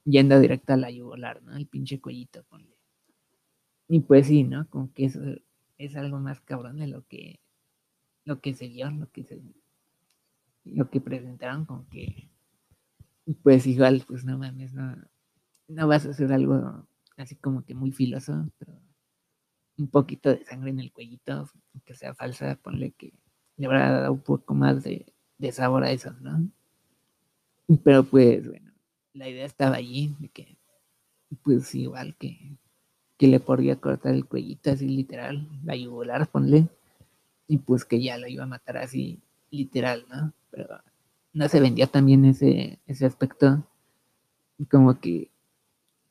yendo 0.05 0.39
directo 0.39 0.75
a 0.75 0.77
la 0.77 0.91
yugular, 0.91 1.43
¿no? 1.43 1.57
El 1.57 1.67
pinche 1.67 2.01
cuellito, 2.01 2.45
ponle. 2.45 2.77
Y 3.89 4.01
pues 4.01 4.29
sí, 4.29 4.45
¿no? 4.45 4.69
Como 4.71 4.93
que 4.93 5.07
eso 5.07 5.21
es 5.77 5.97
algo 5.97 6.21
más 6.21 6.41
cabrón 6.41 6.79
de 6.79 6.87
lo 6.87 7.05
que 7.09 7.41
lo 8.25 8.41
que 8.41 8.55
se 8.55 8.69
vio, 8.69 8.89
lo 8.93 9.11
que 9.11 9.25
se 9.25 9.43
lo 10.65 10.89
que 10.89 11.01
presentaron, 11.01 11.65
como 11.65 11.89
que 11.89 12.32
pues 13.43 13.66
igual, 13.66 14.05
pues 14.07 14.24
no 14.24 14.39
mames, 14.39 14.74
no, 14.74 14.97
no 15.69 15.89
vas 15.89 16.07
a 16.07 16.11
hacer 16.11 16.32
algo 16.32 16.86
así 17.16 17.36
como 17.36 17.65
que 17.65 17.74
muy 17.74 17.93
filoso, 17.93 18.49
pero 18.59 18.73
un 19.78 19.89
poquito 19.89 20.31
de 20.31 20.44
sangre 20.44 20.70
en 20.70 20.81
el 20.81 20.93
cuellito, 20.93 21.49
que 21.85 21.94
sea 21.94 22.15
falsa, 22.15 22.59
ponle 22.62 22.93
que 22.93 23.12
le 23.57 23.66
habrá 23.66 23.90
dado 23.90 24.12
un 24.12 24.20
poco 24.20 24.55
más 24.55 24.82
de, 24.82 25.07
de 25.39 25.53
sabor 25.53 25.85
a 25.85 25.90
eso, 25.90 26.12
¿no? 26.20 26.49
Pero 27.85 28.05
pues 28.05 28.47
bueno, 28.49 28.73
la 29.15 29.28
idea 29.28 29.44
estaba 29.44 29.77
allí, 29.77 30.15
de 30.19 30.28
que 30.28 30.57
pues 31.43 31.74
igual 31.74 32.15
que, 32.16 32.57
que 33.16 33.28
le 33.28 33.40
podría 33.40 33.77
cortar 33.77 34.15
el 34.15 34.27
cuellito 34.27 34.70
así 34.70 34.89
literal, 34.89 35.49
la 35.65 35.77
yugular, 35.77 36.27
ponle, 36.28 36.69
y 37.47 37.59
pues 37.59 37.85
que 37.85 38.03
ya 38.03 38.19
lo 38.19 38.28
iba 38.28 38.44
a 38.44 38.49
matar 38.49 38.78
así 38.78 39.23
literal, 39.51 40.05
¿no? 40.09 40.32
Pero 40.51 40.82
no 41.33 41.49
se 41.49 41.61
vendía 41.61 41.87
también 41.87 42.25
ese, 42.25 42.79
ese 42.87 43.07
aspecto, 43.07 43.67
como 44.71 45.01
que 45.01 45.31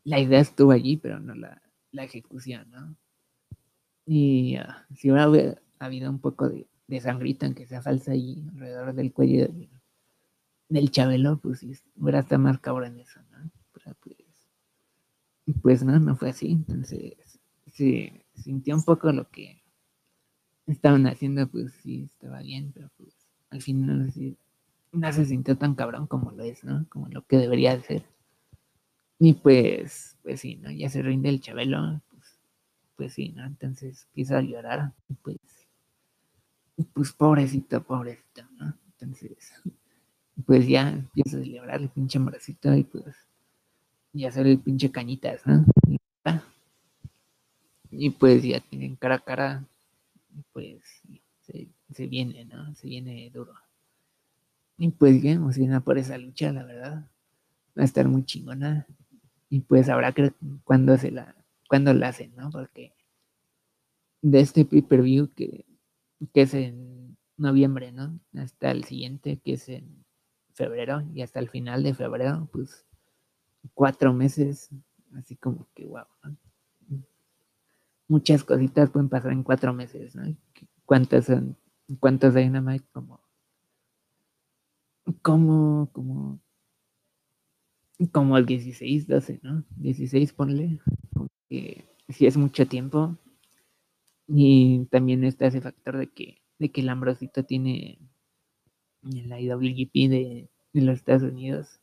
la 0.04 0.20
idea 0.20 0.40
estuvo 0.40 0.72
allí, 0.72 0.98
pero 0.98 1.20
no 1.20 1.36
la, 1.36 1.62
la 1.92 2.04
ejecución, 2.04 2.70
¿no? 2.72 2.96
Y 4.06 4.58
uh, 4.58 4.96
si 4.96 5.12
hubiera 5.12 5.58
habido 5.80 6.10
un 6.10 6.20
poco 6.20 6.50
de, 6.50 6.68
de 6.88 7.00
sangrita, 7.00 7.46
aunque 7.46 7.68
sea 7.68 7.82
falsa 7.82 8.12
allí, 8.12 8.44
alrededor 8.54 8.94
del 8.94 9.14
cuello 9.14 9.48
del, 10.68 10.92
Chabelo, 10.92 11.38
pues 11.38 11.66
hubiera 11.96 12.20
estado 12.20 12.42
más 12.42 12.60
cabrón 12.60 13.00
eso, 13.00 13.22
¿no? 13.32 13.52
Pero 13.74 13.96
pues, 14.02 14.18
pues 15.62 15.84
no, 15.84 16.00
no 16.00 16.16
fue 16.16 16.30
así. 16.30 16.52
Entonces, 16.52 17.40
se 17.68 18.26
sintió 18.36 18.76
un 18.76 18.84
poco 18.84 19.12
lo 19.12 19.30
que 19.30 19.62
estaban 20.68 21.08
haciendo, 21.08 21.48
pues 21.48 21.74
sí, 21.82 22.04
estaba 22.04 22.42
bien, 22.42 22.72
pero 22.74 22.90
pues 22.98 23.14
al 23.50 23.62
final 23.62 24.12
sí, 24.12 24.38
no 24.94 25.12
se 25.14 25.26
sintió 25.26 25.58
tan 25.58 25.76
cabrón 25.76 26.08
como 26.08 26.32
lo 26.32 26.44
es, 26.44 26.64
¿no? 26.64 26.86
Como 26.90 27.08
lo 27.10 27.26
que 27.26 27.38
debería 27.38 27.76
de 27.76 27.84
ser. 27.84 28.04
Y 29.20 29.34
pues, 29.34 30.18
pues 30.24 30.42
sí, 30.42 30.56
¿no? 30.58 30.72
Ya 30.72 30.90
se 30.90 31.02
rinde 31.02 31.30
el 31.30 31.40
Chabelo, 31.42 32.02
pues, 32.10 32.40
pues 32.98 33.14
sí, 33.14 33.30
¿no? 33.30 33.46
Entonces 33.46 34.06
empieza 34.08 34.38
a 34.40 34.42
llorar, 34.42 34.94
y 35.10 35.14
pues, 35.16 35.38
pues 36.94 37.12
pobrecito, 37.14 37.84
pobrecito, 37.84 38.44
¿no? 38.58 38.74
Entonces, 38.94 39.54
pues 40.46 40.68
ya 40.68 40.90
empieza 40.90 41.38
a 41.38 41.42
celebrar 41.42 41.82
el 41.82 41.90
pinche 41.90 42.18
amorcito 42.18 42.74
y 42.76 42.84
pues 42.84 43.16
y 44.14 44.26
hacer 44.26 44.48
el 44.48 44.60
pinche 44.60 44.92
cañitas, 44.92 45.46
¿no? 45.48 45.66
Y 47.92 48.10
pues 48.10 48.42
ya 48.44 48.60
tienen 48.60 48.96
cara 48.96 49.16
a 49.16 49.20
cara, 49.20 49.66
pues 50.54 50.84
se, 51.42 51.68
se 51.94 52.08
viene, 52.08 52.46
¿no? 52.46 52.74
Se 52.76 52.88
viene 52.88 53.30
duro. 53.32 53.54
Y 54.78 54.90
pues 54.90 55.22
ya 55.22 55.32
emociona 55.32 55.82
por 55.82 55.98
esa 55.98 56.18
lucha, 56.18 56.52
la 56.52 56.64
verdad. 56.64 57.10
Va 57.78 57.84
a 57.84 57.86
estar 57.86 58.08
muy 58.08 58.26
chingona. 58.26 58.88
Y 59.50 59.62
pues 59.62 59.90
habrá 59.90 60.12
que 60.12 60.34
cuando 60.64 60.98
se 60.98 61.12
la, 61.12 61.36
cuando 61.68 61.94
la 61.94 62.10
hacen, 62.10 62.36
¿no? 62.36 62.50
Porque 62.50 62.94
de 64.22 64.40
este 64.40 64.66
pay-per-view 64.66 65.30
que, 65.36 65.66
que 66.34 66.42
es 66.42 66.54
en 66.54 67.18
noviembre, 67.38 67.92
¿no? 67.92 68.20
Hasta 68.36 68.72
el 68.72 68.84
siguiente, 68.84 69.40
que 69.44 69.54
es 69.54 69.68
en 69.70 70.06
febrero, 70.54 71.04
y 71.14 71.22
hasta 71.22 71.40
el 71.40 71.50
final 71.50 71.84
de 71.84 71.94
febrero, 71.94 72.48
pues 72.52 72.86
cuatro 73.74 74.14
meses, 74.14 74.70
así 75.16 75.36
como 75.36 75.68
que 75.74 75.86
wow. 75.86 76.06
Muchas 78.08 78.44
cositas 78.44 78.90
pueden 78.90 79.10
pasar 79.10 79.32
en 79.32 79.44
cuatro 79.44 79.74
meses, 79.74 80.16
¿no? 80.16 80.36
¿Cuántas 80.86 81.26
son? 81.26 81.56
¿Cuántos 82.00 82.36
Dynamite? 82.36 82.86
Como, 82.92 83.22
como, 85.22 85.90
como, 85.92 86.40
como 88.12 88.38
el 88.38 88.46
16, 88.46 89.08
12, 89.08 89.40
¿no? 89.44 89.64
16, 89.78 90.34
ponle, 90.34 90.80
como 91.14 91.30
que 91.50 91.86
si 92.10 92.26
es 92.26 92.38
mucho 92.38 92.68
tiempo. 92.68 93.18
Y 94.28 94.86
también 94.92 95.24
está 95.24 95.48
ese 95.48 95.62
factor 95.62 95.98
de 95.98 96.08
que, 96.08 96.42
de 96.60 96.72
que 96.72 96.82
el 96.82 96.90
Ambrosito 96.90 97.44
tiene 97.44 98.00
en 99.04 99.30
la 99.30 99.40
IWGP 99.40 99.94
de, 100.10 100.50
de 100.74 100.82
los 100.82 100.98
Estados 100.98 101.24
Unidos 101.24 101.82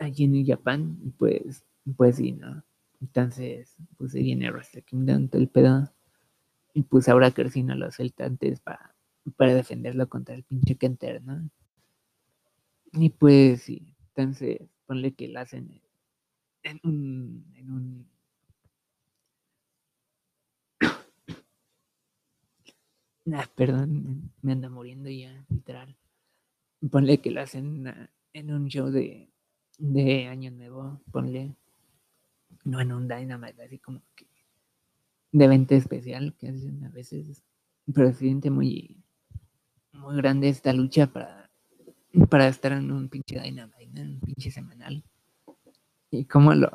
allí 0.00 0.24
en 0.24 0.46
Japón, 0.46 1.14
pues, 1.18 1.64
pues 1.96 2.16
sí, 2.16 2.32
¿no? 2.32 2.64
Entonces, 3.00 3.76
pues 3.96 4.12
se 4.12 4.20
viene 4.20 4.50
Wrestle 4.50 4.82
Kingdom, 4.82 5.28
todo 5.28 5.40
el 5.40 5.48
pedo. 5.48 5.92
Y 6.74 6.82
pues 6.82 7.08
ahora 7.08 7.30
que 7.30 7.48
si 7.50 7.62
no 7.62 7.74
lo 7.74 7.90
suelta 7.90 8.24
antes 8.24 8.60
para, 8.60 8.94
para 9.36 9.54
defenderlo 9.54 10.08
contra 10.08 10.34
el 10.34 10.44
pinche 10.44 10.76
Kenter, 10.76 11.22
¿no? 11.22 11.50
Y 12.92 13.10
pues 13.10 13.62
sí, 13.62 13.94
entonces 14.08 14.60
ponle 14.86 15.12
que 15.14 15.28
lo 15.28 15.40
hacen 15.40 15.80
en 16.62 16.80
un, 16.82 17.44
en 17.54 17.70
un 17.70 18.10
nah, 23.24 23.46
perdón, 23.54 24.32
me 24.42 24.52
anda 24.52 24.68
muriendo 24.68 25.08
ya, 25.08 25.44
literal. 25.48 25.96
Ponle 26.90 27.20
que 27.20 27.30
lo 27.30 27.40
hacen 27.40 28.10
en 28.32 28.52
un 28.52 28.68
show 28.68 28.90
de, 28.90 29.30
de 29.78 30.26
Año 30.26 30.50
Nuevo, 30.50 31.00
ponle, 31.12 31.54
no 32.64 32.80
en 32.80 32.92
un 32.92 33.06
Dynamite, 33.06 33.62
así 33.62 33.78
como 33.78 34.02
que 34.16 34.26
de 35.32 35.44
evento 35.44 35.74
especial 35.74 36.34
que 36.38 36.48
hacen 36.48 36.84
a 36.84 36.88
veces, 36.88 37.44
pero 37.94 38.12
se 38.12 38.18
siente 38.18 38.50
muy, 38.50 38.96
muy 39.92 40.16
grande 40.16 40.48
esta 40.48 40.72
lucha 40.72 41.06
para, 41.06 41.49
para 42.28 42.48
estar 42.48 42.72
en 42.72 42.90
un 42.90 43.08
pinche 43.08 43.40
Dynamite, 43.40 43.90
¿no? 43.92 44.00
en 44.00 44.08
un 44.14 44.20
pinche 44.20 44.50
semanal. 44.50 45.02
Y 46.10 46.24
como 46.24 46.54
lo, 46.54 46.70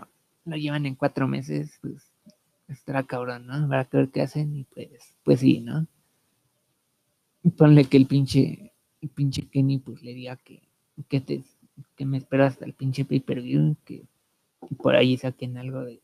lo 0.46 0.56
llevan 0.56 0.86
en 0.86 0.96
cuatro 0.96 1.28
meses, 1.28 1.78
pues 1.82 2.12
estará 2.68 3.04
cabrón, 3.04 3.48
¿no? 3.48 3.54
Habrá 3.54 3.86
que 3.86 3.98
ver 3.98 4.10
qué 4.10 4.22
hacen 4.22 4.56
y 4.56 4.64
pues, 4.64 5.18
pues 5.24 5.40
sí, 5.42 5.62
¿no? 5.62 5.88
Ponle 7.58 7.86
que 7.86 7.98
el 7.98 8.08
pinche, 8.08 8.74
el 9.02 9.10
pinche 9.10 9.48
Kenny 9.48 9.80
pues 9.80 10.02
le 10.02 10.14
diga 10.14 10.36
que, 10.38 10.62
que 11.10 11.22
te 11.22 11.44
que 11.96 12.06
me 12.06 12.18
espero 12.18 12.46
hasta 12.46 12.66
el 12.66 12.74
pinche 12.74 13.06
pay-per-view, 13.06 13.76
que 13.84 14.08
por 14.78 14.96
ahí 14.96 15.18
saquen 15.18 15.58
algo 15.58 15.82
de 15.82 16.02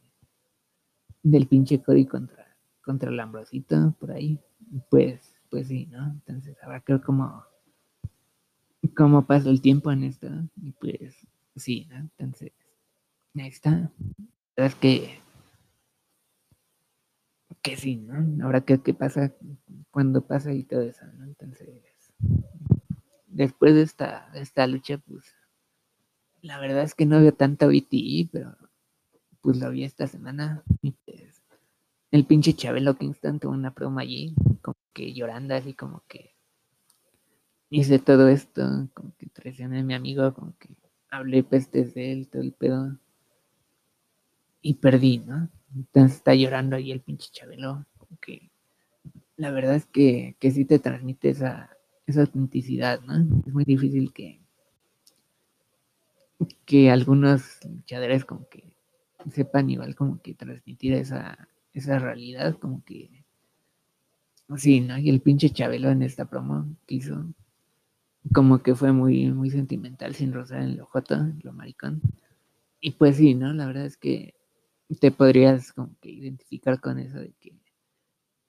del 1.23 1.47
pinche 1.47 1.81
Cody 1.81 2.05
contra, 2.05 2.47
contra 2.83 3.09
el 3.09 3.19
Ambrosito, 3.19 3.95
por 3.99 4.11
ahí, 4.11 4.39
pues, 4.89 5.39
pues 5.49 5.67
sí, 5.67 5.85
¿no? 5.85 6.11
Entonces 6.11 6.57
habrá 6.63 6.79
que 6.79 6.93
ver 6.93 7.01
cómo, 7.01 7.43
cómo 8.95 9.25
pasa 9.25 9.49
el 9.49 9.61
tiempo 9.61 9.91
en 9.91 10.03
esto, 10.03 10.27
y 10.61 10.71
pues 10.73 11.15
sí, 11.55 11.87
¿no? 11.89 11.97
Entonces, 11.97 12.51
ahí 13.35 13.47
está. 13.47 13.91
Es 14.55 14.75
que 14.75 15.21
que 17.61 17.77
sí, 17.77 17.97
¿no? 17.97 18.51
Que 18.63 18.73
ver 18.73 18.81
qué 18.81 18.93
pasa 18.93 19.33
cuando 19.91 20.25
pasa 20.25 20.53
y 20.53 20.63
todo 20.63 20.81
eso, 20.81 21.05
¿no? 21.17 21.25
Entonces, 21.25 21.69
después 23.27 23.75
de 23.75 23.83
esta, 23.83 24.29
de 24.33 24.41
esta 24.41 24.65
lucha, 24.67 24.97
pues 24.97 25.35
la 26.41 26.59
verdad 26.59 26.83
es 26.83 26.95
que 26.95 27.05
no 27.05 27.19
veo 27.21 27.33
tanta 27.33 27.67
BTI, 27.67 28.29
pero 28.31 28.57
pues 29.41 29.57
lo 29.57 29.69
vi 29.69 29.83
esta 29.83 30.07
semana. 30.07 30.63
Y 30.81 30.91
pues, 30.91 31.43
el 32.09 32.25
pinche 32.25 32.53
Chabelo 32.53 32.97
Kingston 32.97 33.39
tuvo 33.39 33.53
una 33.53 33.69
broma 33.69 34.01
allí, 34.01 34.33
como 34.61 34.77
que 34.93 35.13
llorando, 35.13 35.53
así 35.53 35.73
como 35.73 36.03
que 36.07 36.30
hice 37.71 37.97
todo 37.97 38.27
esto, 38.27 38.89
como 38.93 39.15
que 39.17 39.27
traicioné 39.27 39.79
a 39.79 39.83
mi 39.83 39.95
amigo, 39.95 40.33
como 40.35 40.55
que 40.59 40.69
hablé 41.09 41.43
pestes 41.43 41.95
de 41.95 42.11
él, 42.11 42.27
todo 42.27 42.43
el 42.43 42.51
pedo. 42.51 42.99
Y 44.61 44.75
perdí, 44.75 45.17
¿no? 45.19 45.49
Entonces 45.75 46.17
está 46.17 46.35
llorando 46.35 46.75
ahí 46.75 46.91
el 46.91 47.01
pinche 47.01 47.29
Chabelo, 47.31 47.85
como 47.97 48.19
que 48.19 48.51
la 49.37 49.49
verdad 49.49 49.75
es 49.75 49.87
que, 49.87 50.35
que 50.39 50.51
sí 50.51 50.65
te 50.65 50.77
transmite 50.77 51.29
esa, 51.29 51.75
esa 52.05 52.21
autenticidad, 52.21 53.01
¿no? 53.01 53.41
Es 53.47 53.53
muy 53.53 53.65
difícil 53.65 54.13
que 54.13 54.41
que 56.65 56.89
algunos 56.89 57.59
luchadores 57.65 58.25
como 58.25 58.47
que 58.49 58.73
sepan 59.31 59.69
igual 59.69 59.95
como 59.95 60.21
que 60.21 60.33
transmitir 60.33 60.93
esa, 60.93 61.47
esa 61.73 61.99
realidad, 61.99 62.57
como 62.57 62.83
que 62.83 63.23
sí, 64.57 64.81
¿no? 64.81 64.97
Y 64.97 65.09
el 65.09 65.21
pinche 65.21 65.51
Chabelo 65.51 65.89
en 65.89 66.01
esta 66.01 66.25
promo 66.25 66.75
que 66.87 66.95
hizo, 66.95 67.25
como 68.33 68.61
que 68.61 68.75
fue 68.75 68.91
muy, 68.91 69.31
muy 69.31 69.49
sentimental 69.49 70.15
sin 70.15 70.33
rozar 70.33 70.61
en 70.61 70.77
lo 70.77 70.85
joto, 70.85 71.17
lo 71.41 71.53
maricón. 71.53 72.01
Y 72.79 72.91
pues 72.91 73.17
sí, 73.17 73.35
¿no? 73.35 73.53
La 73.53 73.65
verdad 73.67 73.85
es 73.85 73.97
que 73.97 74.35
te 74.99 75.11
podrías 75.11 75.73
como 75.73 75.95
que 76.01 76.09
identificar 76.09 76.79
con 76.79 76.99
eso 76.99 77.19
de 77.19 77.33
que 77.39 77.53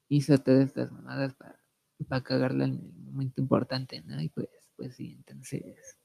hizo 0.08 0.36
todas 0.38 0.66
estas 0.66 0.92
mamadas 0.92 1.34
para, 1.34 1.58
para 2.08 2.22
cagarla 2.22 2.64
en 2.64 2.72
el 2.74 2.92
momento 3.04 3.40
importante, 3.40 4.02
¿no? 4.02 4.20
Y 4.20 4.28
pues, 4.28 4.48
pues 4.76 4.96
sí, 4.96 5.14
entonces 5.16 5.98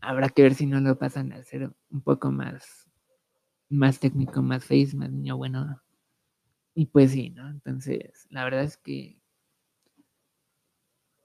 habrá 0.00 0.28
que 0.28 0.42
ver 0.42 0.54
si 0.54 0.66
no 0.66 0.80
lo 0.80 0.98
pasan 0.98 1.32
a 1.32 1.36
hacer 1.36 1.70
un 1.90 2.00
poco 2.02 2.30
más, 2.30 2.88
más 3.68 4.00
técnico, 4.00 4.42
más 4.42 4.64
face, 4.64 4.96
más 4.96 5.10
niño 5.10 5.36
bueno. 5.36 5.80
Y 6.74 6.86
pues 6.86 7.12
sí, 7.12 7.30
¿no? 7.30 7.48
Entonces, 7.50 8.26
la 8.30 8.44
verdad 8.44 8.64
es 8.64 8.76
que 8.76 9.20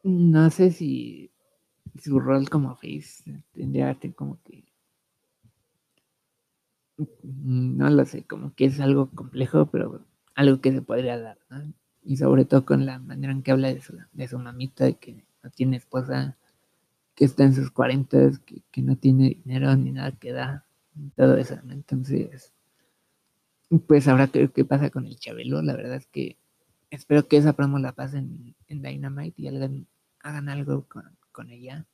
no 0.03 0.51
sé 0.51 0.71
si 0.71 1.31
su 2.01 2.19
rol 2.19 2.49
como 2.49 2.75
face 2.75 3.23
tendría 3.53 3.97
como 4.15 4.39
que 4.43 4.63
no 7.23 7.89
lo 7.89 8.05
sé, 8.05 8.23
como 8.23 8.53
que 8.55 8.65
es 8.65 8.79
algo 8.79 9.09
complejo, 9.11 9.65
pero 9.67 10.05
algo 10.33 10.61
que 10.61 10.71
se 10.71 10.81
podría 10.81 11.19
dar, 11.19 11.37
¿no? 11.49 11.73
Y 12.03 12.17
sobre 12.17 12.45
todo 12.45 12.65
con 12.65 12.85
la 12.85 12.99
manera 12.99 13.33
en 13.33 13.41
que 13.41 13.51
habla 13.51 13.73
de 13.73 13.81
su, 13.81 13.97
de 14.13 14.27
su 14.27 14.39
mamita, 14.39 14.93
que 14.93 15.25
no 15.43 15.49
tiene 15.49 15.77
esposa, 15.77 16.37
que 17.15 17.25
está 17.25 17.43
en 17.43 17.53
sus 17.53 17.71
cuarentas, 17.71 18.39
que, 18.39 18.61
que, 18.71 18.81
no 18.81 18.95
tiene 18.95 19.41
dinero 19.43 19.75
ni 19.75 19.91
nada 19.91 20.11
que 20.11 20.31
da, 20.31 20.65
todo 21.15 21.37
eso, 21.37 21.57
¿no? 21.63 21.73
Entonces, 21.73 22.53
pues 23.87 24.05
creo 24.31 24.53
que 24.53 24.65
pasa 24.65 24.89
con 24.89 25.05
el 25.05 25.17
Chabelo, 25.17 25.61
la 25.61 25.75
verdad 25.75 25.95
es 25.95 26.07
que 26.07 26.37
espero 26.91 27.27
que 27.27 27.37
esa 27.37 27.53
promo 27.53 27.79
la 27.79 27.93
pasen 27.93 28.55
en 28.67 28.81
Dynamite 28.81 29.41
y 29.41 29.47
hagan, 29.47 29.87
hagan 30.21 30.49
algo 30.49 30.85
con, 30.87 31.03
con 31.35 31.51
ella 31.51 31.85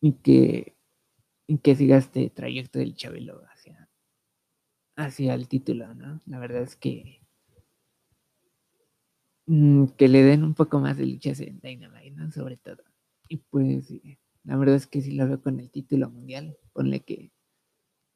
y 0.00 0.12
que, 0.12 0.76
y 1.48 1.58
que 1.58 1.74
siga 1.74 1.96
este 1.96 2.30
trayecto 2.30 2.78
del 2.78 2.94
Chabelo 2.94 3.42
hacia, 3.52 3.90
hacia 4.96 5.34
el 5.34 5.48
título, 5.48 5.92
¿no? 5.96 6.20
La 6.26 6.38
verdad 6.38 6.62
es 6.62 6.76
que 6.76 7.20
mm, 9.46 9.86
que 9.96 10.06
le 10.06 10.22
den 10.22 10.44
un 10.44 10.54
poco 10.54 10.78
más 10.78 10.96
de 10.96 11.06
luchas 11.06 11.40
en 11.40 11.58
Dynamite, 11.58 12.12
¿no? 12.12 12.30
Sobre 12.30 12.56
todo. 12.56 12.84
Y 13.28 13.38
pues 13.38 13.92
la 14.44 14.56
verdad 14.56 14.76
es 14.76 14.86
que 14.86 15.00
sí 15.02 15.12
lo 15.16 15.26
veo 15.26 15.42
con 15.42 15.58
el 15.58 15.72
título 15.72 16.08
mundial. 16.08 16.56
Ponle 16.72 17.00
que 17.00 17.32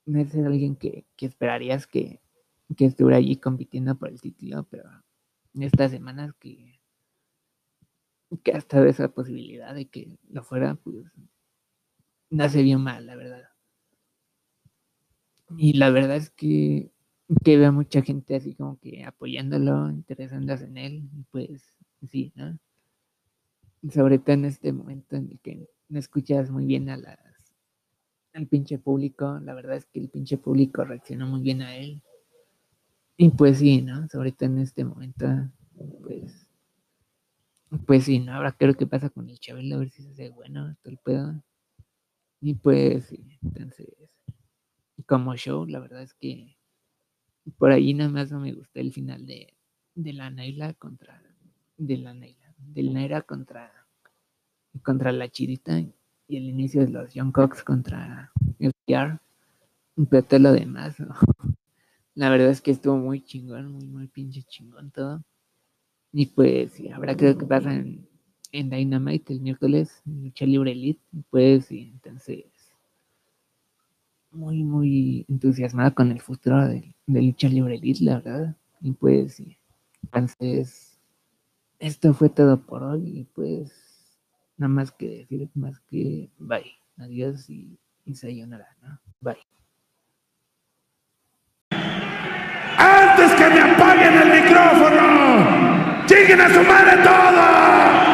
no 0.07 0.21
es 0.21 0.33
alguien 0.37 0.77
que, 0.77 1.05
que 1.17 1.27
esperarías 1.27 1.89
que, 1.89 2.21
que 2.77 2.85
estuviera 2.87 3.17
allí 3.17 3.37
compitiendo 3.37 3.97
por 3.99 4.09
el 4.09 4.21
título, 4.21 4.69
pero 4.71 4.89
estas 5.55 5.91
semanas 5.91 6.33
que, 6.39 6.81
que 8.41 8.53
hasta 8.53 8.81
de 8.81 8.91
esa 8.91 9.09
posibilidad 9.09 9.75
de 9.75 9.87
que 9.87 10.19
lo 10.31 10.43
fuera, 10.43 10.75
pues 10.77 11.07
se 12.51 12.63
vio 12.63 12.79
mal, 12.79 13.07
la 13.07 13.17
verdad. 13.17 13.49
Y 15.57 15.75
la 15.75 15.91
verdad 15.91 16.17
es 16.17 16.31
que, 16.31 16.91
que 17.45 17.59
veo 17.59 17.73
mucha 17.73 18.03
gente 18.03 18.37
así 18.37 18.55
como 18.55 18.79
que 18.81 19.05
apoyándolo, 19.05 19.91
interesándose 19.91 20.65
en 20.65 20.77
él, 20.79 21.03
pues 21.31 21.63
sí, 22.09 22.33
¿no? 22.35 22.59
Sobre 23.91 24.19
todo 24.19 24.35
en 24.35 24.45
este 24.47 24.73
momento 24.73 25.17
en 25.17 25.31
el 25.31 25.41
que 25.41 25.69
no 25.89 25.99
escuchas 25.99 26.51
muy 26.51 26.65
bien 26.65 26.89
a 26.89 26.97
las 26.97 27.19
al 28.35 28.47
pinche 28.47 28.79
público, 28.79 29.39
la 29.43 29.53
verdad 29.53 29.77
es 29.77 29.85
que 29.85 30.01
el 30.01 30.09
pinche 30.09 30.39
público 30.39 30.85
reaccionó 30.85 31.27
muy 31.27 31.43
bien 31.43 31.61
a 31.61 31.77
él. 31.77 32.03
Y 33.17 33.29
pues 33.29 33.59
sí, 33.59 33.83
¿no? 33.83 34.09
Sobre 34.09 34.33
todo 34.33 34.49
en 34.49 34.59
este 34.59 34.85
momento, 34.85 35.27
pues, 36.03 36.49
pues 37.79 38.05
sí, 38.05 38.19
¿no? 38.21 38.41
Creo 38.59 38.75
que 38.75 38.87
pasa 38.87 39.11
con 39.11 39.29
el 39.29 39.39
Chabelo, 39.39 39.77
a 39.77 39.79
ver 39.81 39.91
si 39.91 40.03
se 40.03 40.11
hace 40.11 40.31
bueno, 40.31 40.77
todo 40.83 40.93
el 40.93 40.99
pedo. 40.99 41.43
Y 42.41 42.55
pues 42.55 43.07
sí, 43.07 43.39
entonces, 43.43 43.89
como 45.07 45.37
show, 45.37 45.67
la 45.67 45.81
verdad 45.81 46.03
es 46.03 46.15
que 46.15 46.57
por 47.59 47.73
ahí 47.73 47.95
nada 47.95 48.11
más 48.11 48.31
no 48.31 48.41
me 48.41 48.53
gustó 48.53 48.81
el 48.81 48.93
final 48.93 49.27
de, 49.27 49.55
de 49.95 50.13
la 50.13 50.31
Naila 50.31 50.75
contra, 50.75 51.23
de 51.77 51.97
la 51.97 52.15
Naila, 52.15 52.55
del 52.59 52.93
Naira 52.93 53.23
contra, 53.23 53.73
contra 54.83 55.13
la 55.13 55.29
Chirita 55.29 55.81
y 55.81 56.37
el 56.37 56.45
inicio 56.45 56.83
de 56.83 56.89
los 56.89 57.13
Young 57.15 57.33
Cox 57.33 57.63
contra 57.63 58.33
el 58.59 58.73
PR, 58.87 59.19
pero 60.11 60.23
todo 60.25 60.41
lo 60.41 60.53
demás, 60.53 60.97
la 62.15 62.31
verdad 62.31 62.51
es 62.51 62.61
que 62.61 62.71
estuvo 62.71 62.97
muy 62.97 63.23
chingón, 63.23 63.73
muy, 63.73 63.87
muy 63.87 64.09
pinche 64.09 64.43
chingón 64.43 64.91
todo. 64.91 65.23
Y 66.13 66.27
pues 66.27 66.73
sí, 66.73 66.89
habrá 66.91 67.17
que 67.17 67.35
pasa 67.35 67.75
en, 67.75 68.07
en 68.53 68.71
Dynamite 68.71 69.33
el 69.33 69.41
miércoles, 69.41 70.03
lucha 70.05 70.45
libre 70.45 70.73
elite, 70.73 71.01
pues 71.31 71.67
sí, 71.67 71.91
entonces 71.95 72.45
muy, 74.31 74.65
muy 74.65 75.27
entusiasmada 75.29 75.91
con 75.91 76.11
el 76.11 76.21
futuro 76.21 76.67
de, 76.67 76.95
de 77.07 77.23
lucha 77.23 77.49
libre 77.49 77.77
elite, 77.77 78.05
la 78.05 78.19
verdad. 78.19 78.57
Y 78.81 78.93
pues 78.93 79.35
sí, 79.35 79.59
entonces 80.03 80.99
esto 81.79 82.13
fue 82.15 82.29
todo 82.29 82.61
por 82.61 82.83
hoy 82.83 83.21
y 83.21 83.25
pues 83.25 83.73
nada 84.57 84.69
más 84.69 84.93
que 84.93 85.09
decir, 85.09 85.49
más 85.55 85.81
que 85.81 86.31
bye, 86.39 86.73
adiós 86.99 87.49
y, 87.49 87.79
y 88.05 88.13
¿no? 88.47 88.59
Bye. 89.21 89.37
¡Antes 92.79 93.33
que 93.33 93.49
me 93.49 93.61
apaguen 93.61 94.15
el 94.15 94.43
micrófono! 94.43 95.92
¡Lleguen 96.09 96.41
a 96.41 96.49
su 96.53 96.63
madre 96.63 96.97
todo! 97.05 98.12